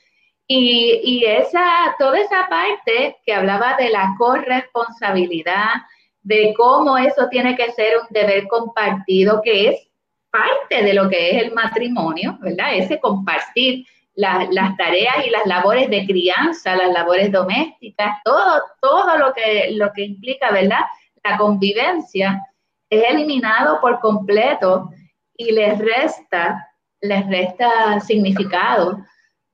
y, 0.47 1.01
y 1.03 1.25
esa, 1.25 1.95
toda 1.99 2.19
esa 2.19 2.49
parte 2.49 3.16
que 3.25 3.33
hablaba 3.33 3.77
de 3.77 3.91
la 3.91 4.14
corresponsabilidad, 4.19 5.83
de 6.23 6.55
cómo 6.57 6.99
eso 6.99 7.29
tiene 7.31 7.57
que 7.57 7.73
ser 7.73 7.99
un 7.99 8.07
deber 8.11 8.47
compartido, 8.49 9.41
que 9.43 9.69
es 9.69 9.89
parte 10.31 10.83
de 10.83 10.95
lo 10.95 11.09
que 11.09 11.31
es 11.31 11.43
el 11.43 11.55
matrimonio, 11.55 12.37
¿verdad? 12.41 12.75
Ese 12.75 13.01
compartir 13.01 13.87
las 14.19 14.77
tareas 14.77 15.25
y 15.25 15.31
las 15.31 15.47
labores 15.47 15.89
de 15.91 16.05
crianza, 16.05 16.75
las 16.75 16.93
labores 16.93 17.31
domésticas, 17.31 18.16
todo, 18.25 18.62
todo 18.81 19.16
lo 19.16 19.33
que, 19.33 19.71
lo 19.73 19.93
que 19.93 20.03
implica, 20.03 20.51
¿verdad? 20.51 20.81
La 21.23 21.39
convivencia 21.39 22.45
es 22.91 23.05
eliminado 23.11 23.81
por 23.81 24.01
completo 24.01 24.91
y 25.37 25.53
les 25.53 25.79
resta, 25.79 26.69
les 27.01 27.29
resta 27.29 28.01
significado 28.01 28.99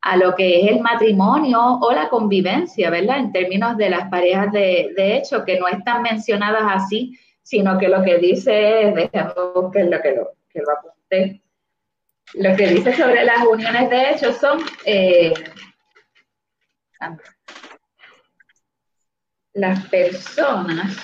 a 0.00 0.16
lo 0.16 0.34
que 0.34 0.62
es 0.62 0.72
el 0.72 0.80
matrimonio 0.80 1.60
o 1.82 1.92
la 1.92 2.08
convivencia, 2.08 2.88
¿verdad? 2.88 3.18
En 3.18 3.32
términos 3.32 3.76
de 3.76 3.90
las 3.90 4.08
parejas 4.08 4.50
de, 4.50 4.94
hecho, 4.96 5.44
que 5.44 5.58
no 5.58 5.68
están 5.68 6.00
mencionadas 6.00 6.62
así, 6.66 7.18
sino 7.42 7.76
que 7.78 7.88
lo 7.88 8.02
que 8.02 8.16
dice 8.16 8.88
es, 8.88 8.94
déjame 8.94 9.32
que 9.72 9.84
lo, 9.84 10.30
que 11.10 11.40
lo 12.34 12.56
que 12.56 12.68
dice 12.68 12.92
sobre 12.94 13.24
las 13.24 13.46
uniones 13.46 13.90
de 13.90 14.10
hecho 14.10 14.32
son 14.32 14.60
eh, 14.84 15.32
las 19.52 19.86
personas, 19.86 20.96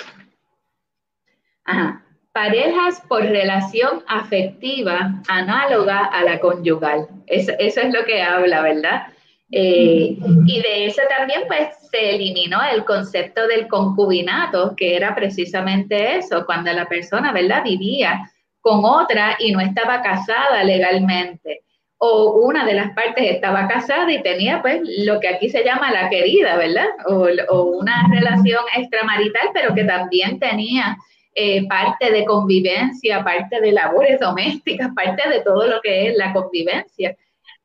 parejas 2.33 3.03
por 3.09 3.23
relación 3.23 4.03
afectiva 4.09 5.23
análoga 5.29 6.05
a 6.07 6.25
la 6.25 6.41
conyugal. 6.41 7.07
Eso, 7.27 7.53
es 7.59 7.77
lo 7.93 8.05
que 8.05 8.23
habla, 8.23 8.63
¿verdad? 8.63 9.07
Eh, 9.53 10.17
y 10.47 10.63
de 10.63 10.87
eso 10.87 11.03
también 11.09 11.43
pues 11.49 11.69
se 11.91 12.15
eliminó 12.15 12.61
el 12.73 12.85
concepto 12.85 13.47
del 13.47 13.69
concubinato, 13.69 14.75
que 14.77 14.97
era 14.97 15.15
precisamente 15.15 16.17
eso, 16.17 16.47
cuando 16.47 16.73
la 16.73 16.89
persona, 16.89 17.33
¿verdad? 17.33 17.63
Vivía 17.65 18.31
con 18.61 18.85
otra 18.85 19.37
y 19.39 19.53
no 19.53 19.61
estaba 19.61 20.03
casada 20.03 20.63
legalmente. 20.65 21.63
O 21.99 22.33
una 22.47 22.65
de 22.65 22.75
las 22.75 22.93
partes 22.95 23.25
estaba 23.31 23.69
casada 23.69 24.11
y 24.11 24.23
tenía 24.23 24.63
pues 24.63 24.81
lo 25.05 25.21
que 25.21 25.29
aquí 25.29 25.51
se 25.51 25.65
llama 25.65 25.93
la 25.93 26.09
querida, 26.09 26.57
¿verdad? 26.57 26.87
O, 27.07 27.63
una 27.63 28.09
relación 28.11 28.61
extramarital, 28.77 29.49
pero 29.53 29.75
que 29.75 29.85
también 29.85 30.39
tenía 30.39 30.97
eh, 31.35 31.67
parte 31.69 32.11
de 32.11 32.25
convivencia, 32.25 33.23
parte 33.23 33.61
de 33.61 33.73
labores 33.73 34.19
domésticas, 34.19 34.91
parte 34.97 35.29
de 35.29 35.41
todo 35.43 35.67
lo 35.67 35.81
que 35.83 36.09
es 36.09 36.17
la 36.17 36.33
convivencia. 36.33 37.15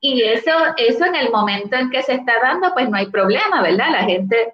Y 0.02 0.22
eso, 0.22 0.52
eso 0.78 1.06
en 1.06 1.16
el 1.16 1.32
momento 1.32 1.78
en 1.78 1.90
que 1.90 2.04
se 2.04 2.16
está 2.16 2.34
dando, 2.44 2.74
pues 2.74 2.90
no 2.90 2.98
hay 2.98 3.08
problema, 3.08 3.62
¿verdad? 3.64 3.90
La 3.92 4.04
gente 4.04 4.54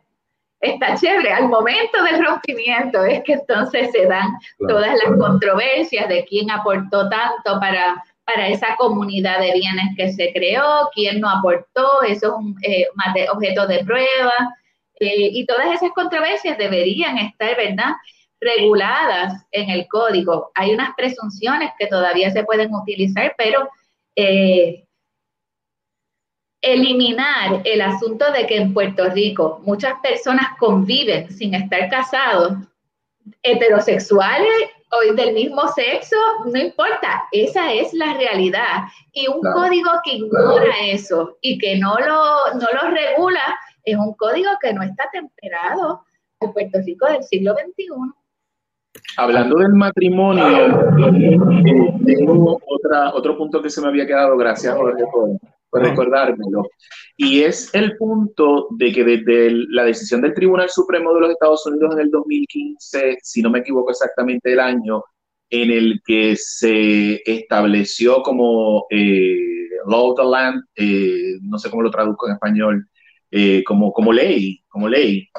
está 0.62 0.95
chévere. 0.95 1.34
Al 1.34 1.47
momento 1.47 2.03
del 2.03 2.24
rompimiento 2.26 3.03
es 3.03 3.24
que 3.24 3.34
entonces 3.34 3.91
se 3.91 4.05
dan 4.05 4.30
todas 4.59 4.93
las 5.03 5.18
controversias 5.18 6.07
de 6.07 6.26
quién 6.26 6.49
aportó 6.51 7.09
tanto 7.09 7.59
para, 7.59 8.01
para 8.24 8.47
esa 8.47 8.76
comunidad 8.78 9.39
de 9.39 9.53
bienes 9.53 9.95
que 9.97 10.14
se 10.14 10.32
creó, 10.32 10.89
quién 10.93 11.20
no 11.20 11.30
aportó, 11.30 12.03
eso 12.03 12.28
es 12.28 12.34
un 12.34 12.55
eh, 12.64 12.86
objeto 13.34 13.68
de 13.68 13.84
prueba. 13.84 14.34
Eh, 14.99 15.30
y 15.34 15.45
todas 15.47 15.74
esas 15.74 15.91
controversias 15.91 16.57
deberían 16.57 17.18
estar, 17.18 17.57
¿verdad? 17.57 17.93
reguladas 18.41 19.45
en 19.51 19.70
el 19.70 19.88
código. 19.88 20.51
Hay 20.55 20.74
unas 20.74 20.93
presunciones 20.97 21.72
que 21.78 21.88
todavía 21.88 22.32
se 22.32 22.43
pueden 22.43 22.74
utilizar, 22.74 23.36
pero 23.38 23.70
eh, 24.16 24.84
eliminar 26.62 27.62
el 27.66 27.82
asunto 27.82 28.32
de 28.32 28.45
que 28.45 28.57
en 28.57 28.74
Puerto 28.74 29.09
Rico 29.09 29.62
muchas 29.64 29.95
personas 30.01 30.57
conviven 30.59 31.32
sin 31.32 31.55
estar 31.55 31.89
casados, 31.89 32.53
heterosexuales 33.43 34.70
o 34.91 35.14
del 35.14 35.34
mismo 35.34 35.68
sexo, 35.70 36.16
no 36.45 36.59
importa, 36.59 37.24
esa 37.32 37.72
es 37.74 37.93
la 37.93 38.14
realidad. 38.14 38.84
Y 39.14 39.28
un 39.28 39.41
código 39.41 39.89
que 40.03 40.16
ignora 40.16 40.74
eso 40.86 41.38
y 41.41 41.57
que 41.57 41.78
no 41.78 41.97
lo, 41.97 42.53
no 42.55 42.68
lo 42.74 42.91
regula 42.91 43.41
es 43.84 43.95
un 43.97 44.14
código 44.14 44.49
que 44.62 44.74
no 44.74 44.84
está 44.84 45.09
temperado 45.12 46.03
al 46.41 46.53
Puerto 46.53 46.80
Rico 46.86 47.07
del 47.07 47.24
siglo 47.24 47.53
XXI. 47.53 47.88
Hablando 49.18 49.58
del 49.58 49.74
matrimonio, 49.74 50.68
eh, 51.16 51.38
tengo 52.06 52.60
otra, 52.66 53.14
otro 53.14 53.38
punto 53.38 53.62
que 53.62 53.70
se 53.70 53.82
me 53.82 53.88
había 53.88 54.08
quedado, 54.08 54.38
gracias 54.38 54.76
Jorge 54.76 55.04
por, 55.12 55.82
recordármelo, 55.82 56.64
y 57.16 57.42
es 57.42 57.74
el 57.74 57.96
punto 57.98 58.68
de 58.72 58.92
que 58.92 59.04
desde 59.06 59.52
la 59.70 59.86
decisión 59.86 60.22
del 60.22 60.34
Tribunal 60.34 60.70
Supremo 60.70 61.14
de 61.14 61.22
los 61.22 61.30
Estados 61.30 61.66
Unidos 61.66 61.94
en 61.94 62.02
el 62.02 62.12
2015, 62.12 63.18
si 63.22 63.42
no 63.42 63.50
me 63.50 63.60
equivoco 63.60 63.92
exactamente 63.92 64.52
el 64.52 64.60
año, 64.60 65.04
en 65.50 65.72
el 65.72 66.02
que 66.06 66.36
se 66.36 67.22
estableció 67.26 68.22
como 68.22 68.86
eh, 68.89 69.68
law 69.88 70.12
of 70.12 70.20
the 70.20 70.26
land, 70.26 70.64
eh, 70.76 71.38
no 71.42 71.58
sé 71.58 71.70
cómo 71.70 71.84
lo 71.84 71.92
traduzco 71.92 72.28
en 72.28 72.34
español, 72.34 72.88
como, 73.66 73.94
como 73.94 74.12
ley, 74.12 74.62
como 74.68 74.89
ley, 74.89 75.30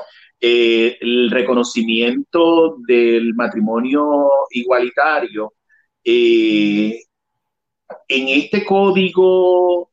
eh, 0.45 0.99
el 1.01 1.31
reconocimiento 1.31 2.77
del 2.79 3.33
matrimonio 3.33 4.29
igualitario. 4.51 5.55
Eh, 6.03 7.01
en 8.09 8.29
este 8.29 8.65
código 8.65 9.93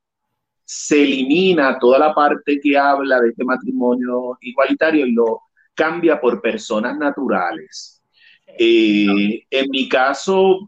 se 0.66 1.04
elimina 1.04 1.78
toda 1.78 2.00
la 2.00 2.16
parte 2.16 2.60
que 2.60 2.76
habla 2.76 3.20
de 3.22 3.30
este 3.30 3.45
matrimonio 3.45 4.39
igualitario 4.41 5.06
y 5.06 5.12
lo 5.12 5.41
cambia 5.76 6.20
por 6.20 6.41
personas 6.41 6.97
naturales. 6.97 8.02
Eh, 8.47 9.45
en 9.52 9.70
mi 9.70 9.88
caso, 9.88 10.68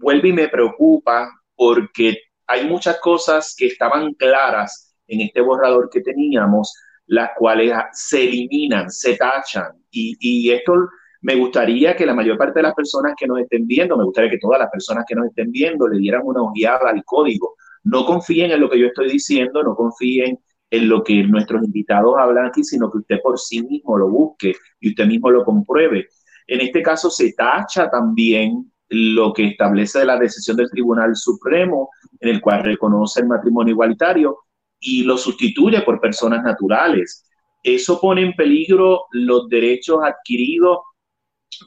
vuelve 0.00 0.30
y 0.30 0.32
me 0.32 0.48
preocupa 0.48 1.30
porque 1.54 2.18
hay 2.48 2.66
muchas 2.66 2.98
cosas 2.98 3.54
que 3.56 3.66
estaban 3.66 4.14
claras 4.14 4.96
en 5.06 5.20
este 5.20 5.40
borrador 5.40 5.88
que 5.90 6.00
teníamos, 6.00 6.74
las 7.12 7.32
cuales 7.36 7.70
se 7.92 8.24
eliminan, 8.24 8.90
se 8.90 9.16
tachan. 9.16 9.70
Y, 9.90 10.50
esto 10.50 10.88
me 11.20 11.34
gustaría 11.34 11.94
que 11.94 12.06
la 12.06 12.14
mayor 12.14 12.38
parte 12.38 12.60
de 12.60 12.62
las 12.62 12.74
personas 12.74 13.12
que 13.18 13.26
nos 13.26 13.38
estén 13.38 13.66
viendo, 13.66 13.98
me 13.98 14.04
gustaría 14.04 14.30
que 14.30 14.38
todas 14.38 14.58
las 14.58 14.70
personas 14.70 15.04
que 15.06 15.14
nos 15.14 15.26
estén 15.26 15.52
viendo 15.52 15.86
le 15.86 15.98
dieran 15.98 16.22
una 16.24 16.40
ojeada 16.40 16.88
al 16.88 17.04
código. 17.04 17.56
No 17.84 18.06
confíen 18.06 18.50
en 18.52 18.60
lo 18.60 18.70
que 18.70 18.78
yo 18.78 18.86
estoy 18.86 19.10
diciendo, 19.10 19.62
no 19.62 19.76
confíen 19.76 20.38
en 20.70 20.88
lo 20.88 21.04
que 21.04 21.22
nuestros 21.24 21.62
invitados 21.62 22.14
hablan 22.18 22.46
aquí, 22.46 22.64
sino 22.64 22.90
que 22.90 22.98
usted 22.98 23.20
por 23.22 23.38
sí 23.38 23.62
mismo 23.62 23.98
lo 23.98 24.08
busque 24.08 24.54
y 24.80 24.88
usted 24.88 25.06
mismo 25.06 25.30
lo 25.30 25.44
compruebe. 25.44 26.06
En 26.46 26.62
este 26.62 26.80
caso 26.80 27.10
se 27.10 27.34
tacha 27.34 27.90
también 27.90 28.72
lo 28.88 29.34
que 29.34 29.48
establece 29.48 30.02
la 30.06 30.18
decisión 30.18 30.56
del 30.56 30.70
Tribunal 30.70 31.14
Supremo, 31.14 31.90
en 32.20 32.30
el 32.30 32.40
cual 32.40 32.64
reconoce 32.64 33.20
el 33.20 33.26
matrimonio 33.26 33.72
igualitario, 33.72 34.38
y 34.82 35.04
lo 35.04 35.16
sustituye 35.16 35.80
por 35.82 36.00
personas 36.00 36.42
naturales. 36.42 37.24
Eso 37.62 38.00
pone 38.00 38.22
en 38.22 38.32
peligro 38.34 39.04
los 39.12 39.48
derechos 39.48 40.00
adquiridos 40.04 40.78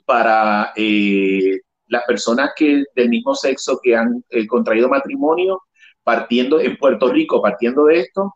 para 0.05 0.73
eh, 0.75 1.59
las 1.87 2.03
personas 2.03 2.51
que 2.55 2.83
del 2.93 3.09
mismo 3.09 3.33
sexo 3.33 3.79
que 3.81 3.95
han 3.95 4.23
eh, 4.29 4.45
contraído 4.45 4.89
matrimonio, 4.89 5.61
partiendo 6.03 6.59
en 6.59 6.77
Puerto 6.77 7.11
Rico, 7.11 7.41
partiendo 7.41 7.85
de 7.85 8.01
esto. 8.01 8.35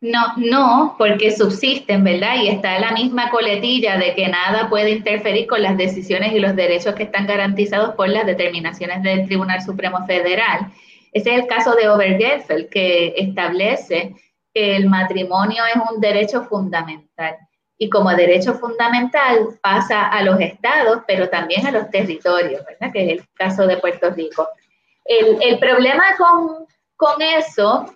No, 0.00 0.36
no, 0.36 0.94
porque 0.96 1.32
subsisten, 1.32 2.04
¿verdad? 2.04 2.36
Y 2.42 2.48
está 2.48 2.78
la 2.78 2.92
misma 2.92 3.30
coletilla 3.30 3.98
de 3.98 4.14
que 4.14 4.28
nada 4.28 4.68
puede 4.68 4.90
interferir 4.90 5.48
con 5.48 5.60
las 5.60 5.76
decisiones 5.76 6.32
y 6.32 6.38
los 6.38 6.54
derechos 6.54 6.94
que 6.94 7.02
están 7.04 7.26
garantizados 7.26 7.94
por 7.94 8.08
las 8.08 8.24
determinaciones 8.24 9.02
del 9.02 9.26
Tribunal 9.26 9.60
Supremo 9.60 10.06
Federal. 10.06 10.72
Ese 11.12 11.34
es 11.34 11.42
el 11.42 11.46
caso 11.46 11.74
de 11.74 11.88
Obergefell, 11.88 12.68
que 12.68 13.14
establece 13.16 14.14
que 14.52 14.76
el 14.76 14.88
matrimonio 14.88 15.62
es 15.74 15.80
un 15.90 16.00
derecho 16.00 16.44
fundamental 16.44 17.36
y 17.78 17.88
como 17.88 18.10
derecho 18.10 18.54
fundamental 18.54 19.50
pasa 19.62 20.08
a 20.08 20.22
los 20.22 20.38
estados, 20.40 21.02
pero 21.06 21.28
también 21.28 21.64
a 21.66 21.70
los 21.70 21.88
territorios, 21.90 22.64
¿verdad? 22.66 22.92
que 22.92 23.04
es 23.04 23.20
el 23.20 23.28
caso 23.34 23.66
de 23.66 23.76
Puerto 23.76 24.10
Rico. 24.10 24.48
El, 25.04 25.58
problema 25.58 26.02
con, 26.18 26.66
con, 26.96 27.22
eso 27.22 27.86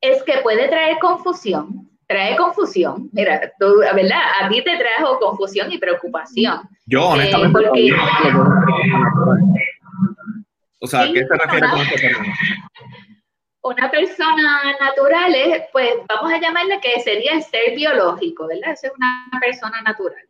es 0.00 0.22
que 0.22 0.38
puede 0.38 0.68
traer 0.68 0.98
confusión, 0.98 1.90
trae 2.06 2.36
confusión. 2.36 3.10
Mira, 3.12 3.52
tú, 3.58 3.80
¿verdad? 3.80 4.20
A 4.40 4.48
ti 4.48 4.62
te 4.62 4.78
trajo 4.78 5.18
confusión 5.18 5.70
y 5.70 5.78
preocupación. 5.78 6.60
Yo, 6.86 7.08
honestamente, 7.08 7.60
eh, 7.74 7.90
o 10.80 10.86
sea, 10.86 11.10
¿qué 11.12 11.26
se 11.26 11.34
refiere 11.34 11.68
con 11.68 11.80
esto 11.80 12.18
Una 13.60 13.90
persona 13.90 14.76
natural 14.80 15.34
es, 15.34 15.64
pues 15.72 15.90
vamos 16.08 16.32
a 16.32 16.38
llamarle 16.38 16.80
que 16.80 17.00
sería 17.00 17.32
el 17.32 17.42
ser 17.42 17.74
biológico, 17.74 18.46
¿verdad? 18.46 18.72
Esa 18.72 18.86
es 18.86 18.92
una 18.96 19.28
persona 19.40 19.82
natural. 19.82 20.26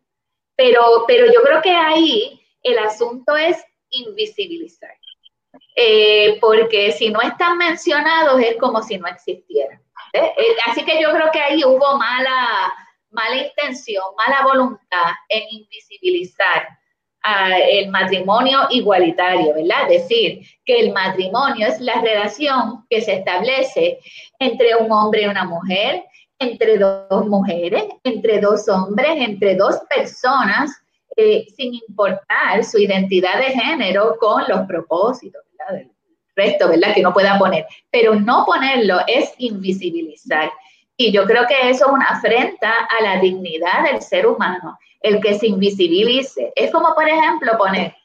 Pero, 0.57 1.05
pero 1.07 1.25
yo 1.27 1.41
creo 1.43 1.61
que 1.61 1.71
ahí 1.71 2.41
el 2.63 2.79
asunto 2.79 3.37
es 3.37 3.63
invisibilizar. 3.91 4.91
Eh, 5.75 6.37
porque 6.41 6.91
si 6.91 7.09
no 7.09 7.21
están 7.21 7.57
mencionados 7.57 8.41
es 8.41 8.57
como 8.57 8.81
si 8.81 8.97
no 8.97 9.07
existieran. 9.07 9.81
¿eh? 10.13 10.33
Eh, 10.37 10.55
así 10.65 10.83
que 10.83 11.01
yo 11.01 11.11
creo 11.11 11.31
que 11.31 11.39
ahí 11.39 11.63
hubo 11.63 11.97
mala, 11.97 12.73
mala 13.11 13.35
intención, 13.35 14.03
mala 14.17 14.43
voluntad 14.43 15.13
en 15.29 15.43
invisibilizar 15.49 16.78
el 17.23 17.89
matrimonio 17.89 18.59
igualitario, 18.69 19.53
¿verdad? 19.53 19.87
Decir 19.89 20.41
que 20.65 20.79
el 20.79 20.93
matrimonio 20.93 21.67
es 21.67 21.79
la 21.79 22.01
relación 22.01 22.85
que 22.89 23.01
se 23.01 23.15
establece 23.15 23.99
entre 24.39 24.75
un 24.75 24.91
hombre 24.91 25.23
y 25.23 25.25
una 25.25 25.43
mujer, 25.43 26.03
entre 26.39 26.77
dos 26.77 27.27
mujeres, 27.27 27.83
entre 28.03 28.39
dos 28.39 28.67
hombres, 28.69 29.11
entre 29.17 29.55
dos 29.55 29.75
personas, 29.93 30.71
eh, 31.17 31.45
sin 31.55 31.73
importar 31.73 32.63
su 32.63 32.77
identidad 32.77 33.37
de 33.39 33.51
género 33.59 34.15
con 34.19 34.43
los 34.47 34.65
propósitos, 34.65 35.41
¿verdad? 35.51 35.79
Del 35.79 35.91
resto, 36.35 36.69
¿verdad? 36.69 36.93
Que 36.93 37.01
no 37.01 37.13
pueda 37.13 37.37
poner. 37.37 37.65
Pero 37.91 38.15
no 38.15 38.45
ponerlo 38.45 38.99
es 39.05 39.33
invisibilizar. 39.37 40.49
Y 40.95 41.11
yo 41.11 41.25
creo 41.25 41.45
que 41.47 41.69
eso 41.69 41.85
es 41.87 41.91
una 41.91 42.05
afrenta 42.05 42.71
a 42.71 43.03
la 43.03 43.19
dignidad 43.19 43.83
del 43.91 44.01
ser 44.01 44.25
humano 44.27 44.77
el 45.01 45.21
que 45.21 45.37
se 45.37 45.47
invisibilice. 45.47 46.51
Es 46.55 46.71
como, 46.71 46.93
por 46.93 47.07
ejemplo, 47.07 47.57
poner, 47.57 47.95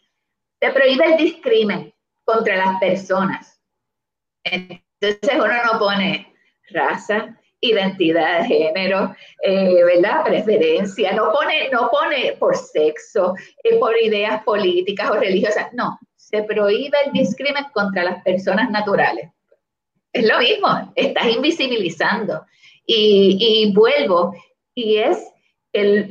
se 0.61 0.70
prohíbe 0.70 1.07
el 1.07 1.16
discrimen 1.16 1.92
contra 2.24 2.57
las 2.57 2.78
personas. 2.80 3.61
Entonces 4.45 5.34
uno 5.34 5.55
no 5.72 5.78
pone 5.78 6.32
raza, 6.70 7.36
identidad 7.61 8.40
de 8.40 8.47
género, 8.47 9.14
eh, 9.42 9.82
¿verdad? 9.84 10.24
Preferencia, 10.24 11.12
no 11.12 11.32
pone, 11.32 11.70
no 11.70 11.90
pone 11.90 12.32
por 12.38 12.57
sexo, 12.57 13.34
eh, 13.62 13.78
por 13.78 13.97
ideas 13.97 14.42
políticas 14.45 15.11
o 15.11 15.14
religiosas, 15.14 15.68
no, 15.72 15.99
se 16.16 16.42
prohíbe 16.42 16.97
el 17.07 17.12
discrimen 17.12 17.64
contra 17.72 18.05
las 18.05 18.22
personas 18.22 18.70
naturales. 18.70 19.30
Es 20.12 20.26
lo 20.26 20.38
mismo, 20.38 20.92
estás 20.95 21.26
invisibilizando. 21.26 22.45
Y, 22.86 23.38
y 23.40 23.72
vuelvo, 23.72 24.34
y 24.74 24.99
es 24.99 25.34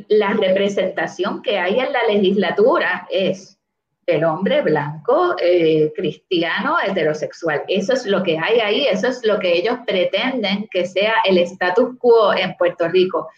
la 0.09 0.33
representación 0.33 1.41
que 1.41 1.57
hay 1.57 1.79
en 1.79 1.93
la 1.93 2.03
legislatura 2.07 3.07
es 3.09 3.57
el 4.05 4.23
hombre 4.25 4.61
blanco, 4.61 5.35
eh, 5.41 5.91
cristiano, 5.95 6.75
heterosexual. 6.85 7.63
Eso 7.67 7.93
es 7.93 8.05
lo 8.05 8.21
que 8.21 8.37
hay 8.37 8.59
ahí, 8.59 8.87
eso 8.87 9.07
es 9.07 9.25
lo 9.25 9.39
que 9.39 9.53
ellos 9.53 9.77
pretenden 9.87 10.67
que 10.69 10.85
sea 10.85 11.15
el 11.23 11.37
status 11.37 11.97
quo 11.97 12.33
en 12.33 12.55
Puerto 12.57 12.87
Rico. 12.89 13.29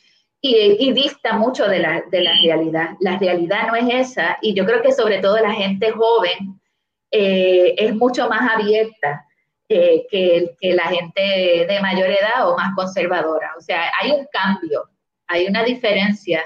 Y, 0.41 0.93
dista 0.93 1.33
mucho 1.33 1.67
de 1.67 1.79
la, 1.79 2.03
de 2.11 2.21
la, 2.21 2.33
realidad. 2.43 2.89
La 2.99 3.17
realidad 3.17 3.67
no 3.67 3.75
es 3.75 4.11
esa 4.11 4.37
y 4.43 4.53
yo 4.53 4.63
creo 4.63 4.79
que 4.79 4.91
sobre 4.91 5.17
todo 5.17 5.39
la 5.39 5.51
gente 5.51 5.89
joven 5.89 6.61
eh, 7.09 7.73
es 7.75 7.95
mucho 7.95 8.29
más 8.29 8.53
abierta 8.53 9.25
que, 9.67 10.05
que, 10.11 10.73
la 10.75 10.83
gente 10.83 11.65
de 11.67 11.79
mayor 11.81 12.09
edad 12.09 12.47
o 12.47 12.55
más 12.55 12.75
conservadora. 12.75 13.53
O 13.57 13.61
sea, 13.61 13.91
hay 13.99 14.11
un 14.11 14.27
cambio, 14.31 14.87
hay 15.27 15.47
una 15.47 15.63
diferencia 15.63 16.43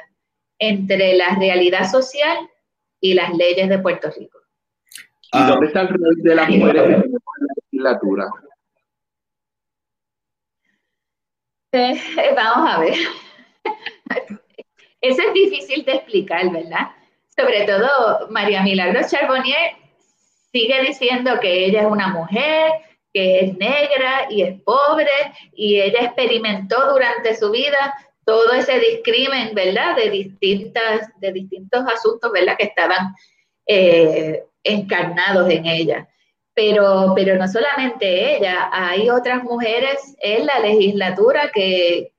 entre 0.59 1.13
la 1.15 1.35
realidad 1.35 1.89
social 1.89 2.37
y 3.01 3.13
las 3.13 3.33
leyes 3.33 3.69
de 3.69 3.79
Puerto 3.79 4.09
Rico. 4.17 4.39
¿Y 5.31 5.43
dónde 5.45 5.67
está 5.67 5.81
el 5.81 5.89
rol 5.89 6.15
de 6.17 6.35
las 6.35 6.49
mujeres 6.49 6.83
en 6.83 7.11
la 7.11 7.53
legislatura? 7.71 8.29
Eh, 11.71 12.01
vamos 12.35 12.69
a 12.69 12.79
ver. 12.79 12.95
Eso 15.01 15.21
es 15.21 15.33
difícil 15.33 15.85
de 15.85 15.93
explicar, 15.93 16.51
¿verdad? 16.51 16.89
Sobre 17.37 17.65
todo, 17.65 18.27
María 18.31 18.63
Milagros 18.63 19.09
Charbonnier 19.09 19.75
sigue 20.51 20.81
diciendo 20.81 21.39
que 21.39 21.65
ella 21.65 21.81
es 21.81 21.87
una 21.87 22.09
mujer, 22.09 22.71
que 23.13 23.39
es 23.39 23.57
negra 23.57 24.27
y 24.29 24.41
es 24.41 24.61
pobre, 24.61 25.09
y 25.53 25.79
ella 25.79 26.05
experimentó 26.05 26.91
durante 26.91 27.35
su 27.35 27.51
vida 27.51 27.93
todo 28.29 28.53
ese 28.53 28.79
discrimen, 28.79 29.55
¿verdad? 29.55 29.95
De, 29.95 30.11
distintas, 30.11 31.09
de 31.19 31.31
distintos 31.31 31.83
asuntos, 31.91 32.31
¿verdad? 32.31 32.55
Que 32.59 32.65
estaban 32.65 33.15
eh, 33.65 34.43
encarnados 34.63 35.49
en 35.49 35.65
ella. 35.65 36.07
Pero, 36.53 37.13
pero 37.15 37.37
no 37.37 37.47
solamente 37.47 38.37
ella, 38.37 38.69
hay 38.71 39.09
otras 39.09 39.43
mujeres 39.43 40.15
en 40.19 40.45
la 40.45 40.59
legislatura 40.59 41.49
que, 41.51 42.13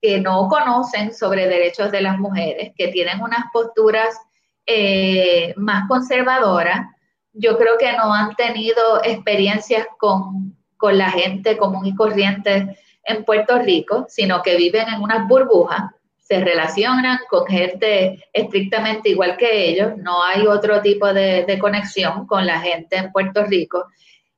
que 0.00 0.18
no 0.18 0.48
conocen 0.48 1.12
sobre 1.12 1.46
derechos 1.46 1.90
de 1.90 2.00
las 2.00 2.16
mujeres, 2.16 2.72
que 2.74 2.88
tienen 2.88 3.20
unas 3.20 3.44
posturas 3.52 4.18
eh, 4.64 5.52
más 5.56 5.86
conservadoras. 5.88 6.86
Yo 7.34 7.58
creo 7.58 7.76
que 7.76 7.92
no 7.92 8.14
han 8.14 8.34
tenido 8.34 9.04
experiencias 9.04 9.86
con, 9.98 10.56
con 10.78 10.96
la 10.96 11.10
gente 11.10 11.58
común 11.58 11.84
y 11.84 11.94
corriente 11.94 12.78
en 13.08 13.24
Puerto 13.24 13.58
Rico, 13.58 14.06
sino 14.08 14.42
que 14.42 14.56
viven 14.56 14.88
en 14.88 15.02
unas 15.02 15.26
burbujas 15.26 15.90
se 16.28 16.40
relacionan 16.40 17.20
con 17.30 17.46
gente 17.46 18.28
estrictamente 18.34 19.08
igual 19.08 19.38
que 19.38 19.70
ellos, 19.70 19.96
no 19.96 20.22
hay 20.22 20.46
otro 20.46 20.82
tipo 20.82 21.10
de, 21.14 21.58
conexión 21.58 22.26
con 22.26 22.44
la 22.44 22.60
gente 22.60 22.96
en 22.96 23.10
Puerto 23.12 23.44
Rico. 23.46 23.86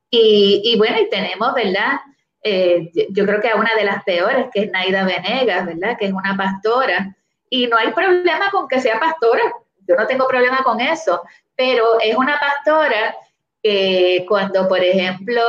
Y, 0.09 0.75
bueno, 0.77 1.01
y 1.01 1.09
tenemos, 1.09 1.53
¿verdad? 1.53 1.99
Eh, 2.43 2.91
yo 3.09 3.25
creo 3.25 3.41
que 3.41 3.49
a 3.49 3.57
una 3.57 3.75
de 3.75 3.83
las 3.83 4.03
peores, 4.05 4.47
que 4.53 4.61
es 4.61 4.71
Naida 4.71 5.03
Venegas, 5.03 5.65
¿verdad? 5.65 5.97
Que 5.99 6.05
es 6.05 6.13
una 6.13 6.37
pastora. 6.37 7.13
Y 7.49 7.67
no 7.67 7.77
hay 7.77 7.91
problema 7.91 8.49
con 8.51 8.69
que 8.69 8.79
sea 8.79 8.97
pastora, 8.97 9.43
yo 9.85 9.95
no 9.95 10.07
tengo 10.07 10.27
problema 10.29 10.63
con 10.63 10.79
eso, 10.79 11.21
pero 11.57 11.99
es 11.99 12.15
una 12.15 12.39
pastora 12.39 13.15
que 13.61 14.25
cuando, 14.27 14.67
por 14.67 14.83
ejemplo, 14.83 15.41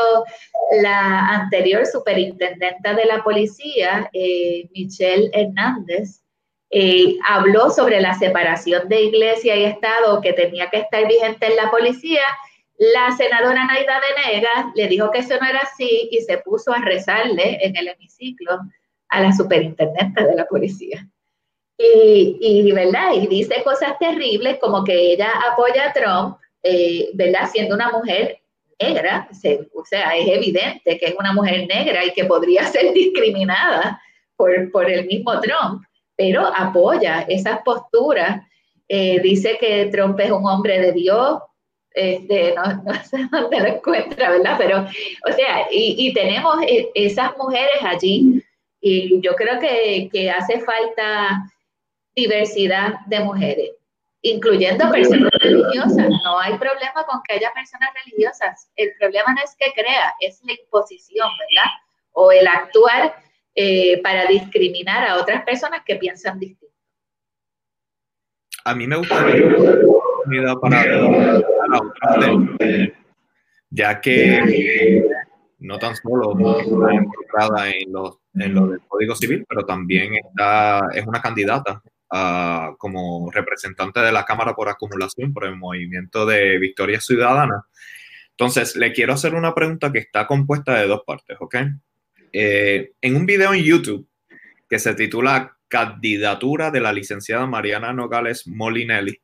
la 0.82 1.28
anterior 1.28 1.86
superintendenta 1.86 2.94
de 2.94 3.04
la 3.06 3.22
policía, 3.22 4.08
eh, 4.12 4.68
Michelle 4.72 5.30
Hernández, 5.32 6.22
eh, 6.70 7.16
habló 7.28 7.70
sobre 7.70 8.00
la 8.00 8.14
separación 8.14 8.88
de 8.88 9.02
iglesia 9.02 9.56
y 9.56 9.64
Estado 9.64 10.20
que 10.20 10.32
tenía 10.32 10.70
que 10.70 10.78
estar 10.78 11.06
vigente 11.06 11.46
en 11.46 11.56
la 11.56 11.70
policía, 11.70 12.22
la 12.78 13.14
senadora 13.16 13.64
Naida 13.66 14.00
Venegas 14.00 14.66
le 14.74 14.88
dijo 14.88 15.10
que 15.10 15.18
eso 15.18 15.34
no 15.40 15.46
era 15.46 15.60
así 15.60 16.08
y 16.10 16.20
se 16.22 16.38
puso 16.38 16.72
a 16.72 16.80
rezarle 16.80 17.58
en 17.60 17.76
el 17.76 17.88
hemiciclo 17.88 18.58
a 19.08 19.20
la 19.20 19.32
superintendente 19.32 20.24
de 20.24 20.34
la 20.34 20.46
policía. 20.46 21.06
Y, 21.76 22.38
y, 22.40 22.72
¿verdad? 22.72 23.12
y 23.14 23.26
dice 23.26 23.62
cosas 23.62 23.98
terribles 23.98 24.58
como 24.58 24.82
que 24.84 25.12
ella 25.12 25.30
apoya 25.50 25.90
a 25.90 25.92
Trump, 25.92 26.38
eh, 26.62 27.10
¿verdad? 27.14 27.48
Siendo 27.52 27.74
una 27.74 27.90
mujer 27.90 28.38
negra, 28.80 29.28
o 29.74 29.84
sea, 29.84 30.16
es 30.16 30.28
evidente 30.28 30.98
que 30.98 31.06
es 31.06 31.14
una 31.18 31.32
mujer 31.32 31.66
negra 31.66 32.04
y 32.04 32.12
que 32.12 32.24
podría 32.24 32.64
ser 32.66 32.92
discriminada 32.92 34.00
por, 34.36 34.70
por 34.70 34.90
el 34.90 35.06
mismo 35.06 35.40
Trump 35.40 35.82
pero 36.16 36.46
apoya 36.46 37.22
esas 37.22 37.62
posturas. 37.62 38.46
Eh, 38.88 39.20
dice 39.20 39.56
que 39.58 39.86
Trump 39.86 40.20
es 40.20 40.30
un 40.30 40.46
hombre 40.46 40.78
de 40.80 40.92
Dios, 40.92 41.40
este, 41.94 42.54
no, 42.54 42.62
sé 43.04 43.26
dónde 43.30 43.60
lo 43.60 43.66
encuentra, 43.66 44.30
¿verdad? 44.30 44.54
Pero, 44.58 44.86
o 45.28 45.32
sea, 45.32 45.66
y, 45.70 46.12
tenemos 46.12 46.62
e, 46.62 46.90
esas 46.94 47.36
mujeres 47.38 47.82
allí, 47.82 48.42
y 48.80 49.20
yo 49.20 49.34
creo 49.34 49.58
que, 49.58 50.08
que, 50.12 50.30
hace 50.30 50.60
falta 50.60 51.42
diversidad 52.14 53.00
de 53.06 53.20
mujeres, 53.20 53.70
incluyendo 54.22 54.90
personas 54.90 55.30
religiosas. 55.40 56.08
No 56.24 56.38
hay 56.38 56.56
problema 56.56 57.04
con 57.08 57.20
que 57.26 57.34
haya 57.34 57.52
personas 57.52 57.90
religiosas. 58.04 58.70
El 58.76 58.92
problema 58.98 59.34
no 59.34 59.42
es 59.42 59.56
que 59.58 59.72
crea, 59.72 60.14
es 60.20 60.40
la 60.44 60.52
imposición, 60.52 61.28
¿verdad? 61.38 61.70
O 62.12 62.32
el 62.32 62.46
actuar 62.46 63.16
eh, 63.54 64.00
para 64.02 64.26
discriminar 64.26 65.08
a 65.08 65.20
otras 65.20 65.44
personas 65.44 65.82
que 65.84 65.96
piensan 65.96 66.38
distinto. 66.38 66.74
A 68.64 68.74
mí 68.76 68.86
me 68.86 68.96
gustaría 68.96 69.44
para, 70.60 70.84
ya 73.70 74.00
que 74.00 75.04
no 75.58 75.78
tan 75.78 75.96
solo 75.96 76.32
está 76.60 76.94
involucrada 76.94 77.70
en 77.70 77.92
lo, 77.92 78.20
en 78.34 78.54
lo 78.54 78.66
del 78.68 78.80
Código 78.86 79.16
Civil, 79.16 79.44
pero 79.48 79.66
también 79.66 80.14
está, 80.14 80.88
es 80.94 81.04
una 81.04 81.20
candidata 81.20 81.82
como 82.78 83.30
representante 83.30 84.00
de 84.00 84.12
la 84.12 84.24
Cámara 84.24 84.54
por 84.54 84.68
acumulación 84.68 85.32
por 85.32 85.46
el 85.46 85.56
movimiento 85.56 86.26
de 86.26 86.58
Victoria 86.58 87.00
Ciudadana. 87.00 87.64
Entonces, 88.30 88.76
le 88.76 88.92
quiero 88.92 89.14
hacer 89.14 89.34
una 89.34 89.54
pregunta 89.54 89.92
que 89.92 90.00
está 90.00 90.26
compuesta 90.26 90.78
de 90.78 90.86
dos 90.86 91.02
partes, 91.06 91.36
¿ok? 91.40 91.56
Eh, 92.32 92.92
en 93.00 93.16
un 93.16 93.26
video 93.26 93.54
en 93.54 93.62
YouTube 93.62 94.08
que 94.68 94.78
se 94.78 94.94
titula 94.94 95.56
Candidatura 95.68 96.70
de 96.70 96.80
la 96.80 96.92
licenciada 96.92 97.46
Mariana 97.46 97.92
Nogales 97.92 98.46
Molinelli, 98.46 99.18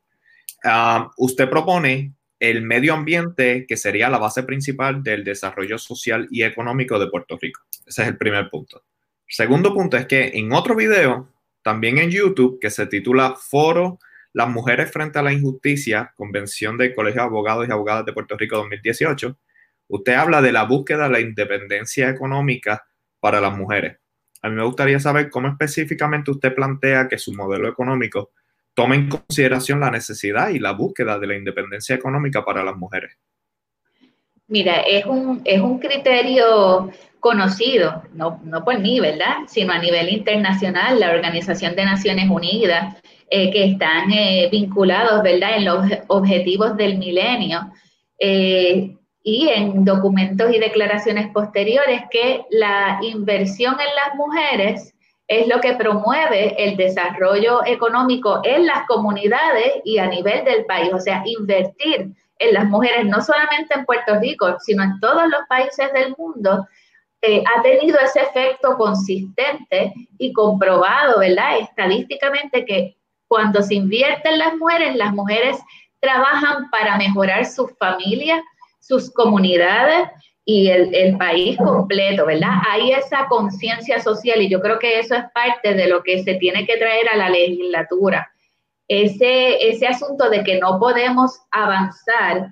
ah, 0.63 1.11
usted 1.17 1.49
propone 1.49 2.13
el 2.39 2.61
medio 2.61 2.93
ambiente 2.93 3.65
que 3.67 3.77
sería 3.77 4.09
la 4.09 4.17
base 4.17 4.43
principal 4.43 5.03
del 5.03 5.23
desarrollo 5.23 5.77
social 5.77 6.27
y 6.31 6.43
económico 6.43 6.97
de 6.97 7.07
Puerto 7.07 7.37
Rico. 7.39 7.61
Ese 7.85 8.03
es 8.03 8.07
el 8.07 8.17
primer 8.17 8.49
punto. 8.49 8.83
segundo 9.27 9.73
punto 9.73 9.97
es 9.97 10.07
que 10.07 10.31
en 10.33 10.51
otro 10.53 10.75
video, 10.75 11.29
también 11.61 11.97
en 11.97 12.09
YouTube, 12.09 12.59
que 12.59 12.69
se 12.69 12.87
titula 12.87 13.35
Foro 13.35 13.99
Las 14.33 14.49
Mujeres 14.49 14.91
frente 14.91 15.19
a 15.19 15.21
la 15.21 15.33
Injusticia, 15.33 16.13
Convención 16.15 16.77
del 16.77 16.95
Colegio 16.95 17.21
de 17.21 17.27
Abogados 17.27 17.67
y 17.67 17.71
Abogadas 17.71 18.05
de 18.05 18.13
Puerto 18.13 18.37
Rico 18.37 18.57
2018, 18.57 19.37
usted 19.87 20.13
habla 20.13 20.41
de 20.41 20.51
la 20.51 20.63
búsqueda 20.63 21.03
de 21.03 21.09
la 21.09 21.19
independencia 21.19 22.09
económica 22.09 22.85
para 23.19 23.41
las 23.41 23.57
mujeres. 23.57 23.97
A 24.41 24.49
mí 24.49 24.55
me 24.55 24.63
gustaría 24.63 24.99
saber 24.99 25.29
cómo 25.29 25.49
específicamente 25.49 26.31
usted 26.31 26.55
plantea 26.55 27.07
que 27.07 27.17
su 27.17 27.33
modelo 27.33 27.67
económico 27.67 28.31
tome 28.73 28.95
en 28.95 29.09
consideración 29.09 29.81
la 29.81 29.91
necesidad 29.91 30.49
y 30.49 30.59
la 30.59 30.71
búsqueda 30.71 31.19
de 31.19 31.27
la 31.27 31.35
independencia 31.35 31.95
económica 31.95 32.45
para 32.45 32.63
las 32.63 32.77
mujeres. 32.77 33.17
Mira, 34.47 34.81
es 34.81 35.05
un, 35.05 35.41
es 35.43 35.59
un 35.59 35.79
criterio 35.79 36.89
conocido, 37.19 38.03
no, 38.13 38.39
por 38.63 38.79
mí, 38.79 38.99
¿verdad? 38.99 39.37
Sino 39.47 39.73
a 39.73 39.79
nivel 39.79 40.09
internacional, 40.09 40.99
la 40.99 41.11
Organización 41.11 41.75
de 41.75 41.85
Naciones 41.85 42.29
Unidas, 42.29 42.95
eh, 43.29 43.51
que 43.51 43.65
están 43.65 44.11
eh, 44.11 44.49
vinculados, 44.51 45.21
¿verdad?, 45.21 45.57
en 45.57 45.65
los 45.65 45.85
objetivos 46.07 46.75
del 46.77 46.97
milenio. 46.97 47.71
Eh, 48.19 48.95
y 49.21 49.49
en 49.49 49.85
documentos 49.85 50.51
y 50.51 50.59
declaraciones 50.59 51.29
posteriores 51.31 52.03
que 52.09 52.45
la 52.49 52.99
inversión 53.01 53.73
en 53.73 53.95
las 53.95 54.15
mujeres 54.15 54.93
es 55.27 55.47
lo 55.47 55.59
que 55.61 55.73
promueve 55.73 56.55
el 56.57 56.75
desarrollo 56.75 57.63
económico 57.65 58.41
en 58.43 58.65
las 58.65 58.87
comunidades 58.87 59.73
y 59.83 59.99
a 59.99 60.07
nivel 60.07 60.43
del 60.45 60.65
país. 60.65 60.91
O 60.91 60.99
sea, 60.99 61.21
invertir 61.25 62.11
en 62.39 62.53
las 62.53 62.65
mujeres, 62.65 63.05
no 63.05 63.21
solamente 63.21 63.77
en 63.77 63.85
Puerto 63.85 64.19
Rico, 64.19 64.57
sino 64.59 64.83
en 64.83 64.99
todos 64.99 65.29
los 65.29 65.41
países 65.47 65.93
del 65.93 66.15
mundo, 66.17 66.65
eh, 67.21 67.43
ha 67.45 67.61
tenido 67.61 67.97
ese 67.99 68.21
efecto 68.21 68.77
consistente 68.77 69.93
y 70.17 70.31
comprobado, 70.31 71.19
¿verdad? 71.19 71.59
Estadísticamente 71.59 72.65
que 72.65 72.95
cuando 73.27 73.61
se 73.61 73.75
invierte 73.75 74.29
en 74.29 74.39
las 74.39 74.55
mujeres, 74.55 74.95
las 74.95 75.13
mujeres 75.13 75.57
trabajan 75.99 76.69
para 76.69 76.97
mejorar 76.97 77.45
sus 77.45 77.77
familias, 77.77 78.41
sus 78.79 79.11
comunidades 79.13 80.09
y 80.45 80.69
el, 80.69 81.17
país 81.17 81.57
completo, 81.57 82.25
¿verdad? 82.25 82.53
Hay 82.67 82.91
esa 82.91 83.27
conciencia 83.27 83.99
social 83.99 84.41
y 84.41 84.49
yo 84.49 84.61
creo 84.61 84.79
que 84.79 84.99
eso 84.99 85.13
es 85.13 85.25
parte 85.31 85.75
de 85.75 85.87
lo 85.87 86.01
que 86.01 86.23
se 86.23 86.35
tiene 86.35 86.65
que 86.65 86.77
traer 86.77 87.07
a 87.11 87.17
la 87.17 87.29
legislatura. 87.29 88.31
Ese, 88.87 89.69
ese 89.69 89.85
asunto 89.85 90.27
de 90.29 90.43
que 90.43 90.57
no 90.57 90.79
podemos 90.79 91.39
avanzar 91.51 92.49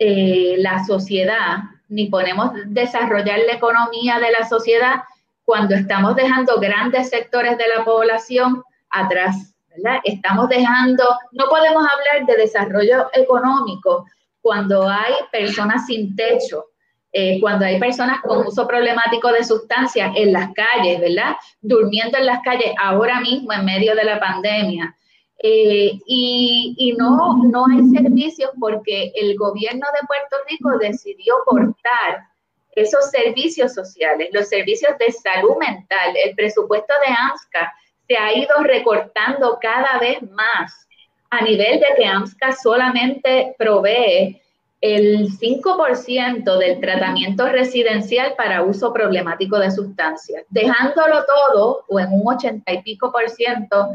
eh, 0.00 0.56
la 0.58 0.82
sociedad 0.84 1.58
ni 1.90 2.06
podemos 2.06 2.52
desarrollar 2.66 3.40
la 3.46 3.54
economía 3.54 4.18
de 4.18 4.30
la 4.30 4.48
sociedad 4.48 5.02
cuando 5.44 5.74
estamos 5.74 6.14
dejando 6.16 6.58
grandes 6.60 7.10
sectores 7.10 7.58
de 7.58 7.64
la 7.76 7.84
población 7.84 8.62
atrás, 8.90 9.54
¿verdad? 9.68 10.00
Estamos 10.04 10.48
dejando, 10.48 11.04
no 11.32 11.46
podemos 11.48 11.82
hablar 11.82 12.26
de 12.26 12.42
desarrollo 12.42 13.08
económico 13.12 14.06
cuando 14.40 14.88
hay 14.88 15.12
personas 15.32 15.86
sin 15.86 16.14
techo, 16.14 16.66
eh, 17.12 17.40
cuando 17.40 17.66
hay 17.66 17.80
personas 17.80 18.20
con 18.20 18.46
uso 18.46 18.66
problemático 18.66 19.32
de 19.32 19.42
sustancias 19.42 20.12
en 20.14 20.32
las 20.32 20.50
calles, 20.54 21.00
¿verdad? 21.00 21.36
Durmiendo 21.60 22.16
en 22.18 22.26
las 22.26 22.40
calles 22.42 22.72
ahora 22.80 23.20
mismo 23.20 23.52
en 23.52 23.64
medio 23.64 23.96
de 23.96 24.04
la 24.04 24.20
pandemia. 24.20 24.94
Eh, 25.42 25.98
y, 26.06 26.74
y 26.76 26.92
no, 26.92 27.38
no 27.44 27.64
hay 27.66 27.82
servicios 27.88 28.50
porque 28.60 29.10
el 29.14 29.36
gobierno 29.36 29.86
de 29.98 30.06
Puerto 30.06 30.36
Rico 30.48 30.78
decidió 30.78 31.36
cortar 31.46 32.26
esos 32.72 33.10
servicios 33.10 33.74
sociales, 33.74 34.28
los 34.32 34.48
servicios 34.48 34.96
de 34.98 35.10
salud 35.12 35.56
mental, 35.58 36.14
el 36.24 36.34
presupuesto 36.34 36.92
de 37.06 37.12
AMSCA 37.12 37.72
se 38.06 38.16
ha 38.16 38.36
ido 38.36 38.54
recortando 38.62 39.58
cada 39.60 39.98
vez 39.98 40.18
más. 40.30 40.86
A 41.30 41.42
nivel 41.42 41.80
de 41.80 41.86
que 41.96 42.04
AMSCA 42.04 42.52
solamente 42.52 43.54
provee 43.56 44.40
el 44.80 45.28
5% 45.28 46.58
del 46.58 46.80
tratamiento 46.80 47.46
residencial 47.46 48.34
para 48.34 48.62
uso 48.62 48.92
problemático 48.92 49.58
de 49.58 49.70
sustancias, 49.70 50.44
dejándolo 50.48 51.24
todo 51.24 51.84
o 51.88 52.00
en 52.00 52.12
un 52.12 52.26
80 52.26 52.72
y 52.72 52.82
pico 52.82 53.12
por 53.12 53.28
ciento 53.28 53.90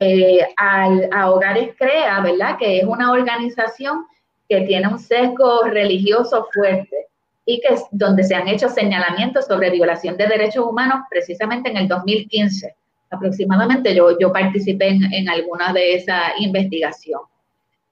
eh, 0.00 0.46
a 0.56 1.30
Hogares 1.30 1.74
Crea, 1.76 2.20
¿verdad? 2.20 2.56
Que 2.58 2.78
es 2.78 2.84
una 2.84 3.12
organización 3.12 4.06
que 4.48 4.62
tiene 4.62 4.88
un 4.88 4.98
sesgo 4.98 5.62
religioso 5.64 6.46
fuerte 6.52 7.06
y 7.44 7.60
que 7.60 7.74
es 7.74 7.84
donde 7.90 8.24
se 8.24 8.34
han 8.34 8.48
hecho 8.48 8.68
señalamientos 8.68 9.46
sobre 9.46 9.70
violación 9.70 10.16
de 10.16 10.26
derechos 10.26 10.64
humanos 10.66 11.00
precisamente 11.10 11.70
en 11.70 11.78
el 11.78 11.88
2015 11.88 12.74
aproximadamente. 13.10 13.94
Yo, 13.94 14.18
yo 14.18 14.32
participé 14.32 14.88
en, 14.88 15.12
en 15.12 15.28
alguna 15.28 15.72
de 15.72 15.94
esa 15.94 16.32
investigación. 16.38 17.20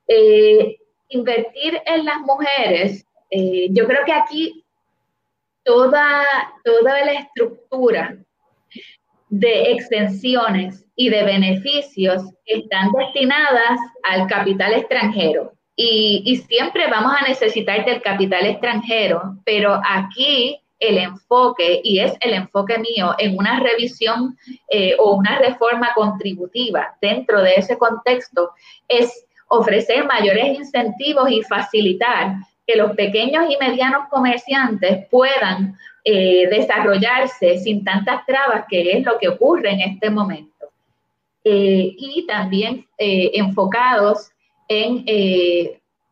Eh, 0.08 0.76
invertir 1.08 1.80
en 1.86 2.04
las 2.04 2.20
mujeres, 2.20 3.04
eh, 3.30 3.68
yo 3.70 3.86
creo 3.86 4.04
que 4.04 4.12
aquí 4.12 4.64
toda, 5.64 6.24
toda 6.64 7.04
la 7.04 7.12
estructura 7.12 8.16
de 9.28 9.72
extensiones 9.72 10.84
y 10.94 11.10
de 11.10 11.22
beneficios 11.24 12.22
están 12.44 12.90
destinadas 12.92 13.78
al 14.02 14.26
capital 14.26 14.74
extranjero. 14.74 15.52
Y, 15.78 16.22
y, 16.24 16.36
siempre 16.36 16.86
vamos 16.90 17.12
a 17.20 17.28
necesitar 17.28 17.84
del 17.84 18.00
capital 18.00 18.46
extranjero, 18.46 19.36
pero 19.44 19.78
aquí 19.86 20.58
el 20.78 20.98
enfoque, 20.98 21.80
y 21.82 22.00
es 22.00 22.14
el 22.20 22.34
enfoque 22.34 22.78
mío, 22.78 23.14
en 23.18 23.36
una 23.36 23.60
revisión 23.60 24.36
eh, 24.70 24.94
o 24.98 25.16
una 25.16 25.38
reforma 25.38 25.92
contributiva 25.94 26.96
dentro 27.00 27.42
de 27.42 27.54
ese 27.54 27.78
contexto, 27.78 28.50
es 28.88 29.26
ofrecer 29.48 30.04
mayores 30.04 30.58
incentivos 30.58 31.30
y 31.30 31.42
facilitar 31.42 32.36
que 32.66 32.76
los 32.76 32.92
pequeños 32.96 33.44
y 33.48 33.56
medianos 33.58 34.08
comerciantes 34.10 35.06
puedan 35.10 35.76
eh, 36.08 36.46
desarrollarse 36.48 37.58
sin 37.58 37.82
tantas 37.82 38.24
trabas, 38.26 38.66
que 38.68 38.92
es 38.92 39.04
lo 39.04 39.18
que 39.18 39.26
ocurre 39.26 39.72
en 39.72 39.80
este 39.80 40.08
momento. 40.08 40.70
Eh, 41.42 41.96
y 41.98 42.24
también 42.28 42.86
eh, 42.96 43.32
enfocados 43.34 44.30
en 44.68 45.04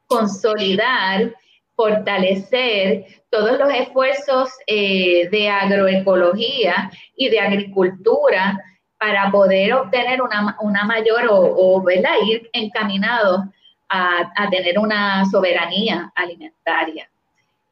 consolidar, 0.09 1.33
fortalecer 1.77 3.05
todos 3.31 3.57
los 3.57 3.73
esfuerzos 3.73 4.51
de 4.67 5.49
agroecología 5.49 6.91
y 7.17 7.29
de 7.29 7.39
agricultura 7.39 8.59
para 8.99 9.31
poder 9.31 9.75
obtener 9.75 10.21
una, 10.23 10.57
una 10.61 10.85
mayor 10.85 11.29
o, 11.29 11.37
o 11.37 11.91
ir 11.91 12.51
encaminados 12.53 13.43
a, 13.89 14.33
a, 14.35 14.51
tener 14.51 14.77
una 14.77 15.25
soberanía 15.27 16.13
alimentaria. 16.17 17.09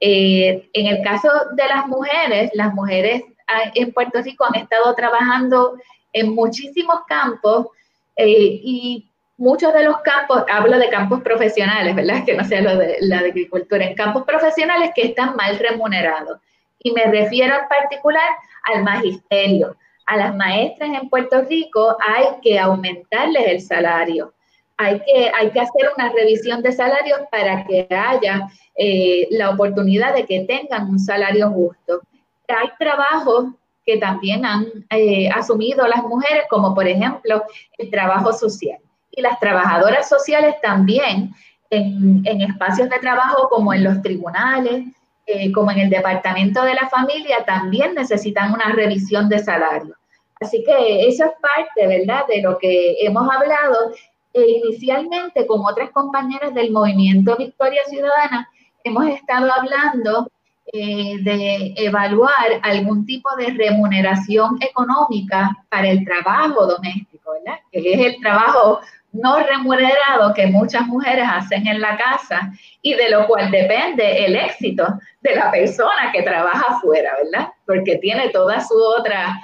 Eh, 0.04 0.68
en 0.72 0.86
el 0.88 1.00
caso 1.04 1.28
de 1.52 1.64
las 1.68 1.86
mujeres, 1.86 2.50
las 2.54 2.74
mujeres 2.74 3.22
ah, 3.46 3.70
en 3.72 3.92
Puerto 3.92 4.20
Rico 4.20 4.44
han 4.44 4.56
estado 4.56 4.92
trabajando 4.96 5.78
en 6.12 6.34
muchísimos 6.34 7.02
campos 7.06 7.68
eh, 8.16 8.60
y 8.64 9.08
muchos 9.36 9.72
de 9.72 9.84
los 9.84 10.00
campos, 10.00 10.42
hablo 10.50 10.76
de 10.80 10.88
campos 10.88 11.22
profesionales, 11.22 11.94
¿verdad? 11.94 12.24
Que 12.26 12.34
no 12.34 12.44
sea 12.44 12.62
lo 12.62 12.78
de 12.78 12.96
la 13.02 13.20
agricultura, 13.20 13.84
en 13.84 13.94
campos 13.94 14.24
profesionales 14.24 14.90
que 14.92 15.02
están 15.02 15.36
mal 15.36 15.56
remunerados. 15.60 16.40
Y 16.80 16.90
me 16.90 17.04
refiero 17.04 17.54
en 17.54 17.68
particular 17.68 18.28
al 18.64 18.82
magisterio, 18.82 19.76
a 20.06 20.16
las 20.16 20.34
maestras 20.34 20.90
en 21.00 21.08
Puerto 21.08 21.42
Rico 21.42 21.96
hay 22.04 22.24
que 22.42 22.58
aumentarles 22.58 23.46
el 23.46 23.60
salario. 23.60 24.34
Hay 24.82 25.00
que, 25.00 25.30
hay 25.38 25.50
que 25.50 25.60
hacer 25.60 25.90
una 25.96 26.12
revisión 26.12 26.62
de 26.62 26.72
salarios 26.72 27.20
para 27.30 27.64
que 27.64 27.86
haya 27.90 28.48
eh, 28.76 29.28
la 29.30 29.50
oportunidad 29.50 30.14
de 30.14 30.26
que 30.26 30.40
tengan 30.40 30.88
un 30.88 30.98
salario 30.98 31.50
justo. 31.50 32.00
Hay 32.48 32.68
trabajos 32.78 33.46
que 33.86 33.98
también 33.98 34.44
han 34.44 34.66
eh, 34.90 35.28
asumido 35.30 35.86
las 35.86 36.02
mujeres, 36.02 36.44
como 36.50 36.74
por 36.74 36.86
ejemplo 36.86 37.44
el 37.78 37.90
trabajo 37.90 38.32
social. 38.32 38.78
Y 39.10 39.22
las 39.22 39.38
trabajadoras 39.38 40.08
sociales 40.08 40.54
también 40.62 41.34
en, 41.70 42.22
en 42.24 42.40
espacios 42.40 42.88
de 42.88 42.98
trabajo 42.98 43.48
como 43.50 43.72
en 43.72 43.84
los 43.84 44.02
tribunales, 44.02 44.84
eh, 45.26 45.52
como 45.52 45.70
en 45.70 45.78
el 45.78 45.90
departamento 45.90 46.62
de 46.62 46.74
la 46.74 46.88
familia, 46.88 47.44
también 47.46 47.94
necesitan 47.94 48.52
una 48.52 48.72
revisión 48.72 49.28
de 49.28 49.38
salario. 49.38 49.94
Así 50.40 50.64
que 50.64 51.06
eso 51.06 51.24
es 51.24 51.32
parte, 51.40 51.86
¿verdad?, 51.86 52.26
de 52.26 52.42
lo 52.42 52.58
que 52.58 52.96
hemos 52.98 53.28
hablado. 53.32 53.92
E 54.32 54.50
inicialmente, 54.50 55.46
con 55.46 55.60
otras 55.64 55.90
compañeras 55.90 56.54
del 56.54 56.70
movimiento 56.70 57.36
Victoria 57.36 57.82
Ciudadana, 57.86 58.48
hemos 58.84 59.06
estado 59.06 59.52
hablando 59.52 60.30
eh, 60.72 61.18
de 61.22 61.74
evaluar 61.76 62.60
algún 62.62 63.04
tipo 63.04 63.28
de 63.36 63.48
remuneración 63.48 64.56
económica 64.60 65.50
para 65.68 65.90
el 65.90 66.04
trabajo 66.04 66.66
doméstico, 66.66 67.32
¿verdad? 67.32 67.60
Que 67.70 67.92
es 67.92 68.14
el 68.14 68.20
trabajo 68.20 68.80
no 69.12 69.38
remunerado 69.40 70.32
que 70.34 70.46
muchas 70.46 70.86
mujeres 70.86 71.26
hacen 71.30 71.66
en 71.66 71.80
la 71.80 71.96
casa 71.96 72.50
y 72.80 72.94
de 72.94 73.10
lo 73.10 73.26
cual 73.26 73.50
depende 73.50 74.24
el 74.24 74.36
éxito 74.36 74.86
de 75.20 75.34
la 75.34 75.50
persona 75.50 76.10
que 76.12 76.22
trabaja 76.22 76.76
afuera, 76.76 77.12
¿verdad? 77.22 77.48
Porque 77.66 77.98
tiene 77.98 78.30
toda 78.30 78.60
su 78.60 78.74
otra, 78.74 79.38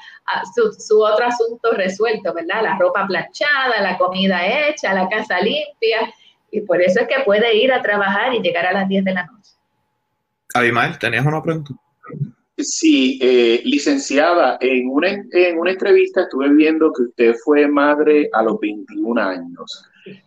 su, 0.55 0.73
su, 0.73 1.01
otro 1.03 1.27
asunto 1.27 1.71
resuelto, 1.73 2.33
¿verdad? 2.33 2.63
La 2.63 2.79
ropa 2.79 3.07
planchada, 3.07 3.81
la 3.81 3.99
comida 3.99 4.47
hecha, 4.47 4.95
la 4.95 5.09
casa 5.09 5.39
limpia, 5.41 6.13
y 6.51 6.63
por 6.63 6.81
eso 6.81 7.01
es 7.01 7.09
que 7.09 7.23
puede 7.25 7.57
ir 7.57 7.73
a 7.73 7.83
trabajar 7.83 8.35
y 8.35 8.41
llegar 8.41 8.67
a 8.67 8.73
las 8.73 8.89
10 8.89 9.05
de 9.05 9.13
la 9.13 9.27
noche. 9.27 9.53
Abimael, 10.55 10.99
¿tenías 10.99 11.27
una 11.27 11.43
pregunta? 11.43 11.75
Sí, 12.61 13.21
eh, 13.23 13.63
licenciada, 13.65 14.59
en 14.61 14.89
una, 14.91 15.11
en 15.31 15.59
una 15.59 15.71
entrevista 15.71 16.23
estuve 16.23 16.49
viendo 16.53 16.93
que 16.93 17.05
usted 17.05 17.35
fue 17.45 17.69
madre 17.69 18.29
a 18.33 18.43
los 18.43 18.59
21 18.59 19.21
años 19.21 19.85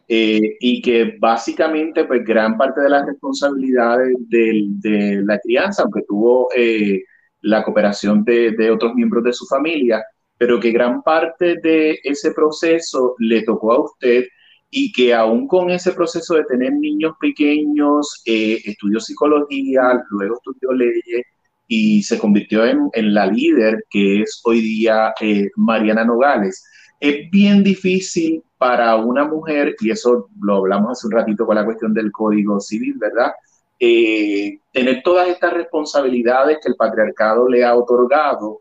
eh, 0.07 0.55
y 0.61 0.81
que 0.81 1.17
básicamente 1.19 2.05
pues 2.05 2.23
gran 2.23 2.57
parte 2.57 2.81
de 2.81 2.89
las 2.89 3.05
responsabilidades 3.05 4.15
de, 4.29 4.63
de 4.65 5.21
la 5.25 5.39
crianza, 5.39 5.83
aunque 5.83 6.03
tuvo 6.07 6.47
eh, 6.55 7.03
la 7.41 7.65
cooperación 7.65 8.23
de, 8.23 8.51
de, 8.51 8.71
otros 8.71 8.93
miembros 8.95 9.25
de 9.25 9.33
su 9.33 9.45
familia, 9.45 10.01
pero 10.37 10.57
que 10.57 10.71
gran 10.71 11.03
parte 11.03 11.57
de 11.61 11.99
ese 12.01 12.31
proceso 12.31 13.15
le 13.19 13.43
tocó 13.43 13.73
a 13.73 13.83
usted 13.83 14.23
y 14.69 14.93
que 14.93 15.13
aún 15.13 15.49
con 15.49 15.69
ese 15.69 15.91
proceso 15.91 16.35
de 16.35 16.45
tener 16.45 16.71
niños 16.71 17.13
pequeños, 17.19 18.21
estudió 18.25 19.01
psicología, 19.01 20.01
luego 20.11 20.35
estudió 20.35 20.71
leyes, 20.71 21.25
y 21.73 22.03
se 22.03 22.19
convirtió 22.19 22.65
en, 22.65 22.89
en 22.91 23.13
la 23.13 23.27
líder 23.27 23.85
que 23.89 24.23
es 24.23 24.41
hoy 24.43 24.59
día 24.59 25.13
eh, 25.21 25.49
Mariana 25.55 26.03
Nogales. 26.03 26.65
Es 26.99 27.31
bien 27.31 27.63
difícil 27.63 28.43
para 28.57 28.97
una 28.97 29.23
mujer, 29.23 29.73
y 29.79 29.89
eso 29.89 30.27
lo 30.41 30.57
hablamos 30.57 30.91
hace 30.91 31.07
un 31.07 31.13
ratito 31.13 31.45
con 31.45 31.55
la 31.55 31.63
cuestión 31.63 31.93
del 31.93 32.11
Código 32.11 32.59
Civil, 32.59 32.95
¿verdad? 32.97 33.31
Eh, 33.79 34.59
tener 34.73 35.01
todas 35.01 35.29
estas 35.29 35.53
responsabilidades 35.53 36.57
que 36.61 36.67
el 36.67 36.75
patriarcado 36.75 37.47
le 37.47 37.63
ha 37.63 37.73
otorgado 37.73 38.59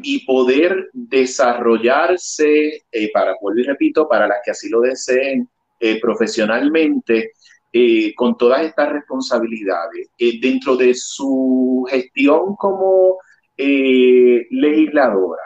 y 0.00 0.24
poder 0.24 0.88
desarrollarse, 0.94 2.84
eh, 2.90 3.10
para, 3.12 3.34
vuelvo 3.38 3.60
y 3.60 3.64
repito, 3.64 4.08
para 4.08 4.26
las 4.26 4.38
que 4.42 4.52
así 4.52 4.70
lo 4.70 4.80
deseen 4.80 5.46
eh, 5.78 6.00
profesionalmente, 6.00 7.32
eh, 7.78 8.14
con 8.14 8.38
todas 8.38 8.62
estas 8.62 8.90
responsabilidades 8.90 10.08
eh, 10.16 10.40
dentro 10.40 10.78
de 10.78 10.94
su 10.94 11.86
gestión 11.90 12.56
como 12.56 13.18
eh, 13.54 14.46
legisladora. 14.50 15.42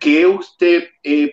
¿Qué 0.00 0.24
usted 0.24 0.84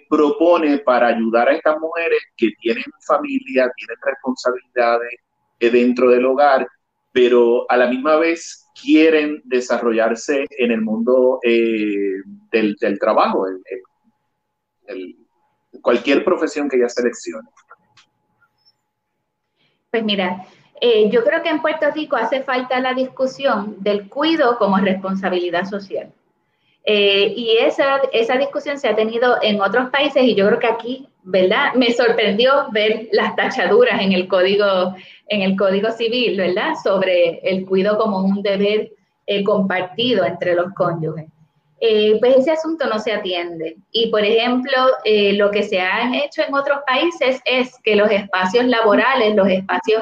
propone 0.09 0.79
para 0.79 1.07
ayudar 1.07 1.47
a 1.47 1.53
estas 1.53 1.79
mujeres 1.79 2.19
que 2.35 2.51
tienen 2.59 2.83
familia, 3.07 3.71
tienen 3.73 3.97
responsabilidades 4.03 5.13
dentro 5.59 6.09
del 6.09 6.25
hogar, 6.25 6.67
pero 7.13 7.65
a 7.69 7.77
la 7.77 7.87
misma 7.87 8.17
vez 8.17 8.67
quieren 8.81 9.41
desarrollarse 9.45 10.45
en 10.57 10.71
el 10.71 10.81
mundo 10.81 11.39
del, 11.41 12.97
trabajo, 12.99 13.47
el, 13.47 15.15
cualquier 15.81 16.25
profesión 16.25 16.67
que 16.67 16.75
ella 16.75 16.89
seleccione? 16.89 17.47
Pues 19.93 20.03
mira, 20.03 20.47
Eh, 20.81 21.09
yo 21.11 21.23
creo 21.23 21.41
que 21.43 21.49
en 21.49 21.61
Puerto 21.61 21.85
Rico 21.91 22.17
hace 22.17 22.41
falta 22.41 22.79
la 22.79 22.93
discusión 22.93 23.75
del 23.79 24.09
cuido 24.09 24.57
como 24.57 24.77
responsabilidad 24.77 25.65
social. 25.65 26.11
Eh, 26.83 27.31
y 27.37 27.57
esa, 27.59 28.01
esa 28.11 28.35
discusión 28.37 28.77
se 28.79 28.89
ha 28.89 28.95
tenido 28.95 29.37
en 29.41 29.61
otros 29.61 29.89
países 29.91 30.23
y 30.23 30.35
yo 30.35 30.47
creo 30.47 30.59
que 30.59 30.67
aquí, 30.67 31.07
¿verdad? 31.23 31.75
Me 31.75 31.93
sorprendió 31.93 32.65
ver 32.71 33.07
las 33.13 33.35
tachaduras 33.35 34.01
en 34.01 34.11
el 34.13 34.27
código, 34.27 34.95
en 35.27 35.43
el 35.43 35.55
código 35.55 35.91
civil, 35.91 36.37
¿verdad? 36.37 36.73
Sobre 36.83 37.39
el 37.49 37.65
cuidado 37.65 37.99
como 37.99 38.17
un 38.17 38.41
deber 38.41 38.91
eh, 39.27 39.43
compartido 39.43 40.25
entre 40.25 40.55
los 40.55 40.73
cónyuges. 40.73 41.27
Eh, 41.85 42.17
pues 42.21 42.37
ese 42.37 42.51
asunto 42.51 42.87
no 42.87 42.97
se 42.97 43.11
atiende. 43.11 43.75
Y 43.91 44.07
por 44.07 44.23
ejemplo, 44.23 44.71
lo 45.33 45.51
que 45.51 45.63
se 45.63 45.81
ha 45.81 46.15
hecho 46.15 46.41
en 46.47 46.53
otros 46.53 46.79
países 46.87 47.41
es 47.43 47.77
que 47.83 47.97
los 47.97 48.09
espacios 48.09 48.65
laborales, 48.65 49.35
los 49.35 49.49
espacios 49.49 50.01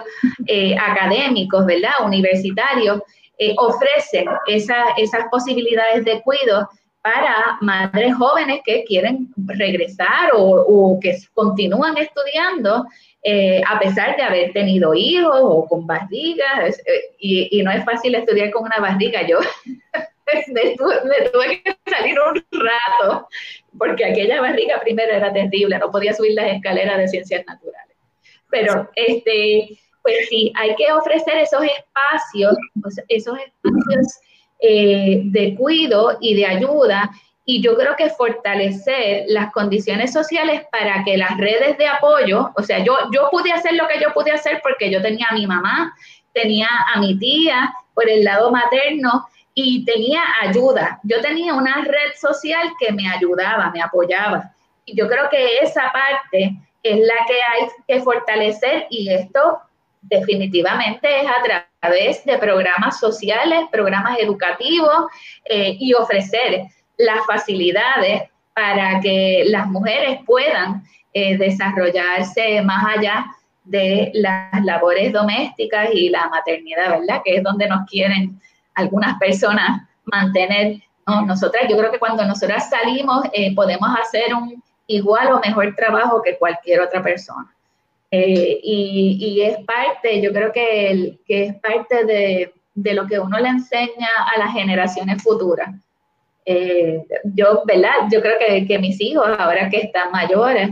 académicos, 0.80 1.66
¿verdad? 1.66 1.94
Universitarios, 2.06 3.02
eh, 3.44 3.56
ofrecen 3.58 4.28
esas 4.46 5.24
posibilidades 5.32 6.06
de 6.06 6.22
cuidado 6.22 6.70
para 7.02 7.58
madres 7.60 8.14
jóvenes 8.14 8.62
que 8.64 8.84
quieren 8.84 9.30
regresar 9.48 10.30
o, 10.36 11.00
que 11.02 11.18
continúan 11.34 11.98
estudiando 11.98 12.86
eh, 13.24 13.64
a 13.68 13.80
pesar 13.80 14.16
de 14.16 14.22
haber 14.22 14.54
tenido 14.54 14.94
hijos 14.94 15.40
o 15.42 15.66
con 15.68 15.88
barrigas. 15.88 16.78
Eh, 16.86 17.50
y, 17.50 17.64
no 17.64 17.72
es 17.72 17.84
fácil 17.84 18.14
estudiar 18.14 18.52
con 18.52 18.66
una 18.66 18.78
barriga. 18.80 19.26
Yo 19.28 19.40
me, 20.54 20.76
tuve, 20.76 21.62
que 21.64 21.78
salir 21.90 22.18
un 22.20 22.44
rato 22.52 23.28
porque 23.78 24.06
aquella 24.06 24.42
barriga 24.42 24.80
primero 24.82 25.14
era 25.14 25.32
terrible, 25.32 25.78
no 25.80 25.92
podía 25.92 26.14
subir 26.14 26.34
las 26.34 26.54
escaleras 26.54 26.98
de 26.98 27.08
ciencias 27.08 27.46
naturales. 27.46 27.96
Pero 28.50 28.90
este, 28.96 29.80
pues 30.04 30.28
sí, 30.30 30.52
hay 30.56 30.76
que 30.76 30.92
ofrecer 30.92 31.38
esos 31.38 31.64
espacios, 31.64 32.56
esos 33.08 33.38
espacios 33.38 34.20
eh, 34.60 35.22
de 35.26 35.56
cuidado 35.56 36.18
y 36.20 36.36
de 36.36 36.46
ayuda. 36.46 37.10
Y 37.46 37.62
yo 37.62 37.76
creo 37.76 37.96
que 37.96 38.10
fortalecer 38.10 39.24
las 39.28 39.52
condiciones 39.52 40.14
sociales 40.14 40.64
para 40.72 41.04
que 41.04 41.18
las 41.18 41.38
redes 41.38 41.78
de 41.78 41.88
apoyo, 41.88 42.52
o 42.56 42.62
sea, 42.62 42.84
yo, 42.84 42.96
yo 43.12 43.30
pude 43.32 43.52
hacer 43.52 43.74
lo 43.74 43.88
que 43.88 44.00
yo 44.00 44.14
pude 44.14 44.32
hacer 44.32 44.60
porque 44.62 44.92
yo 44.92 45.02
tenía 45.02 45.28
a 45.30 45.34
mi 45.34 45.48
mamá, 45.48 45.94
tenía 46.34 46.68
a 46.94 47.00
mi 47.00 47.18
tía 47.18 47.74
por 47.94 48.10
el 48.10 48.24
lado 48.24 48.52
materno 48.52 49.26
y 49.54 49.86
tenía 49.86 50.22
ayuda. 50.42 51.00
Yo 51.04 51.22
tenía 51.22 51.54
una 51.54 51.84
red 51.84 52.14
social 52.20 52.72
que 52.80 52.92
me 52.92 53.10
ayudaba, 53.10 53.70
me 53.72 53.82
apoyaba. 53.82 54.52
Y 54.86 54.96
yo 54.96 55.08
creo 55.08 55.30
que 55.30 55.60
esa 55.60 55.92
parte 55.92 56.56
es 56.84 57.00
la 57.00 57.16
que 57.28 57.34
hay 57.34 57.68
que 57.88 58.04
fortalecer 58.04 58.88
y 58.90 59.10
esto 59.10 59.60
definitivamente 60.02 61.22
es 61.22 61.28
a 61.28 61.68
través 61.80 62.26
de 62.26 62.38
programas 62.38 63.00
sociales, 63.00 63.62
programas 63.72 64.18
educativos 64.20 65.06
eh, 65.46 65.76
y 65.80 65.94
ofrecer 65.94 66.64
las 66.98 67.26
facilidades 67.26 68.24
para 68.54 69.00
que 69.00 69.44
las 69.48 69.68
mujeres 69.68 70.20
puedan 70.26 70.84
eh, 71.14 71.38
desarrollarse 71.38 72.62
más 72.62 72.98
allá 72.98 73.26
de 73.64 74.12
las 74.14 74.64
labores 74.66 75.14
domésticas 75.14 75.90
y 75.94 76.10
la 76.10 76.28
maternidad, 76.30 77.00
¿verdad? 77.00 77.22
Que 77.24 77.36
es 77.36 77.44
donde 77.44 77.68
nos 77.68 77.88
quieren 77.90 78.40
algunas 78.76 79.18
personas 79.20 79.88
mantener. 80.06 80.82
¿no? 81.08 81.26
Nosotras, 81.26 81.64
yo 81.70 81.78
creo 81.78 81.92
que 81.92 82.00
cuando 82.00 82.26
nosotras 82.26 82.70
salimos 82.70 83.26
eh, 83.34 83.54
podemos 83.56 83.90
hacer 84.00 84.34
un 84.34 84.62
igual 84.88 85.32
o 85.32 85.40
mejor 85.40 85.74
trabajo 85.76 86.22
que 86.22 86.38
cualquier 86.38 86.82
otra 86.82 87.02
persona. 87.02 87.54
Eh, 88.12 88.60
y, 88.62 89.42
es 89.42 89.58
parte, 89.66 90.22
yo 90.22 90.34
creo 90.34 90.52
que, 90.52 91.18
que 91.26 91.46
es 91.46 91.56
parte 91.56 92.04
de, 92.04 92.54
de, 92.76 92.94
lo 92.94 93.08
que 93.08 93.18
uno 93.20 93.40
le 93.40 93.48
enseña 93.48 94.10
a 94.36 94.38
las 94.38 94.52
generaciones 94.52 95.24
futuras. 95.24 95.70
Eh, 96.46 97.02
yo, 97.24 97.64
¿verdad? 97.66 98.10
Yo 98.12 98.22
creo 98.22 98.38
que, 98.38 98.68
que, 98.68 98.80
mis 98.80 99.00
hijos, 99.00 99.26
ahora 99.40 99.70
que 99.70 99.78
están 99.78 100.12
mayores, 100.12 100.72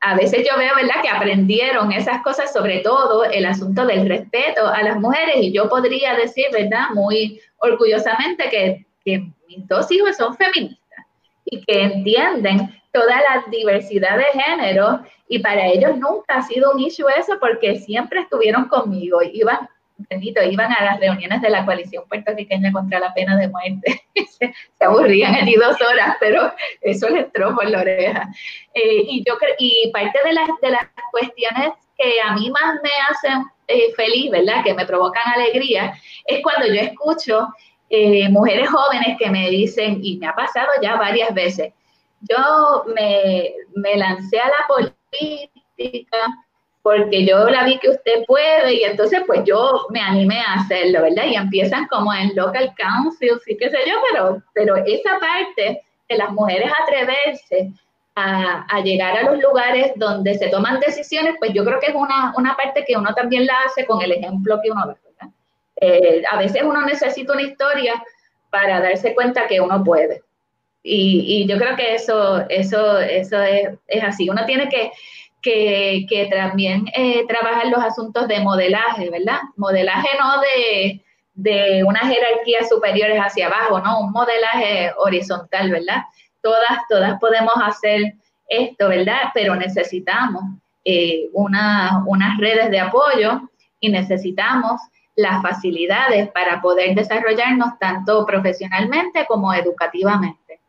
a 0.00 0.14
veces 0.14 0.46
yo 0.48 0.56
veo, 0.56 0.74
¿verdad?, 0.74 1.02
que 1.02 1.08
aprendieron 1.08 1.92
esas 1.92 2.22
cosas, 2.22 2.52
sobre 2.52 2.78
todo 2.78 3.24
el 3.24 3.44
asunto 3.44 3.84
del 3.84 4.08
respeto 4.08 4.66
a 4.66 4.82
las 4.82 4.98
mujeres, 4.98 5.36
y 5.36 5.52
yo 5.52 5.68
podría 5.68 6.14
decir, 6.14 6.46
¿verdad?, 6.52 6.90
muy 6.94 7.40
orgullosamente 7.58 8.48
que, 8.48 8.86
mis 9.48 9.66
dos 9.66 9.90
hijos 9.90 10.16
son 10.16 10.36
feministas 10.36 11.04
y 11.44 11.60
que 11.64 11.82
entienden 11.82 12.80
toda 12.92 13.16
la 13.16 13.44
diversidad 13.50 14.16
de 14.16 14.40
género 14.40 15.00
y 15.26 15.40
para 15.40 15.66
ellos 15.66 15.96
nunca 15.96 16.36
ha 16.36 16.42
sido 16.42 16.70
un 16.70 16.78
issue 16.78 17.08
eso 17.18 17.32
porque 17.40 17.76
siempre 17.76 18.20
estuvieron 18.20 18.68
conmigo, 18.68 19.20
iban, 19.22 19.68
iban 20.50 20.72
a 20.72 20.84
las 20.84 21.00
reuniones 21.00 21.40
de 21.42 21.50
la 21.50 21.64
coalición 21.64 22.04
puertorriqueña 22.08 22.72
contra 22.72 23.00
la 23.00 23.12
pena 23.14 23.36
de 23.36 23.48
muerte, 23.48 24.02
se, 24.38 24.52
aburrían 24.84 25.34
allí 25.34 25.54
dos 25.54 25.76
horas, 25.80 26.16
pero 26.20 26.52
eso 26.80 27.08
les 27.08 27.24
entró 27.24 27.54
por 27.54 27.68
la 27.68 27.80
oreja. 27.80 28.28
Eh, 28.74 29.02
y, 29.08 29.24
yo, 29.26 29.34
y 29.58 29.90
parte 29.92 30.18
de 30.24 30.32
las, 30.32 30.48
de 30.62 30.70
las 30.70 30.86
cuestiones 31.10 31.72
que 31.96 32.20
a 32.20 32.34
mí 32.34 32.50
más 32.50 32.80
me 32.82 32.90
hacen 33.10 33.44
eh, 33.68 33.92
feliz, 33.94 34.30
¿verdad? 34.30 34.64
Que 34.64 34.74
me 34.74 34.86
provocan 34.86 35.22
alegría, 35.34 35.94
es 36.26 36.42
cuando 36.42 36.66
yo 36.66 36.80
escucho 36.80 37.48
eh, 37.88 38.28
mujeres 38.28 38.68
jóvenes 38.68 39.16
que 39.18 39.30
me 39.30 39.50
dicen, 39.50 40.00
y 40.02 40.16
me 40.18 40.28
ha 40.28 40.34
pasado 40.34 40.68
ya 40.82 40.96
varias 40.96 41.32
veces, 41.34 41.72
yo 42.22 42.84
me, 42.94 43.52
me 43.74 43.96
lancé 43.96 44.38
a 44.38 44.48
la 44.48 44.66
política 44.68 46.18
porque 46.82 47.26
yo 47.26 47.48
la 47.50 47.64
vi 47.64 47.78
que 47.78 47.90
usted 47.90 48.24
puede 48.26 48.74
y 48.74 48.84
entonces 48.84 49.22
pues 49.26 49.42
yo 49.44 49.86
me 49.90 50.00
animé 50.00 50.40
a 50.40 50.54
hacerlo, 50.54 51.02
¿verdad? 51.02 51.24
Y 51.26 51.36
empiezan 51.36 51.86
como 51.88 52.12
en 52.14 52.34
local 52.34 52.72
council, 52.76 53.38
sí 53.44 53.56
qué 53.58 53.70
sé 53.70 53.78
yo, 53.86 53.94
pero, 54.10 54.42
pero 54.54 54.76
esa 54.76 55.18
parte 55.18 55.82
de 56.08 56.16
las 56.16 56.30
mujeres 56.30 56.70
atreverse 56.82 57.72
a, 58.14 58.66
a, 58.68 58.80
llegar 58.80 59.16
a 59.18 59.30
los 59.30 59.40
lugares 59.40 59.92
donde 59.96 60.34
se 60.34 60.48
toman 60.48 60.80
decisiones, 60.80 61.36
pues 61.38 61.52
yo 61.52 61.64
creo 61.64 61.78
que 61.80 61.88
es 61.88 61.94
una, 61.94 62.32
una 62.36 62.56
parte 62.56 62.84
que 62.84 62.96
uno 62.96 63.14
también 63.14 63.46
la 63.46 63.54
hace 63.66 63.86
con 63.86 64.02
el 64.02 64.12
ejemplo 64.12 64.58
que 64.62 64.70
uno 64.70 64.88
ve, 64.88 64.94
¿verdad? 65.04 65.34
Eh, 65.80 66.22
a 66.30 66.38
veces 66.38 66.62
uno 66.62 66.82
necesita 66.82 67.32
una 67.32 67.42
historia 67.42 68.02
para 68.50 68.80
darse 68.80 69.14
cuenta 69.14 69.46
que 69.46 69.60
uno 69.60 69.82
puede. 69.82 70.22
Y, 70.82 71.46
yo 71.46 71.58
creo 71.58 71.76
que 71.76 71.94
eso, 71.94 72.44
eso, 72.48 72.98
eso 72.98 73.42
es, 73.42 74.02
así. 74.02 74.30
Uno 74.30 74.46
tiene 74.46 74.68
que, 74.68 74.90
que, 75.42 76.28
también 76.30 76.86
eh, 76.94 77.26
trabajar 77.26 77.66
los 77.68 77.82
asuntos 77.82 78.28
de 78.28 78.40
modelaje, 78.40 79.10
¿verdad? 79.10 79.40
Modelaje 79.56 80.08
no 80.18 80.40
de, 80.40 81.02
de 81.34 81.84
unas 81.84 82.02
jerarquías 82.02 82.68
superiores 82.68 83.18
hacia 83.18 83.46
abajo, 83.46 83.80
¿no? 83.80 84.00
Un 84.00 84.12
modelaje 84.12 84.92
horizontal, 84.98 85.70
¿verdad? 85.70 86.02
Todas, 86.42 86.78
todas 86.88 87.18
podemos 87.20 87.54
hacer 87.62 88.14
esto, 88.48 88.88
¿verdad? 88.88 89.30
Pero 89.34 89.54
necesitamos 89.56 90.42
eh, 90.84 91.28
una, 91.32 92.02
unas 92.06 92.38
redes 92.38 92.70
de 92.70 92.80
apoyo 92.80 93.42
y 93.80 93.90
necesitamos 93.90 94.80
las 95.16 95.42
facilidades 95.42 96.30
para 96.30 96.60
poder 96.60 96.94
desarrollarnos 96.94 97.78
tanto 97.78 98.24
profesionalmente 98.24 99.26
como 99.26 99.52
educativamente. 99.52 100.60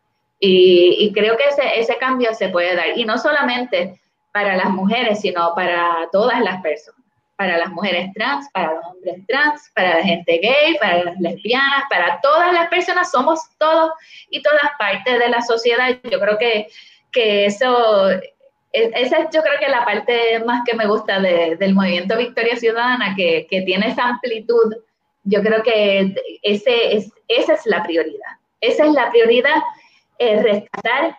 Y, 0.43 1.11
creo 1.13 1.37
que 1.37 1.43
ese, 1.49 1.79
ese 1.79 1.97
cambio 1.97 2.33
se 2.33 2.49
puede 2.49 2.75
dar. 2.75 2.97
Y 2.97 3.05
no 3.05 3.19
solamente 3.19 4.00
para 4.31 4.55
las 4.55 4.69
mujeres, 4.69 5.21
sino 5.21 5.53
para 5.55 6.07
todas 6.11 6.39
las 6.41 6.61
personas. 6.61 7.01
Para 7.35 7.57
las 7.57 7.69
mujeres 7.69 8.11
trans, 8.13 8.47
para 8.51 8.73
los 8.73 8.85
hombres 8.85 9.25
trans, 9.27 9.71
para 9.73 9.97
la 9.97 10.03
gente 10.03 10.39
gay, 10.43 10.77
para 10.79 11.03
las 11.05 11.19
lesbianas, 11.19 11.85
para 11.89 12.19
todas 12.21 12.53
las 12.53 12.69
personas, 12.69 13.09
somos 13.09 13.39
todos 13.57 13.91
y 14.29 14.43
todas 14.43 14.59
partes 14.77 15.17
de 15.17 15.27
la 15.27 15.41
sociedad. 15.41 15.97
Yo 16.03 16.19
creo 16.19 16.37
que, 16.37 16.67
que 17.11 17.45
eso, 17.45 18.11
e, 18.11 18.21
esa 18.71 19.17
es 19.17 19.27
yo 19.33 19.41
creo 19.41 19.59
que 19.59 19.69
la 19.69 19.83
parte 19.83 20.39
más 20.45 20.61
que 20.67 20.75
me 20.75 20.85
gusta 20.85 21.19
del 21.19 21.73
movimiento 21.73 22.15
Victoria 22.15 22.55
Ciudadana, 22.57 23.15
que, 23.15 23.47
que, 23.49 23.61
tiene 23.61 23.87
esa 23.87 24.03
amplitud. 24.03 24.75
Yo 25.23 25.41
creo 25.41 25.63
que 25.63 26.13
ese 26.43 26.95
es, 26.95 27.11
esa 27.27 27.53
es 27.53 27.65
la 27.65 27.81
prioridad. 27.81 28.37
Esa 28.59 28.85
es 28.85 28.91
la 28.91 29.09
prioridad 29.09 29.63
rescatar 30.19 31.17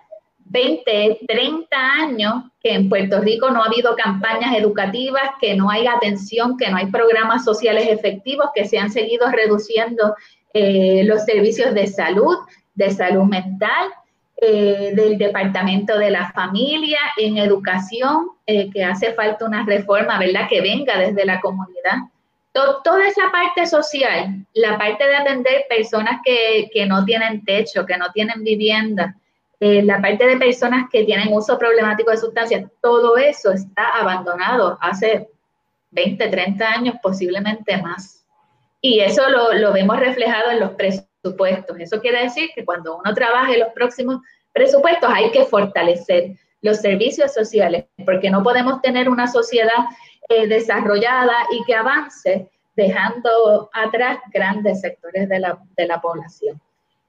20, 0.52 1.20
30 1.26 1.76
años 1.76 2.34
que 2.60 2.74
en 2.74 2.88
Puerto 2.88 3.20
Rico 3.20 3.50
no 3.50 3.62
ha 3.62 3.66
habido 3.66 3.96
campañas 3.96 4.54
educativas, 4.54 5.22
que 5.40 5.54
no 5.54 5.70
hay 5.70 5.86
atención, 5.86 6.56
que 6.56 6.70
no 6.70 6.76
hay 6.76 6.86
programas 6.86 7.44
sociales 7.44 7.88
efectivos, 7.88 8.50
que 8.54 8.66
se 8.66 8.78
han 8.78 8.92
seguido 8.92 9.30
reduciendo 9.30 10.14
eh, 10.52 11.02
los 11.04 11.24
servicios 11.24 11.74
de 11.74 11.86
salud, 11.86 12.36
de 12.74 12.90
salud 12.90 13.24
mental, 13.24 13.88
eh, 14.36 14.92
del 14.94 15.16
Departamento 15.16 15.98
de 15.98 16.10
la 16.10 16.30
Familia, 16.32 16.98
en 17.16 17.38
educación, 17.38 18.28
eh, 18.46 18.70
que 18.70 18.84
hace 18.84 19.14
falta 19.14 19.46
una 19.46 19.64
reforma, 19.64 20.18
¿verdad?, 20.18 20.48
que 20.48 20.60
venga 20.60 20.98
desde 20.98 21.24
la 21.24 21.40
comunidad 21.40 21.98
toda 22.52 23.08
esa 23.08 23.30
parte 23.30 23.66
social, 23.66 24.46
la 24.54 24.76
parte 24.78 25.06
de 25.06 25.16
atender 25.16 25.64
personas 25.68 26.20
que, 26.24 26.86
no 26.86 27.04
tienen 27.04 27.44
techo, 27.44 27.86
que 27.86 27.96
no 27.96 28.10
tienen 28.12 28.42
vivienda, 28.42 29.16
eh, 29.64 29.80
la 29.80 30.02
parte 30.02 30.26
de 30.26 30.38
personas 30.38 30.88
que 30.90 31.04
tienen 31.04 31.32
uso 31.32 31.56
problemático 31.56 32.10
de 32.10 32.16
sustancias, 32.16 32.68
todo 32.80 33.16
eso 33.16 33.52
está 33.52 33.90
abandonado 33.90 34.76
hace 34.80 35.28
20, 35.92 36.28
30 36.28 36.66
años, 36.66 36.96
posiblemente 37.00 37.80
más. 37.80 38.26
Y 38.80 38.98
eso 38.98 39.28
lo, 39.30 39.52
lo 39.52 39.72
vemos 39.72 40.00
reflejado 40.00 40.50
en 40.50 40.58
los 40.58 40.72
presupuestos. 40.72 41.78
Eso 41.78 42.00
quiere 42.00 42.24
decir 42.24 42.50
que 42.56 42.64
cuando 42.64 42.96
uno 42.96 43.14
trabaja 43.14 43.52
en 43.52 43.60
los 43.60 43.68
próximos 43.68 44.20
presupuestos 44.52 45.08
hay 45.08 45.30
que 45.30 45.44
fortalecer 45.44 46.32
los 46.60 46.78
servicios 46.78 47.32
sociales, 47.32 47.84
porque 48.04 48.30
no 48.30 48.42
podemos 48.42 48.82
tener 48.82 49.08
una 49.08 49.28
sociedad 49.28 49.86
eh, 50.28 50.48
desarrollada 50.48 51.34
y 51.52 51.62
que 51.66 51.76
avance 51.76 52.50
dejando 52.74 53.70
atrás 53.72 54.18
grandes 54.32 54.80
sectores 54.80 55.28
de 55.28 55.38
la, 55.38 55.56
de 55.76 55.86
la, 55.86 56.00
población. 56.00 56.60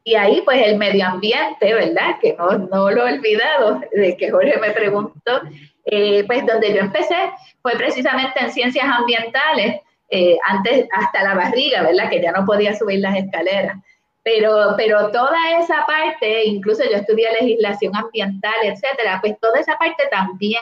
Y 0.04 0.16
ahí 0.16 0.42
pues 0.42 0.66
el 0.66 0.78
medio 0.78 1.06
ambiente, 1.06 1.74
¿verdad? 1.74 2.20
Que 2.22 2.34
no, 2.34 2.58
no 2.58 2.92
lo 2.92 3.08
he 3.08 3.14
olvidado, 3.14 3.82
de 3.92 4.18
que 4.18 4.32
Jorge 4.32 4.58
me 4.60 4.72
preguntó, 4.72 5.42
eh, 5.86 6.24
pues 6.26 6.46
donde 6.46 6.74
yo 6.74 6.82
empecé 6.82 7.16
fue 7.62 7.74
precisamente 7.74 8.40
en 8.40 8.52
ciencias 8.52 8.86
ambientales, 8.86 9.82
eh, 10.10 10.38
antes 10.44 10.88
hasta 10.92 11.24
la 11.24 11.36
barriga, 11.36 11.84
¿verdad? 11.84 12.10
Que 12.10 12.22
ya 12.22 12.32
no 12.32 12.46
podía 12.46 12.76
subir 12.76 13.00
las 13.00 13.18
escaleras. 13.18 13.78
Pero, 14.24 14.76
pero 14.78 15.12
toda 15.12 15.60
esa 15.60 15.86
parte, 15.86 16.46
incluso 16.46 16.84
yo 16.84 16.98
estudié 16.98 17.32
legislación 17.42 17.96
ambiental, 17.96 18.54
etcétera, 18.64 19.20
pues 19.22 19.40
toda 19.40 19.60
esa 19.60 19.78
parte 19.78 20.04
también 20.12 20.62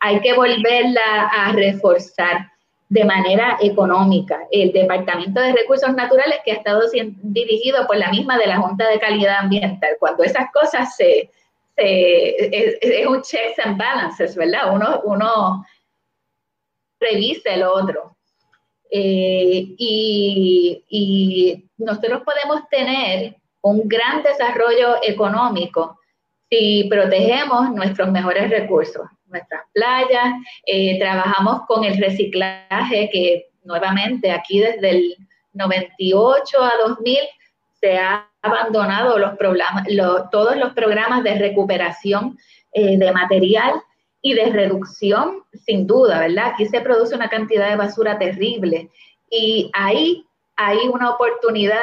hay 0.00 0.20
que 0.20 0.32
volverla 0.34 1.28
a 1.32 1.52
reforzar 1.52 2.49
de 2.90 3.04
manera 3.04 3.56
económica. 3.60 4.46
El 4.50 4.72
Departamento 4.72 5.40
de 5.40 5.52
Recursos 5.52 5.94
Naturales 5.94 6.40
que 6.44 6.52
ha 6.52 6.56
estado 6.56 6.82
dirigido 7.22 7.86
por 7.86 7.96
la 7.96 8.10
misma 8.10 8.36
de 8.36 8.48
la 8.48 8.58
Junta 8.58 8.88
de 8.88 8.98
Calidad 8.98 9.38
Ambiental. 9.38 9.96
Cuando 9.98 10.24
esas 10.24 10.50
cosas 10.52 10.94
se, 10.96 11.30
es, 11.76 13.06
un 13.06 13.22
checks 13.22 13.58
and 13.64 13.78
balances, 13.78 14.34
¿verdad? 14.36 14.74
Uno, 14.74 15.00
uno 15.04 15.64
revisa 17.00 17.54
el 17.54 17.62
otro. 17.62 18.16
Eh, 18.90 19.74
y 19.78 21.64
nosotros 21.78 22.22
podemos 22.24 22.68
tener 22.68 23.36
un 23.62 23.88
gran 23.88 24.22
desarrollo 24.24 24.96
económico 25.02 25.98
si 26.50 26.88
protegemos 26.90 27.70
nuestros 27.72 28.10
mejores 28.10 28.50
recursos, 28.50 29.06
nuestras 29.30 29.62
playas, 29.72 30.34
eh, 30.66 30.98
trabajamos 30.98 31.62
con 31.66 31.84
el 31.84 31.98
reciclaje 31.98 33.08
que 33.12 33.46
nuevamente 33.64 34.30
aquí 34.30 34.60
desde 34.60 34.90
el 34.90 35.16
98 35.52 36.62
a 36.62 36.72
2000 36.88 37.18
se 37.80 37.98
ha 37.98 38.28
abandonado 38.42 39.18
los 39.18 39.36
programas, 39.36 39.86
todos 40.30 40.56
los 40.56 40.72
programas 40.72 41.22
de 41.24 41.34
recuperación 41.34 42.38
eh, 42.72 42.96
de 42.98 43.12
material 43.12 43.74
y 44.22 44.34
de 44.34 44.46
reducción, 44.46 45.42
sin 45.52 45.86
duda, 45.86 46.20
¿verdad? 46.20 46.52
Aquí 46.52 46.66
se 46.66 46.80
produce 46.80 47.14
una 47.14 47.28
cantidad 47.28 47.70
de 47.70 47.76
basura 47.76 48.18
terrible 48.18 48.90
y 49.30 49.70
ahí 49.72 50.24
hay 50.56 50.78
una 50.88 51.10
oportunidad, 51.10 51.80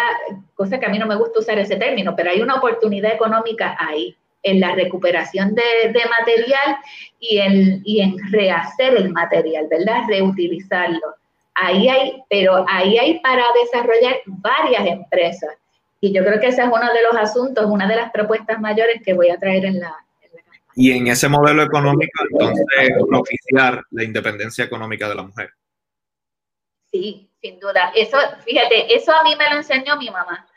cosa 0.54 0.80
que 0.80 0.86
a 0.86 0.90
mí 0.90 1.00
no 1.00 1.08
me 1.08 1.16
gusta 1.16 1.40
usar 1.40 1.58
ese 1.58 1.78
término, 1.78 2.16
pero 2.16 2.30
hay 2.30 2.42
una 2.42 2.56
oportunidad 2.56 3.12
económica 3.12 3.76
ahí, 3.80 4.16
en 4.44 4.60
la 4.60 4.76
recuperación 4.76 5.56
de, 5.56 5.64
material 5.94 6.78
y 7.20 7.38
en, 7.40 7.82
y 7.84 8.02
en 8.02 8.18
rehacer 8.32 8.96
el 8.96 9.12
material, 9.12 9.68
¿verdad? 9.70 10.04
Reutilizarlo. 10.08 11.16
Ahí 11.56 11.90
hay, 11.90 12.24
pero 12.30 12.66
ahí 12.68 12.98
hay 12.98 13.20
para 13.20 13.44
desarrollar 13.64 14.18
varias 14.26 14.86
empresas. 14.86 15.56
Y 16.00 16.14
yo 16.14 16.24
creo 16.24 16.40
que 16.40 16.48
ese 16.48 16.62
es 16.62 16.68
uno 16.68 16.94
de 16.94 17.02
los 17.02 17.16
asuntos, 17.20 17.66
una 17.66 17.88
de 17.88 17.96
las 17.96 18.12
propuestas 18.12 18.60
mayores 18.62 19.02
que 19.04 19.14
voy 19.14 19.30
a 19.30 19.40
traer 19.40 19.66
en 19.66 19.80
la, 19.80 19.96
y 20.80 20.92
en 20.92 21.08
ese 21.08 21.28
modelo 21.28 21.64
económico, 21.64 22.24
entonces, 22.30 22.66
propiciar 23.10 23.84
la 23.90 24.04
independencia 24.04 24.64
económica 24.64 25.10
de 25.10 25.16
la 25.16 25.24
mujer. 25.24 25.50
Sí, 26.92 27.28
sin 27.42 27.60
duda. 27.60 27.92
Eso, 27.96 28.16
fíjate, 28.46 28.96
eso 28.96 29.12
a 29.12 29.24
mí 29.24 29.36
me 29.36 29.50
lo 29.50 29.56
enseñó 29.56 29.98
mi 29.98 30.12
mamá. 30.12 30.48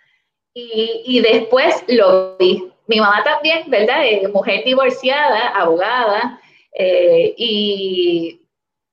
Y, 0.53 1.05
y 1.07 1.21
después 1.21 1.85
lo 1.89 2.37
vi. 2.37 2.71
Mi 2.91 2.99
mamá 2.99 3.23
también, 3.23 3.71
¿verdad? 3.71 4.05
Eh, 4.05 4.27
mujer 4.35 4.65
divorciada, 4.65 5.51
abogada, 5.51 6.41
eh, 6.73 7.35
y, 7.37 8.41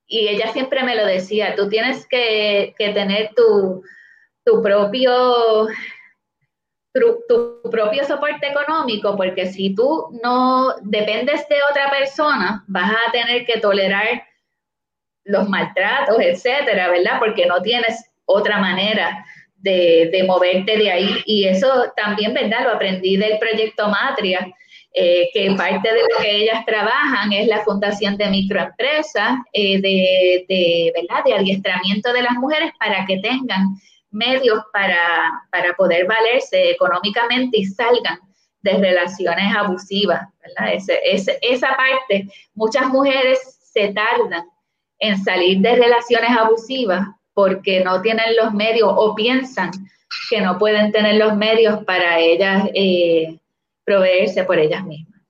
y, 0.06 0.28
ella 0.28 0.54
siempre 0.54 0.84
me 0.84 0.96
lo 0.96 1.04
decía, 1.04 1.56
tú 1.56 1.68
tienes 1.68 2.06
que, 2.06 2.76
que 2.78 2.90
tener 2.90 3.34
tu, 3.36 3.84
tu 4.46 4.62
propio 4.62 5.66
tu, 6.94 7.24
tu, 7.28 7.72
propio 7.72 8.06
soporte 8.06 8.48
económico, 8.48 9.18
porque 9.18 9.48
si 9.48 9.74
tú 9.74 10.20
no 10.24 10.76
dependes 10.84 11.50
de 11.50 11.58
otra 11.72 11.90
persona, 11.90 12.64
vas 12.68 12.92
a 12.92 13.12
tener 13.12 13.48
que 13.48 13.60
tolerar 13.60 14.22
los 15.24 15.50
maltratos, 15.50 16.18
etcétera, 16.20 16.90
¿verdad? 16.92 17.18
Porque 17.18 17.48
no 17.48 17.64
tienes 17.64 18.12
otra 18.26 18.60
manera 18.60 19.26
de, 19.58 20.10
de, 20.12 20.24
moverte 20.24 20.78
de 20.78 20.92
ahí. 20.92 21.10
Y 21.26 21.46
eso 21.46 21.68
también, 21.96 22.34
¿verdad? 22.34 22.64
Lo 22.64 22.72
aprendí 22.72 23.18
del 23.18 23.38
proyecto 23.40 23.88
Matria, 23.90 24.52
eh, 24.94 25.30
que 25.34 25.52
parte 25.56 25.94
de 25.94 26.00
lo 26.00 26.22
que 26.22 26.44
ellas 26.44 26.66
trabajan 26.66 27.32
es 27.32 27.48
la 27.48 27.64
fundación 27.64 28.18
de 28.18 28.30
microempresas, 28.30 29.38
eh, 29.54 29.80
de, 29.82 30.46
de, 30.48 30.94
¿verdad? 30.96 31.24
De 31.24 31.34
adiestramiento 31.34 32.14
de 32.14 32.24
las 32.24 32.34
mujeres 32.34 32.72
para 32.80 33.06
que 33.06 33.18
tengan 33.20 33.76
medios 34.10 34.64
para, 34.74 35.44
para 35.52 35.74
poder 35.74 36.08
valerse 36.08 36.72
económicamente 36.72 37.60
y 37.60 37.66
salgan 37.66 38.20
de 38.62 38.74
relaciones 38.74 39.56
abusivas. 39.56 40.28
Ese, 40.74 41.00
ese, 41.04 41.38
esa 41.42 41.76
parte, 41.76 42.28
muchas 42.56 42.88
mujeres 42.88 43.60
se 43.72 43.90
tardan 43.90 44.46
en 45.00 45.24
salir 45.24 45.60
de 45.60 45.76
relaciones 45.76 46.32
abusivas 46.36 47.08
porque 47.38 47.84
no 47.84 48.02
tienen 48.02 48.36
los 48.36 48.52
medios 48.52 48.90
o 48.92 49.14
piensan 49.14 49.70
que 50.28 50.42
no 50.42 50.58
pueden 50.58 50.92
tener 50.92 51.18
los 51.18 51.38
medios 51.38 51.84
para 51.84 52.20
ellas 52.20 52.68
eh, 52.74 53.38
proveerse 53.84 54.44
por 54.44 54.58
ellas 54.58 54.84
mismas. 54.84 55.22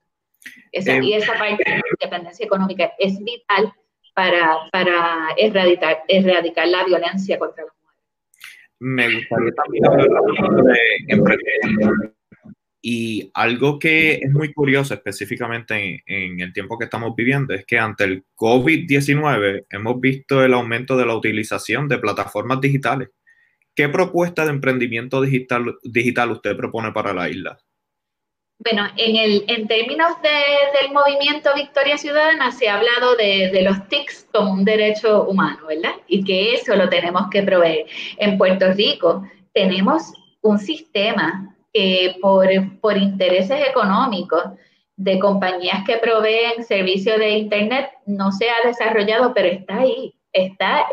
Esa, 0.72 1.04
y 1.04 1.12
esa 1.12 1.34
parte 1.34 1.62
de 1.66 1.72
la 1.72 1.84
independencia 2.00 2.46
económica 2.46 2.94
es 2.98 3.20
vital 3.20 3.74
para, 4.14 4.58
para 4.72 5.34
erradicar, 5.36 6.04
erradicar 6.08 6.70
la 6.70 6.86
violencia 6.86 7.38
contra 7.38 7.66
las 7.66 7.74
mujeres. 7.76 8.06
Me 8.80 9.14
gustaría 9.14 9.52
también 9.52 9.86
hablar 9.86 10.08
de 10.64 10.80
emprendimiento 11.10 12.14
y 12.82 13.32
algo 13.34 13.80
que 13.80 14.16
es 14.16 14.32
muy 14.32 14.54
curioso 14.54 14.94
específicamente 14.94 16.04
en, 16.06 16.40
el 16.40 16.54
tiempo 16.54 16.78
que 16.78 16.86
estamos 16.86 17.16
viviendo 17.16 17.54
es 17.54 17.66
que 17.66 17.80
ante 17.80 18.04
el 18.04 18.26
COVID-19 18.36 19.66
hemos 19.70 20.00
visto 20.00 20.44
el 20.44 20.54
aumento 20.54 20.96
de 20.96 21.06
la 21.06 21.16
utilización 21.16 21.88
de 21.88 21.98
plataformas 21.98 22.62
digitales. 22.62 23.10
¿Qué 23.76 23.90
propuesta 23.90 24.44
de 24.44 24.52
emprendimiento 24.52 25.22
digital, 25.22 25.76
digital 25.84 26.32
usted 26.32 26.56
propone 26.56 26.92
para 26.92 27.14
la 27.14 27.30
isla? 27.30 27.58
Bueno, 28.60 28.88
en, 28.98 29.16
el, 29.16 29.44
en 29.48 29.68
términos 29.68 30.14
del 30.24 30.92
movimiento 30.92 31.52
Victoria 31.56 31.98
Ciudadana 31.98 32.52
se 32.52 32.68
ha 32.68 32.78
hablado 32.78 33.16
de, 33.16 33.52
de, 33.52 33.62
los 33.62 33.88
TICs 33.88 34.28
como 34.34 34.52
un 34.54 34.66
derecho 34.66 35.26
humano, 35.26 35.68
¿verdad? 35.68 35.94
Y 36.08 36.24
que 36.24 36.56
eso 36.56 36.76
lo 36.76 36.90
tenemos 36.90 37.30
que 37.30 37.44
proveer. 37.44 37.86
En 38.18 38.38
Puerto 38.38 38.74
Rico 38.74 39.30
tenemos 39.54 40.12
un 40.42 40.58
sistema 40.58 41.56
por, 42.22 42.48
por 42.80 42.98
intereses 42.98 43.68
económicos 43.68 44.44
de 44.96 45.20
compañías 45.20 45.84
que 45.86 45.98
proveen 45.98 46.64
servicios 46.64 47.20
de 47.20 47.30
Internet 47.38 47.92
no 48.06 48.32
se 48.32 48.50
ha 48.50 48.68
desarrollado, 48.68 49.34
pero 49.34 49.48
está 49.48 49.80
ahí, 49.80 50.14
está, 50.34 50.88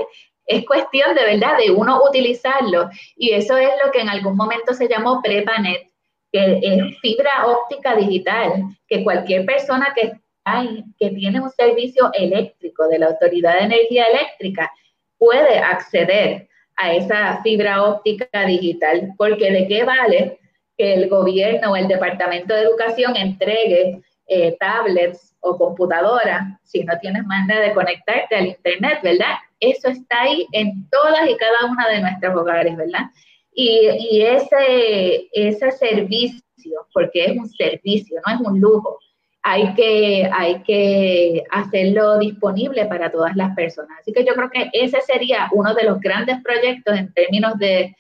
es 0.47 0.66
cuestión 0.66 1.14
de 1.14 1.24
verdad 1.24 1.57
de 1.59 1.70
uno 1.70 2.03
utilizarlo. 2.07 2.91
Y 3.16 3.30
eso 3.30 3.57
es 3.57 3.70
lo 3.85 3.91
que 3.91 4.01
en 4.01 4.11
algún 4.11 4.37
momento 4.37 4.74
se 4.74 4.89
llamó 4.89 5.22
PREPANET, 5.22 5.91
que 6.30 6.61
es 6.62 6.99
fibra 7.01 7.47
óptica 7.47 7.97
digital, 7.97 8.64
que 8.87 9.03
cualquier 9.03 9.47
persona 9.47 9.95
que, 9.95 10.12
hay, 10.45 10.85
que 10.99 11.11
tiene 11.11 11.41
un 11.41 11.51
servicio 11.51 12.11
eléctrico 12.12 12.87
de 12.89 12.99
la 12.99 13.07
Autoridad 13.07 13.55
de 13.55 13.64
Energía 13.64 14.05
Eléctrica 14.07 14.70
puede 15.16 15.59
acceder 15.59 16.49
a 16.76 16.93
esa 16.93 17.41
fibra 17.43 17.85
óptica 17.85 18.45
digital, 18.45 19.14
porque 19.16 19.51
de 19.51 19.68
qué 19.68 19.85
vale 19.85 20.41
que 20.77 20.95
el 20.95 21.09
gobierno 21.09 21.72
o 21.72 21.77
el 21.77 21.89
Departamento 21.89 22.55
de 22.55 22.62
Educación 22.62 23.16
entregue 23.16 24.03
eh, 24.27 24.57
tablets 24.59 25.37
o 25.41 25.57
computadoras 25.59 26.59
si 26.62 26.83
no 26.85 26.99
tienes 27.01 27.25
manera 27.25 27.61
de 27.61 27.75
conectarte 27.75 28.35
al 28.37 28.47
Internet, 28.47 29.01
¿verdad? 29.03 29.35
Eso 29.61 29.89
está 29.89 30.22
ahí 30.22 30.47
en 30.53 30.89
todas 30.91 31.29
y 31.29 31.37
cada 31.37 31.70
una 31.70 31.89
de 31.89 32.01
nuestros 32.01 32.35
hogares, 32.35 32.77
¿verdad? 32.77 33.11
Y, 33.55 33.89
y 34.11 34.22
ese, 34.22 35.29
ese 35.33 35.70
servicio, 35.72 36.87
porque 36.93 37.27
es 37.27 37.37
un 37.37 37.49
servicio, 37.49 38.20
no 38.27 38.35
es 38.35 38.41
un 38.41 38.61
lujo, 38.61 38.99
hay 39.47 39.75
que, 39.75 40.29
hay 40.33 40.62
que 40.62 41.45
hacerlo 41.51 42.18
disponible 42.18 42.87
para 42.87 43.12
todas 43.12 43.37
las 43.37 43.55
personas. 43.55 43.99
Así 44.01 44.11
que 44.11 44.25
yo 44.25 44.35
creo 44.35 44.49
que 44.49 44.70
ese 44.72 45.03
sería 45.03 45.51
uno 45.53 45.75
de 45.75 45.85
los 45.85 46.01
grandes 46.01 46.43
proyectos 46.43 46.97
en 46.99 47.12
términos 47.12 47.59
de 47.59 47.95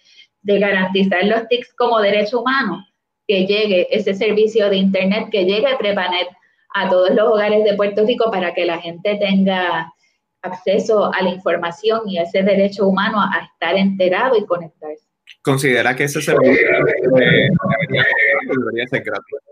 de 0.44 0.58
garantizar 0.58 1.24
los 1.24 1.48
TICs 1.48 1.74
como 1.74 2.00
derecho 2.00 2.40
humano, 2.40 2.86
que 3.26 3.46
llegue 3.46 3.88
ese 3.90 4.14
servicio 4.14 4.70
de 4.70 4.76
Internet, 4.76 5.28
que 5.32 5.44
llegue 5.44 5.76
Prepanet 5.78 6.28
a 6.74 6.88
todos 6.88 7.10
los 7.10 7.28
hogares 7.28 7.64
de 7.64 7.74
Puerto 7.74 8.04
Rico 8.04 8.30
para 8.30 8.54
que 8.54 8.64
la 8.64 8.78
gente 8.78 9.16
tenga 9.16 9.92
acceso 10.42 11.12
a 11.12 11.22
la 11.22 11.30
información 11.30 12.02
y 12.06 12.18
ese 12.18 12.42
derecho 12.42 12.86
humano 12.86 13.18
a 13.20 13.48
estar 13.52 13.76
enterado 13.76 14.36
y 14.36 14.44
conectarse. 14.44 15.08
¿Considera 15.42 15.96
que 15.96 16.04
ese 16.04 16.20
servicio 16.20 16.68
debería 18.48 18.86
ser 18.88 19.02
gratuito? 19.02 19.43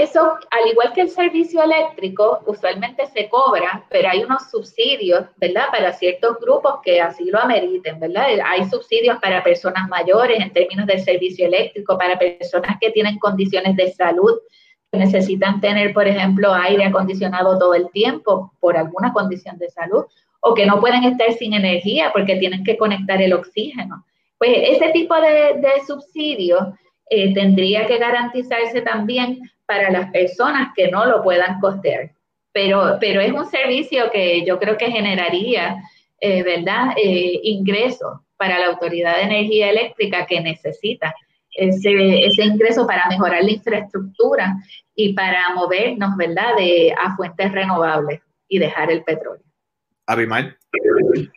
Eso, 0.00 0.38
al 0.50 0.70
igual 0.70 0.94
que 0.94 1.02
el 1.02 1.10
servicio 1.10 1.62
eléctrico, 1.62 2.40
usualmente 2.46 3.04
se 3.08 3.28
cobra, 3.28 3.84
pero 3.90 4.08
hay 4.08 4.24
unos 4.24 4.50
subsidios, 4.50 5.26
¿verdad? 5.36 5.66
Para 5.70 5.92
ciertos 5.92 6.38
grupos 6.40 6.76
que 6.82 7.02
así 7.02 7.24
lo 7.26 7.38
ameriten, 7.38 8.00
¿verdad? 8.00 8.28
Hay 8.46 8.64
subsidios 8.64 9.18
para 9.18 9.44
personas 9.44 9.86
mayores 9.90 10.40
en 10.40 10.54
términos 10.54 10.86
del 10.86 11.02
servicio 11.02 11.46
eléctrico, 11.46 11.98
para 11.98 12.18
personas 12.18 12.78
que 12.80 12.90
tienen 12.92 13.18
condiciones 13.18 13.76
de 13.76 13.92
salud, 13.92 14.38
que 14.90 14.98
necesitan 14.98 15.60
tener, 15.60 15.92
por 15.92 16.08
ejemplo, 16.08 16.54
aire 16.54 16.86
acondicionado 16.86 17.58
todo 17.58 17.74
el 17.74 17.90
tiempo 17.90 18.54
por 18.58 18.78
alguna 18.78 19.12
condición 19.12 19.58
de 19.58 19.68
salud, 19.68 20.04
o 20.40 20.54
que 20.54 20.64
no 20.64 20.80
pueden 20.80 21.04
estar 21.04 21.30
sin 21.34 21.52
energía 21.52 22.10
porque 22.10 22.36
tienen 22.36 22.64
que 22.64 22.78
conectar 22.78 23.20
el 23.20 23.34
oxígeno. 23.34 24.06
Pues 24.38 24.52
ese 24.56 24.92
tipo 24.92 25.14
de, 25.14 25.60
subsidios 25.86 26.62
eh, 27.10 27.34
tendría 27.34 27.86
que 27.86 27.98
garantizarse 27.98 28.80
también 28.80 29.42
para 29.70 29.88
las 29.88 30.10
personas 30.10 30.72
que 30.74 30.88
no 30.88 31.06
lo 31.06 31.22
puedan 31.22 31.60
costear. 31.60 32.10
Pero, 32.52 32.96
pero 33.00 33.20
es 33.20 33.32
un 33.32 33.46
servicio 33.46 34.10
que 34.10 34.44
yo 34.44 34.58
creo 34.58 34.76
que 34.76 34.90
generaría, 34.90 35.76
eh, 36.20 36.42
¿verdad?, 36.42 36.94
eh, 36.96 37.38
ingresos 37.44 38.18
para 38.36 38.58
la 38.58 38.66
Autoridad 38.66 39.14
de 39.14 39.22
Energía 39.22 39.70
Eléctrica 39.70 40.26
que 40.26 40.40
necesita 40.40 41.14
ese, 41.52 42.26
ese 42.26 42.42
ingreso 42.42 42.84
para 42.84 43.06
mejorar 43.08 43.44
la 43.44 43.52
infraestructura 43.52 44.56
y 44.96 45.12
para 45.12 45.54
movernos, 45.54 46.16
¿verdad?, 46.16 46.56
de, 46.56 46.92
a 46.98 47.14
fuentes 47.14 47.52
renovables 47.52 48.20
y 48.48 48.58
dejar 48.58 48.90
el 48.90 49.04
petróleo. 49.04 49.44
Abimael. 50.12 50.56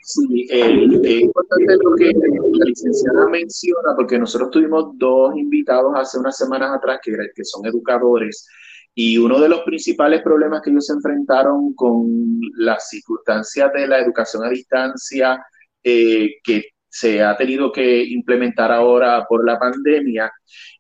Sí, 0.02 0.48
eh, 0.50 0.88
es 1.04 1.22
importante 1.22 1.78
lo 1.84 1.96
que 1.96 2.12
la 2.14 2.66
licenciada 2.66 3.28
menciona, 3.30 3.96
porque 3.96 4.20
nosotros 4.20 4.52
tuvimos 4.52 4.98
dos 4.98 5.36
invitados 5.36 5.94
hace 5.96 6.20
unas 6.20 6.38
semanas 6.38 6.72
atrás 6.76 7.00
que, 7.04 7.12
que 7.36 7.44
son 7.44 7.66
educadores, 7.66 8.48
y 8.96 9.18
uno 9.18 9.40
de 9.40 9.50
los 9.50 9.62
principales 9.62 10.22
problemas 10.22 10.62
que 10.62 10.70
ellos 10.70 10.86
se 10.86 10.94
enfrentaron 10.94 11.74
con 11.74 12.40
las 12.58 12.90
circunstancias 12.90 13.72
de 13.74 13.88
la 13.88 14.00
educación 14.00 14.44
a 14.44 14.50
distancia 14.50 15.44
eh, 15.84 16.36
que 16.44 16.66
se 16.88 17.24
ha 17.24 17.36
tenido 17.36 17.72
que 17.72 18.04
implementar 18.04 18.72
ahora 18.72 19.26
por 19.28 19.46
la 19.46 19.58
pandemia 19.58 20.32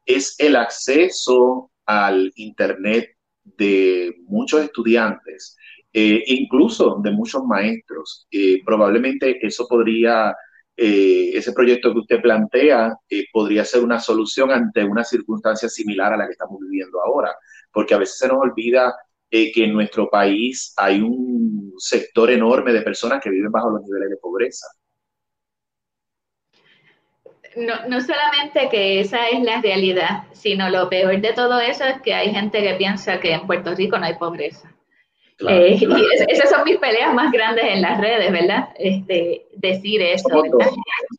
es 0.05 0.35
el 0.37 0.55
acceso 0.55 1.71
al 1.87 2.31
Internet 2.35 3.15
de 3.43 4.15
muchos 4.25 4.61
estudiantes. 4.61 5.57
Eh, 5.93 6.23
incluso 6.27 6.97
de 7.03 7.11
muchos 7.11 7.43
maestros. 7.45 8.27
Eh, 8.31 8.61
probablemente 8.65 9.45
eso 9.45 9.67
podría, 9.67 10.35
eh, 10.75 11.31
ese 11.35 11.53
proyecto 11.53 11.93
que 11.93 11.99
usted 11.99 12.21
plantea, 12.21 12.97
podría 13.31 13.63
ser 13.63 13.83
una 13.83 13.99
solución 13.99 14.51
ante 14.51 14.83
una 14.83 15.03
circunstancia 15.03 15.69
similar 15.69 16.13
a 16.13 16.17
la 16.17 16.25
que 16.25 16.31
estamos 16.31 16.59
viviendo 16.61 16.99
ahora, 17.01 17.35
porque 17.71 17.93
a 17.93 17.99
veces 17.99 18.17
se 18.17 18.27
nos 18.27 18.37
olvida 18.37 18.95
que 19.29 19.51
en 19.55 19.73
nuestro 19.73 20.09
país 20.09 20.73
hay 20.77 21.01
un 21.01 21.73
sector 21.77 22.29
enorme 22.29 22.71
de 22.71 22.81
personas 22.83 23.21
que 23.21 23.31
viven 23.31 23.51
bajo 23.51 23.69
los 23.71 23.81
niveles 23.83 24.11
de 24.11 24.17
pobreza. 24.17 24.67
No, 27.55 27.87
no, 27.87 28.01
solamente 28.01 28.69
que 28.69 28.99
esa 28.99 29.29
es 29.29 29.41
la 29.43 29.61
realidad, 29.61 30.23
sino 30.33 30.69
lo 30.69 30.89
peor 30.89 31.19
de 31.21 31.33
todo 31.33 31.59
eso 31.59 31.83
es 31.85 32.01
que 32.01 32.13
hay 32.13 32.31
gente 32.31 32.61
que 32.61 32.75
piensa 32.75 33.19
que 33.19 33.33
en 33.33 33.45
Puerto 33.47 33.75
Rico 33.75 33.97
no 33.97 34.05
hay 34.05 34.15
pobreza. 34.15 34.72
Eh, 35.39 35.77
y 35.79 36.31
esas 36.31 36.49
son 36.49 36.63
mis 36.63 36.77
peleas 36.77 37.13
más 37.13 37.31
grandes 37.31 37.65
en 37.65 37.81
las 37.81 37.99
redes, 37.99 38.31
¿verdad? 38.31 38.69
Este, 38.77 39.45
decir 39.55 40.01
eso, 40.01 40.29
¿verdad? 40.29 40.71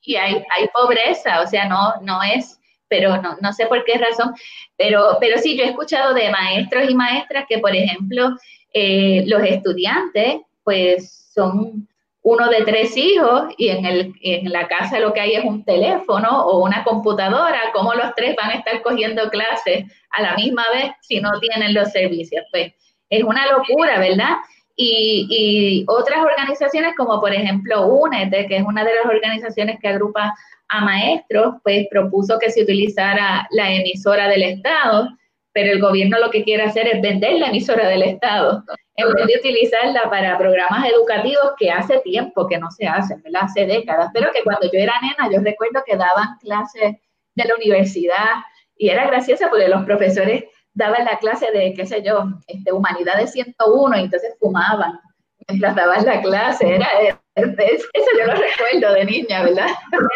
Y 0.03 0.17
hay, 0.17 0.35
hay 0.57 0.69
pobreza, 0.73 1.41
o 1.41 1.47
sea, 1.47 1.67
no, 1.67 1.95
no 2.03 2.23
es, 2.23 2.59
pero 2.89 3.21
no, 3.21 3.37
no 3.41 3.53
sé 3.53 3.67
por 3.67 3.85
qué 3.85 3.99
razón, 3.99 4.35
pero, 4.77 5.19
pero 5.21 5.39
sí, 5.39 5.57
yo 5.57 5.65
he 5.65 5.69
escuchado 5.69 6.15
de 6.15 6.31
maestros 6.31 6.89
y 6.89 6.95
maestras 6.95 7.47
que, 7.49 7.59
por 7.59 7.75
ejemplo, 7.75 8.37
eh, 8.73 9.25
los 9.27 9.43
estudiantes, 9.43 10.37
pues 10.63 11.31
son 11.35 11.89
uno 12.23 12.49
de 12.49 12.65
tres 12.65 12.97
hijos 12.97 13.53
y 13.59 13.69
en, 13.69 13.85
el, 13.85 14.15
en 14.23 14.51
la 14.51 14.67
casa 14.67 14.99
lo 14.99 15.13
que 15.13 15.21
hay 15.21 15.35
es 15.35 15.45
un 15.45 15.63
teléfono 15.63 16.47
o 16.47 16.65
una 16.65 16.83
computadora, 16.83 17.71
¿cómo 17.75 17.95
los 17.95 18.15
tres 18.15 18.35
van 18.35 18.51
a 18.51 18.55
estar 18.55 18.81
cogiendo 18.81 19.29
clases 19.29 19.85
a 20.11 20.23
la 20.23 20.35
misma 20.35 20.65
vez 20.73 20.93
si 21.03 21.21
no 21.21 21.39
tienen 21.39 21.75
los 21.75 21.93
servicios? 21.93 22.45
Pues 22.51 22.73
es 23.11 23.23
una 23.23 23.47
locura, 23.51 23.99
¿verdad? 23.99 24.37
Y, 24.77 25.85
otras 25.87 26.19
organizaciones 26.25 26.95
como 26.97 27.21
por 27.21 27.33
ejemplo 27.33 27.87
UNED, 27.87 28.49
que 28.49 28.57
es 28.57 28.63
una 28.63 28.85
de 28.85 28.95
las 28.95 29.07
organizaciones 29.07 29.79
que 29.81 29.89
agrupa 29.89 30.35
a 30.69 30.81
maestros, 30.81 31.57
pues 31.63 31.87
propuso 31.91 32.39
que 32.39 32.51
se 32.51 32.63
utilizara 32.63 33.47
la 33.51 33.73
emisora 33.73 34.29
del 34.29 34.43
Estado, 34.43 35.09
pero 35.53 35.71
el 35.71 35.81
gobierno 35.81 36.19
lo 36.19 36.31
que 36.31 36.43
quiere 36.43 36.65
hacer 36.65 36.89
es 36.89 37.01
vender 37.01 37.35
la 37.35 37.49
emisora 37.49 37.89
del 37.89 38.03
Estado, 38.03 38.65
en 38.97 39.13
vez 39.13 39.27
de 39.27 39.39
utilizarla 39.39 40.11
para 40.11 40.39
programas 40.39 40.89
educativos 40.89 41.53
que 41.57 41.71
hace 41.71 41.99
tiempo 42.01 42.47
que 42.49 42.59
no 42.59 42.71
se 42.71 42.87
hacen, 42.87 43.23
¿verdad? 43.23 43.43
Hace 43.45 43.67
décadas, 43.67 44.11
pero 44.13 44.33
que 44.33 44.43
cuando 44.43 44.67
yo 44.73 44.79
era 44.79 44.95
nena, 45.01 45.33
yo 45.33 45.41
recuerdo 45.41 45.83
que 45.87 45.97
daban 45.97 46.39
clases 46.41 46.97
de 47.35 47.45
la 47.45 47.55
universidad 47.55 48.43
y 48.77 48.89
era 48.89 49.07
graciosa 49.07 49.49
porque 49.51 49.69
los 49.69 49.85
profesores 49.85 50.45
daban 50.75 51.05
la 51.05 51.19
clase 51.19 51.51
de, 51.53 51.73
qué 51.75 51.87
sé 51.87 52.03
yo, 52.03 52.25
este, 52.47 52.73
humanidades 52.73 53.33
101 53.33 53.97
y 53.97 54.01
entonces 54.01 54.37
fumaban 54.39 55.01
mientras 55.49 55.75
daban 55.75 56.05
la 56.05 56.21
clase. 56.21 56.75
Era, 56.75 56.89
eso 57.35 58.11
yo 58.19 58.27
lo 58.27 58.35
recuerdo 58.35 58.95
de 58.95 59.05
niña, 59.05 59.43
¿verdad? 59.43 59.69
Pero 59.91 60.07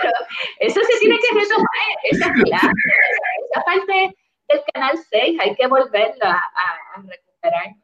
eso 0.60 0.80
se 0.80 0.98
tiene 1.00 1.18
que 1.18 1.38
retomar, 1.38 1.68
esa 2.10 2.32
clase, 2.32 2.68
esa 3.50 3.64
parte 3.64 4.16
del 4.48 4.60
Canal 4.72 4.98
6, 5.10 5.40
hay 5.40 5.54
que 5.54 5.66
volverla 5.66 6.42
a, 6.54 7.00
recuperar. 7.00 7.74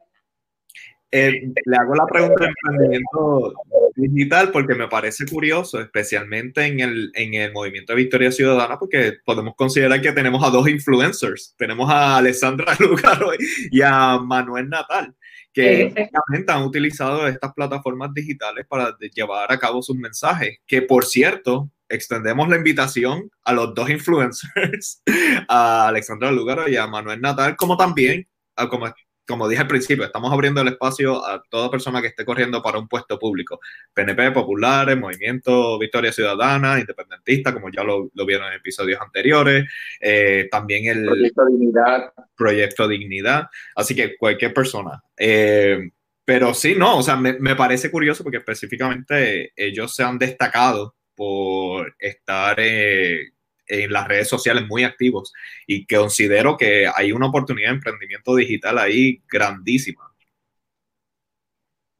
Eh, 1.17 1.53
le 1.65 1.77
hago 1.77 1.95
la 1.95 2.05
pregunta 2.05 2.43
de 2.43 2.49
emprendimiento 2.49 3.53
digital 3.95 4.51
porque 4.51 4.75
me 4.75 4.89
parece 4.89 5.25
curioso, 5.25 5.79
especialmente 5.79 6.65
en 6.65 6.81
el, 6.81 7.11
en 7.15 7.35
el 7.35 7.53
movimiento 7.53 7.93
de 7.93 8.03
Victoria 8.03 8.33
Ciudadana, 8.33 8.77
porque 8.77 9.19
podemos 9.23 9.55
considerar 9.55 10.01
que 10.01 10.11
tenemos 10.11 10.43
a 10.43 10.49
dos 10.49 10.67
influencers. 10.67 11.55
Tenemos 11.57 11.89
a 11.89 12.17
Alessandra 12.17 12.75
Lugaro 12.79 13.31
y 13.71 13.81
a 13.81 14.17
Manuel 14.17 14.67
Natal, 14.67 15.15
que 15.53 15.83
efectivamente 15.83 16.51
han 16.51 16.63
utilizado 16.63 17.25
estas 17.29 17.53
plataformas 17.53 18.13
digitales 18.13 18.65
para 18.67 18.97
llevar 19.13 19.49
a 19.49 19.57
cabo 19.57 19.81
sus 19.81 19.95
mensajes. 19.95 20.57
Que 20.67 20.81
por 20.81 21.05
cierto, 21.05 21.71
extendemos 21.87 22.49
la 22.49 22.57
invitación 22.57 23.31
a 23.45 23.53
los 23.53 23.73
dos 23.73 23.89
influencers, 23.89 25.01
a 25.47 25.87
Alessandra 25.87 26.29
Lugaro 26.29 26.67
y 26.67 26.75
a 26.75 26.87
Manuel 26.87 27.21
Natal, 27.21 27.55
como 27.55 27.77
también 27.77 28.27
a, 28.57 28.67
como 28.67 28.87
como 29.27 29.47
dije 29.47 29.61
al 29.61 29.67
principio, 29.67 30.05
estamos 30.05 30.31
abriendo 30.31 30.61
el 30.61 30.67
espacio 30.69 31.25
a 31.25 31.43
toda 31.49 31.71
persona 31.71 32.01
que 32.01 32.07
esté 32.07 32.25
corriendo 32.25 32.61
para 32.61 32.79
un 32.79 32.87
puesto 32.87 33.17
público. 33.17 33.59
PNP, 33.93 34.31
populares, 34.31 34.97
Movimiento 34.97 35.79
Victoria 35.79 36.11
Ciudadana, 36.11 36.79
independentista, 36.79 37.53
como 37.53 37.69
ya 37.71 37.83
lo, 37.83 38.09
vieron 38.25 38.47
en 38.47 38.53
episodios 38.53 39.01
anteriores. 39.01 39.65
Eh, 39.99 40.47
también 40.51 40.85
el 40.87 41.05
Proyecto 41.05 41.45
Dignidad. 41.45 42.13
Proyecto 42.35 42.87
Dignidad. 42.87 43.47
Así 43.75 43.95
que 43.95 44.17
cualquier 44.17 44.53
persona. 44.53 45.03
Eh, 45.17 45.89
pero 46.23 46.53
sí, 46.53 46.75
no, 46.75 46.97
o 46.97 47.03
sea, 47.03 47.15
me, 47.15 47.33
me 47.39 47.55
parece 47.55 47.91
curioso 47.91 48.23
porque 48.23 48.37
específicamente 48.37 49.53
ellos 49.55 49.93
se 49.93 50.03
han 50.03 50.17
destacado 50.17 50.95
por 51.15 51.95
estar 51.97 52.57
eh, 52.59 53.31
en 53.67 53.91
las 53.91 54.07
redes 54.07 54.29
sociales 54.29 54.65
muy 54.67 54.83
activos 54.83 55.33
y 55.65 55.85
que 55.85 55.97
considero 55.97 56.57
que 56.57 56.87
hay 56.93 57.11
una 57.11 57.27
oportunidad 57.27 57.69
de 57.69 57.75
emprendimiento 57.75 58.35
digital 58.35 58.77
ahí 58.77 59.21
grandísima. 59.29 60.03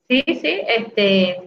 Sí, 0.08 0.24
sí, 0.28 0.62
este, 0.68 1.38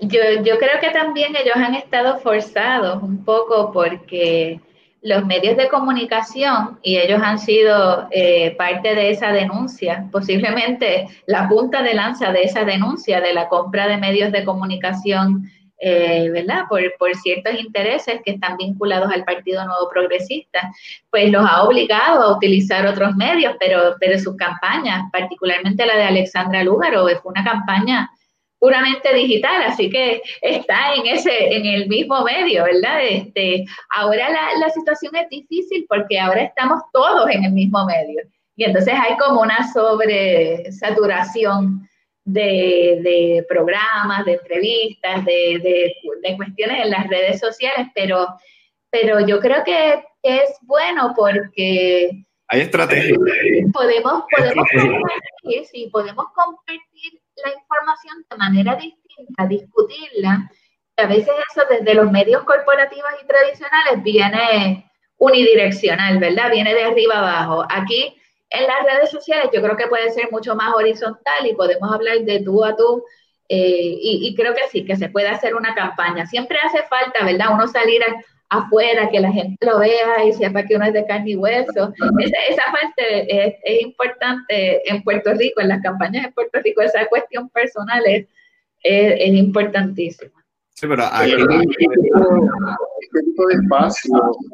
yo, 0.00 0.20
yo 0.42 0.58
creo 0.58 0.80
que 0.80 0.90
también 0.90 1.36
ellos 1.36 1.54
han 1.54 1.74
estado 1.74 2.18
forzados 2.18 3.02
un 3.02 3.24
poco 3.24 3.70
porque 3.72 4.58
los 5.02 5.24
medios 5.24 5.56
de 5.56 5.68
comunicación, 5.68 6.78
y 6.82 6.98
ellos 6.98 7.20
han 7.22 7.38
sido 7.38 8.08
eh, 8.10 8.54
parte 8.56 8.94
de 8.94 9.10
esa 9.10 9.32
denuncia, 9.32 10.06
posiblemente 10.12 11.08
la 11.26 11.48
punta 11.48 11.82
de 11.82 11.94
lanza 11.94 12.32
de 12.32 12.42
esa 12.42 12.64
denuncia 12.64 13.20
de 13.20 13.32
la 13.32 13.48
compra 13.48 13.86
de 13.86 13.96
medios 13.96 14.30
de 14.32 14.44
comunicación 14.44 15.50
eh, 15.80 16.28
¿verdad? 16.30 16.64
Por, 16.68 16.82
por, 16.98 17.14
ciertos 17.16 17.54
intereses 17.58 18.20
que 18.24 18.32
están 18.32 18.56
vinculados 18.56 19.10
al 19.12 19.24
Partido 19.24 19.64
Nuevo 19.64 19.88
Progresista, 19.90 20.70
pues 21.10 21.30
los 21.30 21.44
ha 21.44 21.62
obligado 21.62 22.22
a 22.22 22.36
utilizar 22.36 22.86
otros 22.86 23.16
medios, 23.16 23.54
pero, 23.58 23.96
pero 23.98 24.18
sus 24.18 24.36
campañas, 24.36 25.04
particularmente 25.12 25.86
la 25.86 25.96
de 25.96 26.04
Alexandra 26.04 26.62
Lúgaro, 26.62 27.06
fue 27.22 27.32
una 27.32 27.44
campaña 27.44 28.10
puramente 28.58 29.14
digital, 29.14 29.62
así 29.62 29.88
que 29.88 30.20
está 30.42 30.94
en 30.94 31.06
ese, 31.06 31.56
en 31.56 31.64
el 31.64 31.88
mismo 31.88 32.22
medio, 32.24 32.64
¿verdad? 32.64 33.02
Este, 33.02 33.64
ahora 33.88 34.28
la, 34.28 34.48
la 34.60 34.70
situación 34.70 35.16
es 35.16 35.30
difícil 35.30 35.86
porque 35.88 36.20
ahora 36.20 36.42
estamos 36.42 36.82
todos 36.92 37.30
en 37.30 37.44
el 37.44 37.52
mismo 37.52 37.86
medio 37.86 38.22
y 38.60 38.64
entonces 38.64 38.94
hay 38.94 39.16
como 39.16 39.40
una 39.40 39.72
sobresaturación 39.72 41.88
de, 42.24 43.44
programas, 43.48 44.24
de 44.24 44.32
entrevistas, 44.32 45.24
de, 45.24 45.94
cuestiones 46.36 46.84
en 46.84 46.90
las 46.90 47.08
redes 47.08 47.40
sociales, 47.40 47.88
pero, 47.94 48.26
pero 48.90 49.20
yo 49.26 49.40
creo 49.40 49.64
que 49.64 50.04
es 50.22 50.56
bueno 50.62 51.12
porque... 51.16 52.10
Hay 52.48 52.60
estrategias. 52.62 53.16
Podemos, 53.72 54.24
podemos, 54.36 54.66
compartir, 54.70 55.64
sí, 55.70 55.88
podemos 55.92 56.26
compartir 56.34 57.20
la 57.44 57.52
información 57.52 58.24
de 58.28 58.36
manera 58.36 58.74
distinta, 58.74 59.46
discutirla. 59.46 60.50
A 60.96 61.06
veces 61.06 61.32
eso 61.50 61.62
desde 61.70 61.94
los 61.94 62.10
medios 62.10 62.42
corporativos 62.42 63.10
y 63.22 63.26
tradicionales 63.26 64.02
viene 64.02 64.90
unidireccional, 65.18 66.18
¿verdad? 66.18 66.50
Viene 66.50 66.74
de 66.74 66.84
arriba 66.84 67.18
abajo. 67.18 67.64
Aquí 67.70 68.19
en 68.50 68.66
las 68.66 68.84
redes 68.84 69.10
sociales 69.10 69.50
yo 69.52 69.62
creo 69.62 69.76
que 69.76 69.86
puede 69.86 70.10
ser 70.10 70.28
mucho 70.30 70.54
más 70.56 70.74
horizontal 70.74 71.46
y 71.46 71.54
podemos 71.54 71.92
hablar 71.92 72.18
de 72.20 72.40
tú 72.40 72.64
a 72.64 72.76
tú. 72.76 73.04
Eh, 73.48 73.98
y, 74.00 74.34
creo 74.36 74.54
que 74.54 74.68
sí, 74.70 74.84
que 74.84 74.94
se 74.94 75.08
puede 75.08 75.26
hacer 75.26 75.56
una 75.56 75.74
campaña. 75.74 76.24
Siempre 76.26 76.56
hace 76.64 76.84
falta, 76.84 77.24
¿verdad? 77.24 77.48
Uno 77.52 77.66
salir 77.66 78.00
afuera, 78.48 79.08
que 79.10 79.18
la 79.18 79.32
gente 79.32 79.66
lo 79.66 79.80
vea 79.80 80.24
y 80.24 80.32
sepa 80.32 80.64
que 80.64 80.76
uno 80.76 80.84
es 80.84 80.92
de 80.92 81.04
carne 81.04 81.30
y 81.30 81.36
hueso. 81.36 81.92
Esa, 82.20 82.62
parte 82.70 83.46
es, 83.46 83.82
importante 83.82 84.88
en 84.88 85.02
Puerto 85.02 85.32
Rico, 85.34 85.60
en 85.60 85.68
las 85.68 85.82
campañas 85.82 86.26
en 86.26 86.32
Puerto 86.32 86.60
Rico, 86.62 86.80
esa 86.80 87.06
cuestión 87.06 87.48
personal 87.48 88.02
es, 88.06 88.26
es, 88.84 89.34
importantísima. 89.34 90.44
Sí, 90.74 90.86
pero 90.86 91.04
aquí... 91.12 91.32
Este 91.32 93.22
tipo 93.24 93.46
de 93.48 93.54
espacio 93.54 94.12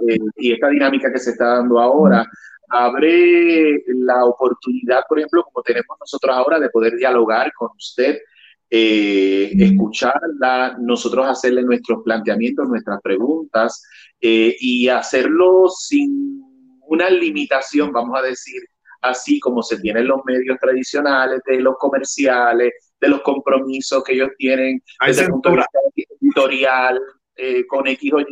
eh, 0.09 0.19
y 0.37 0.53
esta 0.53 0.69
dinámica 0.69 1.13
que 1.13 1.19
se 1.19 1.33
está 1.33 1.57
dando 1.57 1.79
ahora 1.79 2.27
abre 2.69 3.83
la 3.87 4.25
oportunidad, 4.25 5.03
por 5.09 5.19
ejemplo, 5.19 5.45
como 5.45 5.63
tenemos 5.63 5.97
nosotros 5.99 6.37
ahora, 6.37 6.59
de 6.59 6.71
poder 6.71 6.97
dialogar 6.97 7.53
con 7.55 7.69
usted, 7.77 8.19
eh, 8.69 9.53
escucharla, 9.59 10.77
nosotros 10.81 11.27
hacerle 11.27 11.63
nuestros 11.63 12.03
planteamientos, 12.03 12.69
nuestras 12.69 13.01
preguntas 13.01 13.83
eh, 14.21 14.57
y 14.59 14.89
hacerlo 14.89 15.69
sin 15.69 16.43
una 16.89 17.09
limitación, 17.11 17.93
vamos 17.93 18.19
a 18.19 18.23
decir, 18.23 18.61
así 19.03 19.39
como 19.39 19.63
se 19.63 19.79
tienen 19.79 20.09
los 20.09 20.21
medios 20.25 20.59
tradicionales, 20.61 21.41
de 21.47 21.61
los 21.61 21.77
comerciales, 21.79 22.73
de 23.01 23.09
los 23.09 23.23
compromisos 23.23 24.03
que 24.03 24.15
ellos 24.15 24.31
tienen 24.37 24.83
desde 25.07 25.23
el 25.23 25.31
punto 25.31 25.51
de 25.51 25.57
vista 25.57 25.79
editorial, 26.21 27.01
eh, 27.37 27.67
con 27.67 27.87
X 27.87 28.13
o 28.15 28.21
Y, 28.21 28.27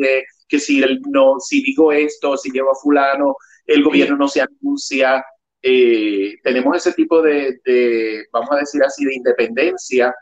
que 0.49 0.59
si, 0.59 0.83
el, 0.83 1.01
no, 1.11 1.39
si 1.39 1.63
digo 1.63 1.93
esto, 1.93 2.37
si 2.37 2.51
llevo 2.51 2.73
a 2.73 2.75
fulano, 2.75 3.37
el 3.67 3.83
gobierno 3.83 4.17
no 4.17 4.29
se 4.29 4.43
anuncia. 4.43 5.25
Eh, 5.63 6.37
tenemos 6.43 6.77
ese 6.77 6.93
tipo 6.93 7.23
de, 7.23 7.59
vamos 8.33 8.51
a 8.53 8.57
decir 8.57 8.83
así, 8.83 9.05
de 9.05 9.15
independencia 9.15 10.15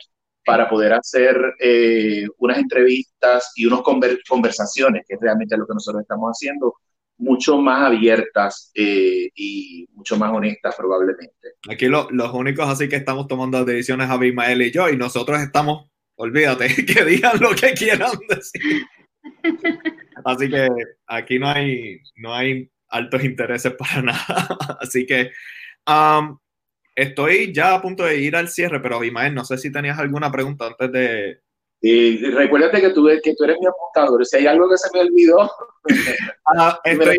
para 0.44 0.69
poder 0.69 0.93
hacer 0.93 1.36
eh, 1.60 2.27
unas 2.39 2.59
entrevistas 2.59 3.52
y 3.55 3.66
unas 3.66 3.82
conversaciones, 4.28 5.05
que 5.06 5.14
es 5.14 5.20
realmente 5.20 5.56
lo 5.56 5.66
que 5.66 5.74
nosotros 5.74 6.02
estamos 6.02 6.31
haciendo, 6.31 6.74
mucho 7.19 7.59
más 7.59 7.86
abiertas 7.86 8.70
eh, 8.74 9.31
y 9.35 9.86
mucho 9.93 10.16
más 10.16 10.32
honestas 10.32 10.74
probablemente. 10.77 11.55
Aquí 11.70 11.86
los 11.86 12.35
únicos 12.35 12.69
así 12.69 12.89
que 12.89 12.97
estamos 12.97 13.28
tomando 13.28 13.64
decisiones 13.64 14.10
Abimael 14.10 14.62
y 14.62 14.73
yo, 14.73 14.89
y 14.89 14.97
nosotros 14.97 15.40
estamos, 15.40 15.89
olvídate, 16.16 16.66
que 16.86 17.05
digan 17.05 17.39
lo 17.40 17.51
que 17.51 17.73
quieran 17.74 18.12
decir. 18.28 18.82
Así 20.24 20.48
que 20.48 20.69
aquí 21.06 21.39
no 21.39 21.48
hay, 21.48 22.01
no 22.16 22.35
hay 22.35 22.70
altos 22.93 23.24
intereses 23.24 23.74
para 23.74 24.02
nada. 24.02 24.59
Así 24.81 25.05
que 25.05 25.31
um, 25.89 26.39
estoy 26.94 27.52
ya 27.52 27.74
a 27.74 27.82
punto 27.82 28.05
de 28.05 28.19
ir 28.19 28.36
al 28.36 28.48
cierre, 28.48 28.81
pero 28.81 28.97
Abimael, 28.97 29.35
no 29.35 29.44
sé 29.44 29.59
si 29.59 29.73
tenías 29.73 29.98
alguna 29.98 30.31
pregunta 30.31 30.66
antes 30.66 30.93
de... 30.93 31.40
Y 31.85 32.19
recuérdate 32.31 32.81
que 32.81 32.90
tú, 32.90 33.09
que 33.23 33.35
tú 33.35 33.43
eres 33.44 33.56
mi 33.60 33.66
apuntador. 33.66 34.24
Si 34.24 34.36
hay 34.36 34.47
algo 34.47 34.69
que 34.70 34.78
se 34.78 34.89
me 34.94 35.01
olvidó... 35.01 35.51
Ah, 36.44 36.81
estoy, 36.85 37.19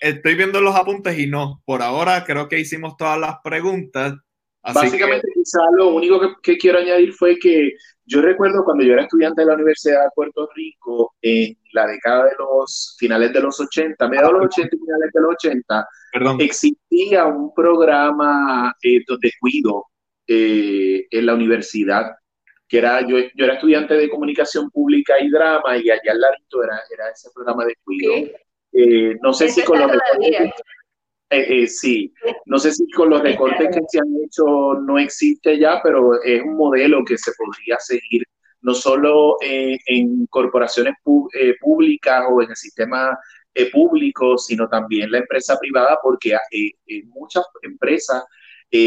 estoy, 0.00 0.34
viendo 0.34 0.60
los 0.60 0.74
apuntes 0.74 1.16
y 1.18 1.26
no. 1.26 1.62
Por 1.64 1.82
ahora 1.82 2.24
creo 2.24 2.48
que 2.48 2.58
hicimos 2.58 2.96
todas 2.96 3.18
las 3.20 3.36
preguntas. 3.44 4.14
Básicamente, 4.62 5.28
quizá 5.32 5.60
lo 5.76 5.88
único 5.88 6.20
que, 6.42 6.56
quiero 6.56 6.78
añadir 6.78 7.12
fue 7.12 7.38
que 7.38 7.72
yo 8.04 8.20
recuerdo 8.20 8.64
cuando 8.64 8.84
yo 8.84 8.94
era 8.94 9.02
estudiante 9.02 9.42
de 9.42 9.46
la 9.46 9.54
Universidad 9.54 10.02
de 10.02 10.10
Puerto 10.14 10.48
Rico, 10.54 11.14
en 11.22 11.56
la 11.76 11.86
década 11.86 12.24
de 12.24 12.32
los 12.38 12.96
finales 12.98 13.32
de 13.32 13.40
los 13.40 13.60
80, 13.60 14.08
mediados 14.08 14.32
de 14.32 14.38
los 14.38 14.46
80 14.46 14.76
y 14.76 14.78
finales 14.78 15.10
de 15.12 15.20
los 15.20 15.30
80, 15.34 15.88
existía 16.40 17.26
un 17.26 17.54
programa 17.54 18.74
eh, 18.82 19.00
de 19.06 19.32
cuido 19.40 19.84
eh, 20.26 21.06
en 21.10 21.26
la 21.26 21.34
universidad, 21.34 22.16
que 22.66 22.78
era, 22.78 23.00
yo, 23.06 23.18
yo 23.18 23.44
era 23.44 23.54
estudiante 23.54 23.94
de 23.94 24.08
comunicación 24.08 24.70
pública 24.70 25.14
y 25.20 25.30
drama, 25.30 25.76
y 25.76 25.90
allá 25.90 26.12
al 26.12 26.20
ladito 26.20 26.64
era, 26.64 26.80
era 26.92 27.10
ese 27.10 27.30
programa 27.32 27.64
de 27.64 27.74
cuido. 27.84 28.12
Eh, 28.72 29.16
no 29.22 29.32
sé 29.32 29.48
si 29.48 29.62
con 29.62 29.78
los 29.78 29.90
eh, 31.28 31.62
eh, 31.62 31.66
sí, 31.66 32.12
no 32.44 32.58
sé 32.58 32.70
si 32.72 32.88
con 32.90 33.10
los 33.10 33.20
recortes 33.20 33.68
que 33.74 33.80
se 33.88 33.98
han 33.98 34.14
hecho 34.24 34.74
no 34.86 34.96
existe 34.96 35.58
ya, 35.58 35.80
pero 35.82 36.22
es 36.22 36.40
un 36.42 36.56
modelo 36.56 37.04
que 37.04 37.18
se 37.18 37.32
podría 37.36 37.76
seguir 37.80 38.22
no 38.62 38.74
solo 38.74 39.36
en 39.40 40.26
corporaciones 40.26 40.94
públicas 41.02 42.24
o 42.30 42.42
en 42.42 42.50
el 42.50 42.56
sistema 42.56 43.18
público, 43.72 44.36
sino 44.38 44.68
también 44.68 45.10
la 45.10 45.18
empresa 45.18 45.56
privada, 45.58 45.98
porque 46.02 46.36
muchas 47.06 47.44
empresas 47.62 48.24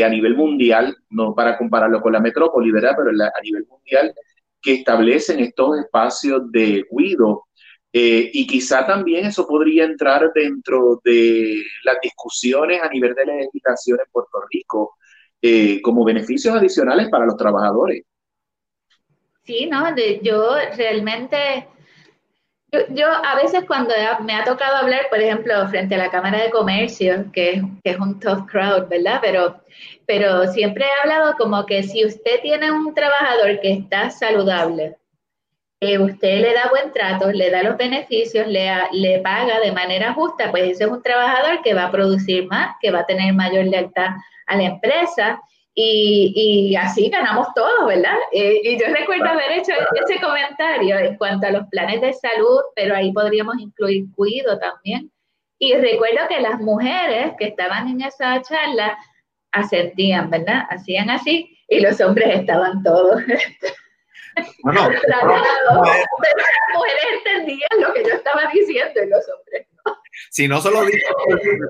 a 0.03 0.09
nivel 0.09 0.35
mundial, 0.35 0.95
no 1.09 1.33
para 1.33 1.57
compararlo 1.57 2.01
con 2.01 2.13
la 2.13 2.19
metrópoli, 2.19 2.71
¿verdad? 2.71 2.93
Pero 2.97 3.09
a 3.09 3.41
nivel 3.41 3.65
mundial, 3.67 4.13
que 4.61 4.73
establecen 4.73 5.39
estos 5.39 5.79
espacios 5.79 6.51
de 6.51 6.85
cuido 6.89 7.45
eh, 7.91 8.29
y 8.33 8.45
quizá 8.45 8.85
también 8.85 9.25
eso 9.25 9.47
podría 9.47 9.85
entrar 9.85 10.31
dentro 10.33 11.01
de 11.03 11.63
las 11.83 11.97
discusiones 12.01 12.81
a 12.83 12.89
nivel 12.89 13.15
de 13.15 13.25
legislación 13.25 13.99
en 13.99 14.11
Puerto 14.11 14.39
Rico 14.51 14.95
eh, 15.41 15.81
como 15.81 16.03
beneficios 16.03 16.55
adicionales 16.55 17.09
para 17.09 17.25
los 17.25 17.35
trabajadores. 17.37 18.03
Sí, 19.49 19.65
no, 19.65 19.83
yo 20.21 20.53
realmente, 20.77 21.67
yo, 22.89 23.07
a 23.07 23.35
veces 23.41 23.63
cuando 23.65 23.95
me 24.21 24.35
ha 24.35 24.43
tocado 24.43 24.75
hablar, 24.75 25.07
por 25.09 25.19
ejemplo, 25.19 25.67
frente 25.69 25.95
a 25.95 25.97
la 25.97 26.11
Cámara 26.11 26.43
de 26.43 26.51
Comercio, 26.51 27.31
que, 27.33 27.63
que 27.83 27.89
es 27.89 27.97
un 27.97 28.19
tough 28.19 28.47
crowd, 28.47 28.87
¿verdad? 28.87 29.17
Pero, 29.23 29.59
pero 30.05 30.45
siempre 30.51 30.85
he 30.85 31.01
hablado 31.01 31.35
como 31.35 31.65
que 31.65 31.81
si 31.81 32.05
usted 32.05 32.41
tiene 32.43 32.71
un 32.71 32.93
trabajador 32.93 33.59
que 33.59 33.73
está 33.73 34.11
saludable, 34.11 34.97
usted 35.81 36.41
le 36.41 36.53
da 36.53 36.69
buen 36.69 36.93
trato, 36.93 37.31
le 37.31 37.49
da 37.49 37.63
los 37.63 37.75
beneficios, 37.75 38.45
le, 38.45 38.69
le 38.91 39.17
paga 39.17 39.59
de 39.61 39.71
manera 39.71 40.13
justa, 40.13 40.51
pues 40.51 40.73
ese 40.73 40.83
es 40.83 40.91
un 40.91 41.01
trabajador 41.01 41.63
que 41.63 41.73
va 41.73 41.85
a 41.85 41.91
producir 41.91 42.45
más, 42.45 42.75
que 42.79 42.91
va 42.91 42.99
a 42.99 43.07
tener 43.07 43.33
mayor 43.33 43.65
lealtad 43.65 44.09
a 44.45 44.55
la 44.55 44.63
empresa 44.65 45.41
y, 45.75 46.71
y 46.71 46.75
así 46.75 47.09
ganamos 47.09 47.47
todos, 47.55 47.87
¿verdad? 47.87 48.17
Eh, 48.31 48.59
y 48.63 48.79
yo 48.79 48.87
recuerdo 48.87 49.25
haber 49.25 49.51
hecho 49.59 49.71
ese 50.03 50.19
comentario 50.19 50.97
en 50.97 51.15
cuanto 51.17 51.47
a 51.47 51.51
los 51.51 51.67
planes 51.67 52.01
de 52.01 52.13
salud, 52.13 52.59
pero 52.75 52.95
ahí 52.95 53.13
podríamos 53.13 53.57
incluir 53.59 54.05
cuido 54.15 54.59
también. 54.59 55.11
Y 55.57 55.73
recuerdo 55.75 56.27
que 56.27 56.41
las 56.41 56.59
mujeres 56.59 57.33
que 57.37 57.47
estaban 57.47 57.87
en 57.87 58.01
esa 58.01 58.41
charla 58.41 58.97
asentían, 59.51 60.29
¿verdad? 60.29 60.63
Hacían 60.69 61.09
así 61.09 61.57
y 61.67 61.79
los 61.79 61.99
hombres 62.01 62.39
estaban 62.39 62.83
todos. 62.83 63.21
No, 64.63 64.71
no, 64.71 64.89
las 65.07 65.23
mujeres 66.73 67.03
entendían 67.17 67.81
lo 67.81 67.93
que 67.93 68.03
yo 68.03 68.15
estaba 68.15 68.49
diciendo 68.53 69.03
y 69.03 69.09
los 69.09 69.25
hombres. 69.29 69.67
Si 70.29 70.47
no 70.47 70.61
se 70.61 70.71
lo 70.71 70.83
digo 70.85 71.07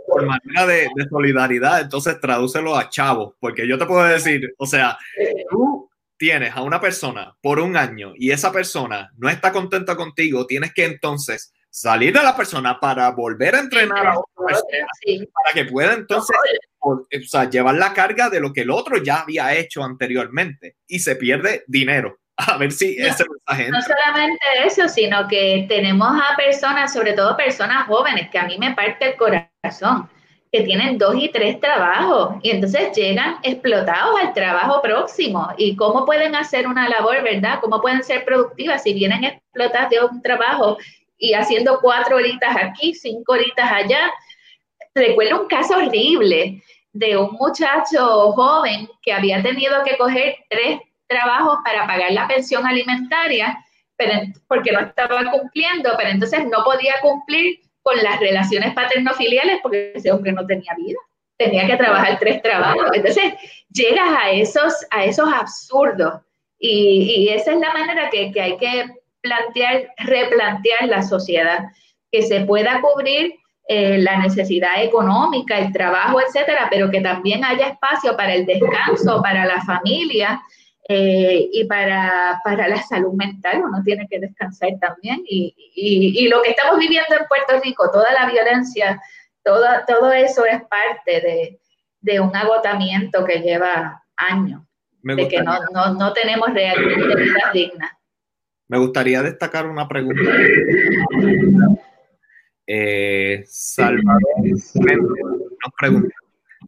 por, 0.08 0.26
manera 0.26 0.66
de, 0.66 0.90
solidaridad, 1.10 1.82
entonces 1.82 2.20
tradúcelo 2.20 2.76
a 2.76 2.90
chavo, 2.90 3.36
porque 3.40 3.68
yo 3.68 3.78
te 3.78 3.86
puedo 3.86 4.04
decir, 4.04 4.54
o 4.58 4.66
sea, 4.66 4.98
tú 5.50 5.90
tienes 6.18 6.56
a 6.56 6.62
una 6.62 6.82
persona 6.82 7.36
por 7.42 7.60
un 7.60 7.78
año 7.78 8.14
y 8.16 8.32
esa 8.32 8.52
persona 8.52 9.12
no 9.18 9.30
está 9.30 9.52
contenta 9.52 9.96
contigo, 9.96 10.46
tienes 10.46 10.74
que 10.74 10.86
entonces 10.86 11.54
salir 11.70 12.14
de 12.14 12.24
la 12.24 12.36
persona 12.36 12.80
para 12.80 13.10
volver 13.12 13.56
a 13.56 13.60
entrenar 13.60 14.08
a 14.08 14.20
otra 14.20 14.46
persona, 14.48 14.88
para 15.34 15.54
que 15.54 15.72
pueda 15.72 15.94
entonces 15.94 16.36
o, 16.80 17.06
sea, 17.28 17.50
llevar 17.50 17.76
la 17.76 17.94
carga 17.94 18.30
de 18.30 18.40
lo 18.40 18.52
que 18.52 18.62
el 18.62 18.72
otro 18.72 19.02
ya 19.02 19.22
había 19.22 19.56
hecho 19.56 19.84
anteriormente 19.84 20.78
y 20.88 21.00
se 21.00 21.16
pierde 21.16 21.64
dinero. 21.68 22.20
a 22.48 22.58
ver 22.58 22.72
si 22.72 22.96
no, 22.96 23.08
ese 23.08 23.26
mensaje. 23.28 23.70
No 23.70 23.82
solamente 23.82 24.40
eso, 24.66 24.88
sino 24.88 25.28
que 25.28 25.66
tenemos 25.68 26.08
a 26.10 26.36
personas, 26.38 26.94
sobre 26.94 27.14
todo 27.14 27.36
personas 27.36 27.86
jóvenes, 27.88 28.30
que 28.30 28.40
a 28.40 28.46
mí 28.46 28.58
me 28.58 28.74
parte 28.74 29.10
el 29.10 29.16
corazón, 29.18 30.10
que 30.52 30.62
tienen 30.62 30.98
dos 30.98 31.16
y 31.18 31.30
tres 31.30 31.60
trabajos 31.60 32.38
y 32.42 32.52
entonces 32.52 32.96
llegan 32.96 33.38
explotados 33.44 34.20
al 34.22 34.34
trabajo 34.34 34.82
próximo. 34.82 35.50
¿Y 35.58 35.76
cómo 35.76 36.06
pueden 36.06 36.36
hacer 36.36 36.66
una 36.66 36.88
labor, 36.88 37.22
verdad? 37.24 37.60
¿Cómo 37.62 37.82
pueden 37.82 38.04
ser 38.04 38.24
productivas 38.26 38.84
si 38.84 38.94
vienen 38.94 39.26
explotadas 39.26 39.90
de 39.90 40.04
un 40.04 40.22
trabajo 40.22 40.78
y 41.18 41.34
haciendo 41.34 41.80
cuatro 41.82 42.16
horitas 42.16 42.56
aquí, 42.56 42.94
cinco 42.94 43.34
horitas 43.34 43.70
allá? 43.70 44.12
Recuerdo 44.96 45.42
un 45.42 45.48
caso 45.48 45.76
horrible 45.76 46.64
de 46.94 47.18
un 47.18 47.32
muchacho 47.34 48.32
joven 48.32 48.90
que 49.04 49.14
había 49.14 49.44
tenido 49.44 49.84
que 49.84 49.98
coger 49.98 50.36
tres 50.50 50.80
trabajos 51.10 51.58
para 51.66 51.86
pagar 51.88 52.12
la 52.12 52.28
pensión 52.28 52.66
alimentaria, 52.66 53.58
pero, 53.98 54.14
porque 54.48 54.72
no 54.72 54.80
estaba 54.80 55.30
cumpliendo, 55.32 55.92
pero 55.98 56.10
entonces 56.10 56.46
no 56.46 56.64
podía 56.64 56.94
cumplir 57.02 57.60
con 57.82 57.98
las 58.02 58.20
relaciones 58.20 58.74
paterno-filiales 58.74 59.60
porque 59.62 59.92
ese 59.96 60.12
hombre 60.12 60.32
no 60.32 60.46
tenía 60.46 60.74
vida, 60.76 61.00
tenía 61.38 61.68
que 61.68 61.76
trabajar 61.76 62.18
tres 62.20 62.42
trabajos. 62.42 62.90
Entonces 62.94 63.34
llegas 63.70 64.10
a 64.22 64.32
esos, 64.32 64.74
a 64.92 65.04
esos 65.04 65.28
absurdos 65.34 66.22
y, 66.60 67.30
esa 67.30 67.52
es 67.52 67.60
la 67.60 67.74
manera 67.74 68.10
que, 68.10 68.32
que 68.32 68.42
hay 68.42 68.58
que 68.58 68.86
plantear, 69.22 69.90
replantear 69.98 70.88
la 70.88 71.02
sociedad, 71.02 71.66
que 72.12 72.22
se 72.22 72.42
pueda 72.42 72.82
cubrir 72.82 73.36
eh, 73.68 73.98
la 74.00 74.18
necesidad 74.18 74.82
económica, 74.84 75.58
el 75.58 75.72
trabajo, 75.72 76.20
etcétera, 76.22 76.68
pero 76.70 76.90
que 76.90 77.02
también 77.02 77.44
haya 77.44 77.68
espacio 77.68 78.16
para 78.18 78.34
el 78.34 78.46
descanso, 78.46 79.22
para 79.22 79.46
la 79.46 79.62
familia 79.62 80.42
eh, 80.92 81.50
y 81.54 81.66
para, 81.66 82.42
para, 82.44 82.68
la 82.68 82.82
salud 82.82 83.14
mental. 83.14 83.62
Uno 83.64 83.84
tiene 83.84 84.08
que 84.10 84.20
descansar 84.20 84.72
también. 84.82 85.22
Y, 85.24 85.54
y, 85.76 86.28
lo 86.28 86.42
que 86.42 86.50
estamos 86.50 86.80
viviendo 86.80 87.16
en 87.16 87.28
Puerto 87.28 87.64
Rico, 87.64 87.92
toda 87.92 88.12
la 88.12 88.28
violencia, 88.30 89.00
todo, 89.44 89.66
todo 89.88 90.12
eso 90.12 90.46
es 90.46 90.64
parte 90.64 91.22
de, 91.22 91.60
de 92.02 92.20
un 92.20 92.36
agotamiento 92.36 93.24
que 93.24 93.40
lleva 93.40 94.04
años, 94.18 94.64
de 95.04 95.28
que 95.28 95.44
no, 95.44 95.60
no, 95.72 95.94
no 95.94 96.12
tenemos 96.14 96.52
realmente 96.52 97.16
vida 97.16 97.52
digna. 97.54 97.96
Me 98.68 98.80
gustaría 98.80 99.22
destacar 99.22 99.68
una 99.68 99.88
pregunta 99.88 100.22
eh, 102.72 103.44
Salvador 103.48 104.22
nos 104.44 105.74
pregunta, 105.80 106.16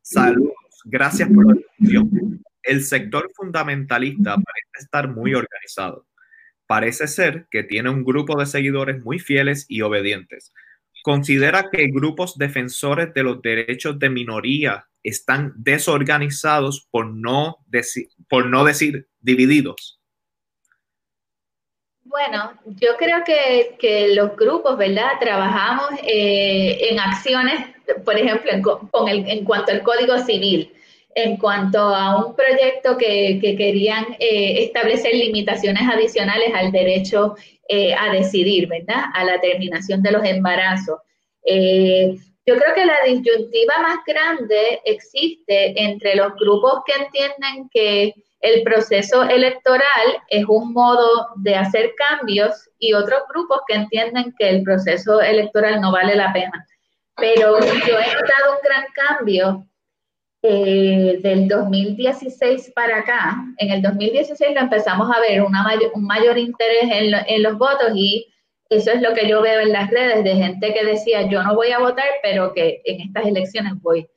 saludos, 0.02 0.54
gracias 0.86 1.30
por 1.30 1.48
la 1.48 1.54
discusión. 1.54 2.44
El 2.64 2.84
sector 2.84 3.32
fundamentalista 3.36 4.36
parece 4.36 4.80
estar 4.80 5.08
muy 5.10 5.34
organizado. 5.34 6.08
Parece 6.68 7.08
ser 7.08 7.48
que 7.52 7.64
tiene 7.64 7.90
un 7.90 8.04
grupo 8.04 8.40
de 8.40 8.46
seguidores 8.46 9.04
muy 9.04 9.20
fieles 9.20 9.66
y 9.68 9.82
obedientes. 9.82 10.54
¿Considera 11.04 11.70
que 11.72 11.88
grupos 11.88 12.38
defensores 12.38 13.14
de 13.14 13.24
los 13.24 13.42
derechos 13.42 13.98
de 13.98 14.10
minoría 14.10 14.88
están 15.04 15.54
desorganizados 15.56 16.88
por 16.92 17.08
no, 17.08 17.58
por 18.30 18.46
no 18.46 18.64
decir 18.64 19.08
divididos? 19.20 20.00
Bueno, 22.04 22.52
yo 22.66 22.90
creo 22.98 23.24
que, 23.24 24.14
los 24.16 24.36
grupos, 24.36 24.78
¿verdad? 24.78 25.12
Trabajamos 25.20 25.92
eh, 26.04 26.90
en 26.90 27.00
acciones, 27.00 27.68
por 28.04 28.18
ejemplo, 28.18 28.52
en, 28.52 28.62
con 28.62 29.08
el, 29.08 29.28
en 29.30 29.46
cuanto 29.46 29.72
al 29.72 29.82
Código 29.82 30.18
Civil, 30.20 30.74
en 31.16 31.38
cuanto 31.38 31.80
a 31.80 32.26
un 32.26 32.36
proyecto 32.36 32.98
que, 32.98 33.40
querían 33.42 34.06
eh, 34.20 34.64
establecer 34.64 35.14
limitaciones 35.14 35.84
adicionales 35.90 36.54
al 36.54 36.72
derecho 36.72 37.36
eh, 37.68 37.94
a 37.94 38.12
decidir, 38.12 38.68
¿verdad? 38.68 39.04
A 39.14 39.24
la 39.24 39.40
terminación 39.40 40.02
de 40.02 40.12
los 40.12 40.24
embarazos. 40.24 41.00
yo 41.44 42.58
creo 42.58 42.74
que 42.76 42.86
la 42.86 43.04
disyuntiva 43.06 43.74
más 43.82 44.00
grande 44.06 44.82
existe 44.86 45.82
entre 45.82 46.16
los 46.16 46.34
grupos 46.36 46.82
que 46.86 47.04
entienden 47.04 47.70
que 47.72 48.14
el 48.42 48.64
proceso 48.64 49.24
electoral 49.24 50.08
es 50.28 50.46
un 50.48 50.74
modo 50.74 51.28
de 51.38 51.56
hacer 51.56 51.94
cambios 51.96 52.70
y 52.80 52.94
otros 52.94 53.22
grupos 53.30 53.62
que 53.68 53.76
entienden 53.76 54.34
que 54.38 54.50
el 54.50 54.64
proceso 54.64 55.22
electoral 55.22 55.80
no 55.80 55.92
vale 55.92 56.16
la 56.16 56.34
pena. 56.34 56.68
Pero 57.18 57.60
yo 57.60 58.00
he 58.00 58.14
notado 58.14 58.54
un 58.54 58.60
gran 58.64 58.86
cambio 58.96 59.68
eh, 60.44 61.20
del 61.22 61.48
2016 61.48 62.72
para 62.76 62.98
acá. 62.98 63.44
En 63.58 63.72
el 63.72 63.82
2016 63.82 64.54
lo 64.56 64.62
empezamos 64.62 65.10
a 65.16 65.20
ver 65.20 65.42
una 65.42 65.66
un 65.94 66.06
mayor 66.06 66.38
interés 66.38 66.84
en, 66.84 67.14
en 67.28 67.44
los 67.44 67.58
votos 67.58 67.92
y 67.96 68.28
eso 68.70 68.92
es 68.92 69.02
lo 69.02 69.14
que 69.14 69.28
yo 69.28 69.42
veo 69.42 69.60
en 69.60 69.74
las 69.74 69.90
redes 69.92 70.24
de 70.24 70.36
gente 70.36 70.74
que 70.74 70.86
decía 70.86 71.30
yo 71.30 71.44
no 71.44 71.56
voy 71.56 71.72
a 71.72 71.80
votar, 71.80 72.08
pero 72.24 72.54
que 72.54 72.82
en 72.86 73.02
estas 73.02 73.28
elecciones 73.28 73.74
voy, 73.82 74.08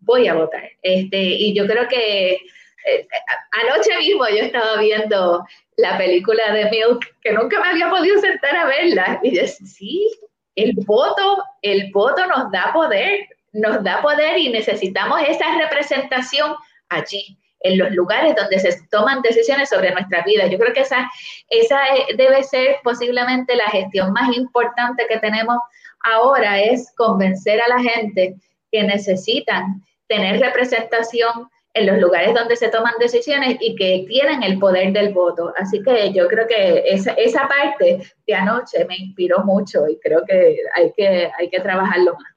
voy 0.00 0.26
a 0.26 0.34
votar. 0.34 0.68
Este, 0.82 1.18
y 1.18 1.54
yo 1.54 1.66
creo 1.66 1.86
que 1.88 2.32
eh, 2.32 3.08
anoche 3.52 3.96
mismo 3.98 4.28
yo 4.28 4.44
estaba 4.44 4.78
viendo 4.78 5.44
la 5.76 5.96
película 5.96 6.52
de 6.52 6.70
Milk, 6.70 7.06
que 7.22 7.32
nunca 7.32 7.60
me 7.60 7.68
había 7.68 7.88
podido 7.88 8.20
sentar 8.20 8.56
a 8.56 8.66
verla, 8.66 9.20
y 9.22 9.30
decía, 9.30 9.66
sí, 9.66 10.10
el 10.56 10.72
voto, 10.86 11.42
el 11.62 11.90
voto 11.92 12.26
nos 12.26 12.50
da 12.50 12.72
poder, 12.72 13.28
nos 13.52 13.82
da 13.82 14.00
poder 14.02 14.38
y 14.38 14.50
necesitamos 14.50 15.20
esa 15.26 15.44
representación 15.58 16.54
allí, 16.88 17.38
en 17.60 17.78
los 17.78 17.90
lugares 17.92 18.34
donde 18.36 18.58
se 18.58 18.74
toman 18.90 19.20
decisiones 19.22 19.68
sobre 19.68 19.92
nuestra 19.92 20.22
vida. 20.22 20.46
Yo 20.46 20.58
creo 20.58 20.72
que 20.72 20.80
esa, 20.80 21.10
esa 21.48 21.78
debe 22.16 22.42
ser 22.42 22.76
posiblemente 22.82 23.54
la 23.54 23.66
gestión 23.66 24.12
más 24.12 24.34
importante 24.34 25.06
que 25.08 25.18
tenemos 25.18 25.58
ahora, 26.02 26.60
es 26.60 26.92
convencer 26.96 27.60
a 27.60 27.68
la 27.68 27.80
gente 27.80 28.36
que 28.72 28.82
necesitan 28.82 29.82
tener 30.08 30.40
representación 30.40 31.48
en 31.74 31.86
los 31.86 31.98
lugares 31.98 32.34
donde 32.34 32.56
se 32.56 32.68
toman 32.68 32.94
decisiones 32.98 33.56
y 33.60 33.76
que 33.76 34.04
tienen 34.08 34.42
el 34.42 34.58
poder 34.58 34.92
del 34.92 35.12
voto. 35.12 35.52
Así 35.56 35.82
que 35.82 36.12
yo 36.12 36.26
creo 36.26 36.46
que 36.46 36.82
esa, 36.86 37.12
esa 37.12 37.46
parte 37.46 38.00
de 38.26 38.34
anoche 38.34 38.84
me 38.86 38.96
inspiró 38.96 39.44
mucho 39.44 39.86
y 39.88 39.98
creo 40.00 40.24
que 40.26 40.56
hay 40.74 40.92
que, 40.96 41.30
hay 41.38 41.48
que 41.48 41.60
trabajarlo 41.60 42.14
más. 42.14 42.29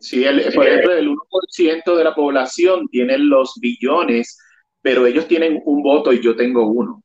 Sí, 0.00 0.24
por 0.54 0.66
ejemplo, 0.66 0.92
el 0.92 1.08
1% 1.08 1.96
de 1.96 2.04
la 2.04 2.14
población 2.14 2.88
tiene 2.88 3.18
los 3.18 3.54
billones, 3.60 4.38
pero 4.80 5.06
ellos 5.06 5.26
tienen 5.26 5.60
un 5.64 5.82
voto 5.82 6.12
y 6.12 6.20
yo 6.20 6.36
tengo 6.36 6.66
uno. 6.66 7.02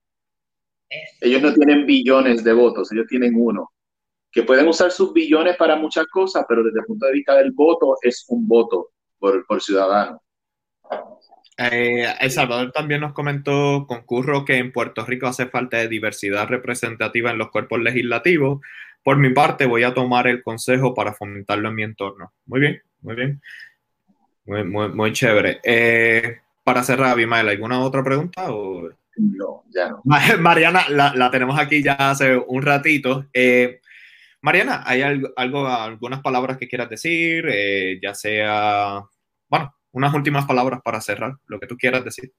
Ellos 1.22 1.42
no 1.42 1.54
tienen 1.54 1.86
billones 1.86 2.44
de 2.44 2.54
votos, 2.54 2.92
ellos 2.92 3.08
tienen 3.08 3.34
uno. 3.36 3.72
Que 4.32 4.44
pueden 4.44 4.68
usar 4.68 4.92
sus 4.92 5.14
billones 5.14 5.58
para 5.58 5.76
muchas 5.76 6.06
cosas, 6.08 6.46
pero 6.48 6.64
desde 6.64 6.80
el 6.80 6.86
punto 6.86 7.06
de 7.06 7.14
vista 7.14 7.36
del 7.36 7.52
voto 7.52 7.98
es 8.02 8.26
un 8.30 8.48
voto 8.48 8.90
por, 9.20 9.46
por 9.46 9.62
ciudadano. 9.62 10.22
Eh, 11.58 12.06
el 12.20 12.32
Salvador 12.32 12.72
también 12.72 13.02
nos 13.02 13.14
comentó, 13.14 13.86
concurro, 13.88 14.44
que 14.44 14.58
en 14.58 14.72
Puerto 14.72 15.06
Rico 15.06 15.28
hace 15.28 15.46
falta 15.46 15.78
de 15.78 15.88
diversidad 15.88 16.48
representativa 16.48 17.32
en 17.32 17.38
los 17.38 17.52
cuerpos 17.52 17.80
legislativos. 17.80 18.62
Por 19.04 19.18
mi 19.18 19.30
parte, 19.34 19.66
voy 19.66 19.84
a 19.84 19.94
tomar 19.94 20.28
el 20.28 20.42
consejo 20.42 20.94
para 20.94 21.14
fomentarlo 21.14 21.70
en 21.70 21.76
mi 21.76 21.84
entorno. 21.84 22.34
Muy 22.46 22.60
bien, 22.62 22.82
muy 23.02 23.16
bien. 23.16 23.42
Muy, 24.46 24.64
muy, 24.64 24.90
muy 24.90 25.12
chévere. 25.12 25.60
Eh, 25.64 26.40
para 26.64 26.84
cerrar, 26.84 27.12
Abimael, 27.12 27.50
¿alguna 27.50 27.82
otra 27.82 28.04
pregunta? 28.04 28.52
O... 28.54 28.90
No, 29.18 29.64
ya 29.70 29.90
no. 29.90 30.02
Mariana, 30.40 30.86
la, 30.90 31.32
tenemos 31.32 31.60
aquí 31.60 31.84
ya 31.84 31.94
hace 31.94 32.38
un 32.38 32.62
ratito. 32.62 33.26
Eh, 33.34 33.82
Mariana, 34.42 34.84
¿hay 34.86 35.02
algo, 35.02 35.30
algo, 35.36 35.68
algunas 35.68 36.22
palabras 36.22 36.58
que 36.58 36.68
quieras 36.68 36.90
decir? 36.90 37.46
Eh, 37.50 38.00
ya 38.02 38.14
sea, 38.14 39.02
bueno, 39.50 39.74
unas 39.92 40.14
últimas 40.14 40.46
palabras 40.46 40.82
para 40.84 41.02
cerrar, 41.02 41.36
lo 41.48 41.60
que 41.60 41.68
tú 41.68 41.78
quieras 41.78 42.04
decir. 42.04 42.34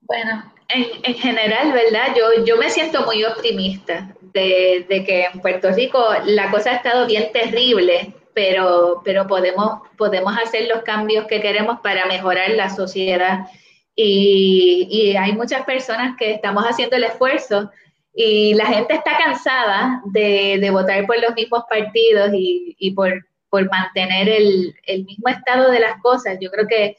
Bueno, 0.00 0.52
en, 0.68 1.14
general, 1.14 1.72
¿verdad? 1.72 2.14
Yo, 2.16 2.44
yo 2.44 2.56
me 2.56 2.70
siento 2.70 3.04
muy 3.04 3.24
optimista 3.24 4.14
de, 4.20 4.86
que 4.88 5.24
en 5.32 5.40
Puerto 5.40 5.70
Rico 5.70 6.04
la 6.24 6.50
cosa 6.50 6.70
ha 6.70 6.76
estado 6.76 7.06
bien 7.06 7.30
terrible, 7.32 8.14
pero, 8.34 9.02
pero 9.04 9.26
podemos, 9.26 9.80
podemos 9.96 10.36
hacer 10.38 10.68
los 10.68 10.82
cambios 10.82 11.26
que 11.26 11.40
queremos 11.40 11.80
para 11.80 12.06
mejorar 12.06 12.50
la 12.50 12.70
sociedad. 12.70 13.46
Y, 13.94 15.16
hay 15.18 15.32
muchas 15.32 15.64
personas 15.64 16.16
que 16.16 16.32
estamos 16.32 16.64
haciendo 16.64 16.96
el 16.96 17.04
esfuerzo 17.04 17.70
y 18.14 18.54
la 18.54 18.66
gente 18.66 18.94
está 18.94 19.18
cansada 19.18 20.02
de, 20.12 20.68
votar 20.70 21.06
por 21.06 21.20
los 21.20 21.34
mismos 21.34 21.64
partidos 21.68 22.30
y, 22.32 22.76
y 22.78 22.92
por 22.92 23.24
por 23.50 23.68
mantener 23.70 24.28
el, 24.28 25.04
mismo 25.04 25.28
estado 25.28 25.70
de 25.70 25.80
las 25.80 26.00
cosas. 26.02 26.38
Yo 26.40 26.50
creo 26.50 26.66
que, 26.66 26.96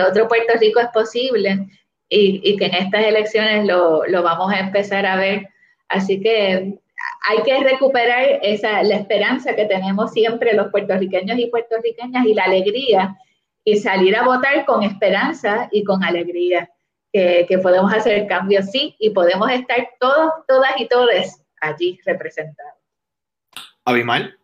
otro 0.00 0.28
Puerto 0.28 0.54
Rico 0.58 0.80
es 0.80 0.88
posible 0.88 1.68
y, 2.08 2.56
que 2.56 2.66
en 2.66 2.74
estas 2.74 3.04
elecciones 3.04 3.66
lo, 3.66 4.02
vamos 4.22 4.52
a 4.52 4.60
empezar 4.60 5.06
a 5.06 5.16
ver. 5.16 5.48
Así 5.88 6.20
que 6.20 6.78
hay 7.28 7.42
que 7.44 7.64
recuperar 7.64 8.40
esa, 8.42 8.82
la 8.82 8.96
esperanza 8.96 9.54
que 9.54 9.64
tenemos 9.66 10.12
siempre 10.12 10.54
los 10.54 10.70
puertorriqueños 10.70 11.38
y 11.38 11.46
puertorriqueñas 11.46 12.26
y 12.26 12.34
la 12.34 12.44
alegría 12.44 13.16
y 13.64 13.78
salir 13.78 14.16
a 14.16 14.24
votar 14.24 14.64
con 14.66 14.82
esperanza 14.82 15.68
y 15.72 15.84
con 15.84 16.04
alegría, 16.04 16.70
que, 17.12 17.46
que 17.48 17.58
podemos 17.58 17.92
hacer 17.92 18.26
cambios, 18.26 18.70
sí, 18.70 18.94
y 18.98 19.10
podemos 19.10 19.50
estar 19.50 19.88
todos, 19.98 20.32
todas 20.46 20.72
y 20.78 20.86
todos 20.86 21.10
allí 21.60 21.98
representados. 22.04 22.74
Abimal. 23.84 24.36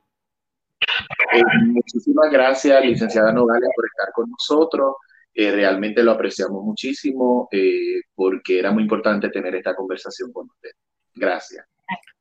Eh, 1.33 1.43
muchísimas 1.67 2.31
gracias, 2.31 2.85
licenciada 2.85 3.33
Nogales, 3.33 3.69
por 3.75 3.87
estar 3.87 4.13
con 4.13 4.31
nosotros. 4.31 4.95
Eh, 5.35 5.53
realmente 5.53 6.03
lo 6.03 6.13
apreciamos 6.13 6.63
muchísimo 6.65 7.49
eh, 7.53 8.01
porque 8.15 8.59
era 8.59 8.73
muy 8.73 8.83
importante 8.83 9.29
tener 9.31 9.55
esta 9.55 9.75
conversación 9.75 10.33
con 10.33 10.49
usted. 10.49 10.71
Gracias. 11.15 11.65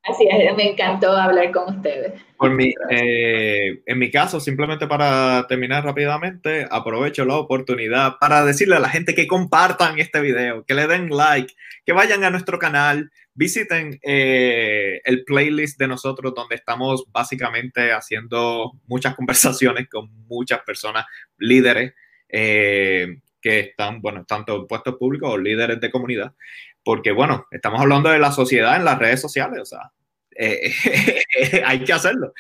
Así 0.04 0.28
es, 0.32 0.56
me 0.56 0.72
encantó 0.72 1.12
hablar 1.12 1.52
con 1.52 1.76
ustedes. 1.76 2.20
Por 2.38 2.52
mi, 2.52 2.74
eh, 2.90 3.82
en 3.86 4.00
mi 4.00 4.10
caso, 4.10 4.40
simplemente 4.40 4.88
para 4.88 5.46
terminar 5.48 5.84
rápidamente, 5.84 6.66
aprovecho 6.70 7.26
la 7.26 7.36
oportunidad 7.36 8.16
para 8.20 8.44
decirle 8.46 8.78
a 8.78 8.80
la 8.80 8.90
gente 8.90 9.14
que 9.14 9.28
compartan 9.28 10.00
este 10.00 10.22
video, 10.22 10.64
que 10.66 10.74
le 10.74 10.88
den 10.88 11.10
like, 11.10 11.54
que 11.86 11.94
vayan 11.94 12.24
a 12.24 12.30
nuestro 12.30 12.58
canal, 12.58 13.12
visiten 13.34 14.00
eh, 14.02 15.02
el 15.04 15.26
playlist 15.26 15.78
de 15.78 15.88
nosotros 15.88 16.34
donde 16.34 16.56
estamos 16.56 17.06
básicamente 17.12 17.92
haciendo 17.92 18.72
muchas 18.88 19.16
conversaciones 19.16 19.90
con 19.90 20.10
muchas 20.28 20.62
personas, 20.62 21.06
líderes 21.38 21.94
eh, 22.30 23.20
que 23.42 23.60
están, 23.60 24.02
bueno, 24.02 24.26
tanto 24.26 24.56
en 24.56 24.68
puestos 24.68 24.96
públicos 24.96 25.32
o 25.32 25.38
líderes 25.38 25.80
de 25.80 25.92
comunidad, 25.92 26.34
porque 26.84 27.12
bueno, 27.12 27.48
estamos 27.52 27.82
hablando 27.82 28.10
de 28.10 28.20
la 28.20 28.32
sociedad 28.32 28.76
en 28.76 28.86
las 28.86 29.00
redes 29.00 29.22
sociales, 29.22 29.60
o 29.62 29.66
sea, 29.66 29.92
eh, 30.36 30.74
hay 31.66 31.84
que 31.84 31.94
hacerlo. 31.94 32.34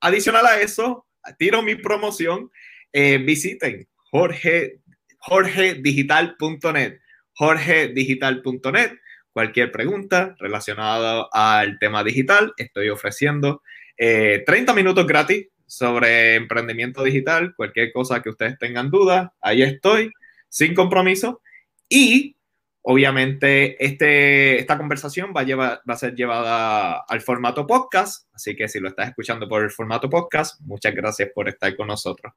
adicional 0.00 0.46
a 0.46 0.60
eso, 0.60 1.06
tiro 1.38 1.62
mi 1.62 1.76
promoción, 1.76 2.50
visiten 2.92 3.88
Jorge, 4.10 4.80
jorgedigital.net, 5.18 6.98
jorgedigital.net 7.34 8.92
cualquier 9.32 9.72
pregunta 9.72 10.34
relacionada 10.38 11.26
al 11.32 11.78
tema 11.78 12.04
digital. 12.04 12.52
Estoy 12.56 12.90
ofreciendo 12.90 13.62
30 13.96 14.54
eh, 14.54 14.74
minutos 14.74 15.06
gratis 15.06 15.46
sobre 15.72 16.34
emprendimiento 16.34 17.02
digital, 17.02 17.54
cualquier 17.56 17.92
cosa 17.92 18.20
que 18.20 18.28
ustedes 18.28 18.58
tengan 18.58 18.90
dudas, 18.90 19.30
ahí 19.40 19.62
estoy, 19.62 20.12
sin 20.50 20.74
compromiso. 20.74 21.40
Y 21.88 22.36
obviamente 22.82 23.82
este, 23.82 24.58
esta 24.58 24.76
conversación 24.76 25.32
va 25.34 25.40
a, 25.40 25.56
va 25.56 25.94
a 25.94 25.96
ser 25.96 26.14
llevada 26.14 27.02
al 27.08 27.22
formato 27.22 27.66
podcast, 27.66 28.28
así 28.34 28.54
que 28.54 28.68
si 28.68 28.80
lo 28.80 28.90
estás 28.90 29.08
escuchando 29.08 29.48
por 29.48 29.62
el 29.62 29.70
formato 29.70 30.10
podcast, 30.10 30.60
muchas 30.60 30.94
gracias 30.94 31.30
por 31.34 31.48
estar 31.48 31.74
con 31.74 31.86
nosotros. 31.86 32.34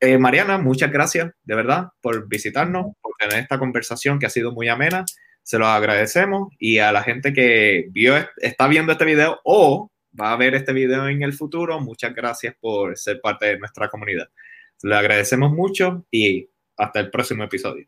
Eh, 0.00 0.16
Mariana, 0.16 0.56
muchas 0.56 0.90
gracias 0.90 1.30
de 1.42 1.54
verdad 1.54 1.88
por 2.00 2.26
visitarnos, 2.26 2.96
por 3.02 3.12
tener 3.18 3.38
esta 3.38 3.58
conversación 3.58 4.18
que 4.18 4.24
ha 4.24 4.30
sido 4.30 4.52
muy 4.52 4.68
amena 4.68 5.04
se 5.42 5.58
los 5.58 5.68
agradecemos 5.68 6.48
y 6.58 6.78
a 6.78 6.92
la 6.92 7.02
gente 7.02 7.32
que 7.32 7.86
vio, 7.90 8.14
está 8.36 8.68
viendo 8.68 8.92
este 8.92 9.06
video 9.06 9.40
o 9.44 9.90
va 10.18 10.32
a 10.32 10.36
ver 10.36 10.54
este 10.54 10.72
video 10.72 11.08
en 11.08 11.22
el 11.22 11.32
futuro, 11.32 11.80
muchas 11.80 12.14
gracias 12.14 12.54
por 12.60 12.96
ser 12.96 13.20
parte 13.20 13.46
de 13.46 13.58
nuestra 13.58 13.88
comunidad. 13.88 14.28
Le 14.82 14.96
agradecemos 14.96 15.52
mucho 15.52 16.06
y 16.10 16.48
hasta 16.76 17.00
el 17.00 17.10
próximo 17.10 17.44
episodio. 17.44 17.86